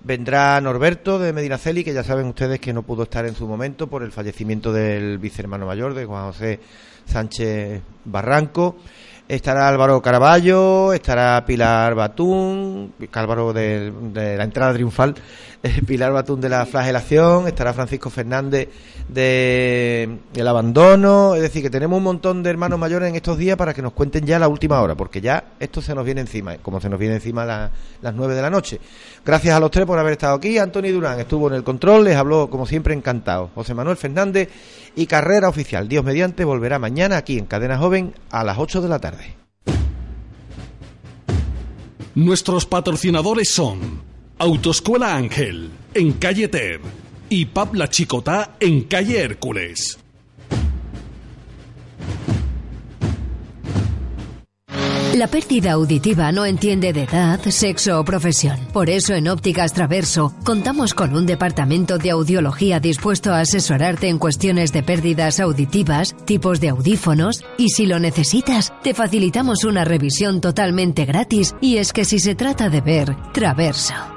Vendrá 0.03 0.61
Norberto 0.61 1.19
de 1.19 1.33
Medinaceli, 1.33 1.83
que 1.85 1.93
ya 1.93 2.03
saben 2.05 2.27
ustedes 2.27 2.61
que 2.61 2.73
no 2.73 2.83
pudo 2.83 3.05
estar 3.05 3.27
en 3.27 3.35
su 3.35 3.47
momento 3.47 3.87
por 3.89 4.03
el 4.03 4.13
fallecimiento 4.13 4.73
del 4.73 5.19
vicehermano 5.19 5.67
mayor 5.67 5.95
de 5.95 6.05
Juan 6.05 6.27
José 6.33 6.61
Sánchez 7.07 7.81
Barranco. 8.05 8.77
Estará 9.29 9.67
Álvaro 9.67 10.01
Caraballo, 10.01 10.93
estará 10.93 11.45
Pilar 11.45 11.97
Batún, 11.97 12.93
Álvaro 13.13 13.53
de, 13.53 13.93
la 14.37 14.45
entrada 14.45 14.73
triunfal, 14.73 15.17
eh, 15.65 15.81
Pilar 15.85 16.13
Batún 16.13 16.41
de 16.41 16.49
la 16.49 16.65
flagelación, 16.65 17.49
estará 17.49 17.73
Francisco 17.73 18.09
Fernández 18.09 18.69
de, 19.09 20.19
del 20.33 20.47
abandono, 20.47 21.35
es 21.35 21.43
decir, 21.43 21.61
que 21.61 21.71
tenemos 21.71 21.97
un 21.99 22.05
montón 22.05 22.45
de 22.45 22.51
hermanos 22.51 22.79
mayores 22.79 23.09
en 23.09 23.17
estos 23.17 23.37
días 23.37 23.57
para 23.57 23.75
que 23.75 23.83
nos 23.83 23.95
cuenten 23.95 24.25
ya 24.25 24.39
la 24.39 24.47
última 24.47 24.81
hora, 24.81 24.95
porque 24.95 25.21
ya 25.21 25.43
esto 25.59 25.83
se 25.83 25.93
nos 25.93 26.05
viene 26.05 26.21
encima, 26.21 26.59
como 26.59 26.81
se 26.81 26.89
nos 26.89 27.01
viene 27.01 27.17
encima 27.17 27.45
la- 27.45 27.73
las 28.03 28.15
nueve 28.15 28.37
de 28.37 28.43
la 28.43 28.51
noche. 28.51 28.79
Gracias 29.25 29.57
a 29.57 29.59
los 29.59 29.73
tres 29.73 29.87
por 29.87 29.99
haber 29.99 30.13
estado 30.13 30.37
aquí. 30.37 30.57
Antonio 30.59 30.93
Durán 30.93 31.19
estuvo 31.19 31.49
en 31.49 31.55
el 31.55 31.65
control, 31.65 32.05
les 32.05 32.15
habló 32.17 32.49
como 32.49 32.65
siempre 32.65 32.95
encantado. 32.95 33.51
José 33.57 33.75
Manuel 33.75 33.97
Fernández 33.97 34.49
y 34.97 35.07
Carrera 35.07 35.49
Oficial. 35.49 35.89
Dios 35.89 36.05
mediante 36.05 36.45
volverá 36.45 36.81
mañana 36.81 37.19
aquí 37.19 37.39
en 37.39 37.47
Cadena 37.47 37.79
Joven 37.79 38.15
a 38.31 38.43
las 38.43 38.59
8 38.59 38.81
de 38.81 38.89
la 38.89 38.99
tarde. 38.99 39.37
Nuestros 42.17 42.65
patrocinadores 42.67 43.51
son 43.51 44.03
Autoescuela 44.39 45.15
Ángel, 45.15 45.71
en 45.95 46.13
calle 46.13 46.49
Ter, 46.49 46.81
y 47.29 47.45
Pub 47.45 47.75
La 47.75 47.89
Chicotá, 47.89 48.57
en 48.59 48.85
calle 48.85 49.21
Hércules. 49.21 49.99
La 55.17 55.29
pérdida 55.29 55.73
auditiva 55.73 56.31
no 56.31 56.45
entiende 56.45 56.93
de 56.93 57.05
edad, 57.05 57.41
sexo 57.49 57.99
o 57.99 58.05
profesión. 58.05 58.59
Por 58.75 58.91
eso 58.91 59.15
en 59.15 59.29
Ópticas 59.29 59.73
Traverso 59.73 60.35
contamos 60.45 60.93
con 60.93 61.17
un 61.17 61.25
departamento 61.25 61.97
de 61.97 62.11
audiología 62.11 62.81
dispuesto 62.81 63.33
a 63.33 63.41
asesorarte 63.41 64.11
en 64.11 64.19
cuestiones 64.19 64.75
de 64.75 64.83
pérdidas 64.83 65.41
auditivas, 65.41 66.15
tipos 66.27 66.61
de 66.61 66.69
audífonos 66.69 67.43
y 67.57 67.71
si 67.71 67.87
lo 67.87 67.99
necesitas, 67.99 68.75
te 68.83 68.93
facilitamos 68.93 69.65
una 69.65 69.87
revisión 69.87 70.43
totalmente 70.43 71.07
gratis 71.07 71.55
y 71.63 71.79
es 71.79 71.95
que 71.95 72.05
si 72.05 72.19
se 72.19 72.35
trata 72.35 72.69
de 72.69 72.83
ver, 72.83 73.17
Traverso. 73.33 74.16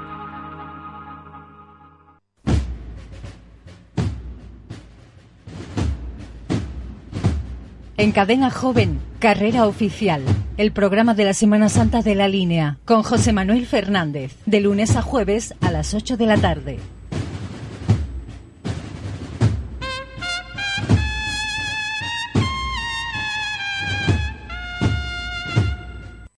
En 8.00 8.12
Cadena 8.12 8.50
Joven, 8.50 8.98
Carrera 9.18 9.66
Oficial, 9.66 10.22
el 10.56 10.72
programa 10.72 11.12
de 11.12 11.26
la 11.26 11.34
Semana 11.34 11.68
Santa 11.68 12.00
de 12.00 12.14
la 12.14 12.28
Línea, 12.28 12.78
con 12.86 13.02
José 13.02 13.34
Manuel 13.34 13.66
Fernández, 13.66 14.38
de 14.46 14.60
lunes 14.60 14.96
a 14.96 15.02
jueves 15.02 15.54
a 15.60 15.70
las 15.70 15.92
8 15.92 16.16
de 16.16 16.24
la 16.24 16.38
tarde. 16.38 16.78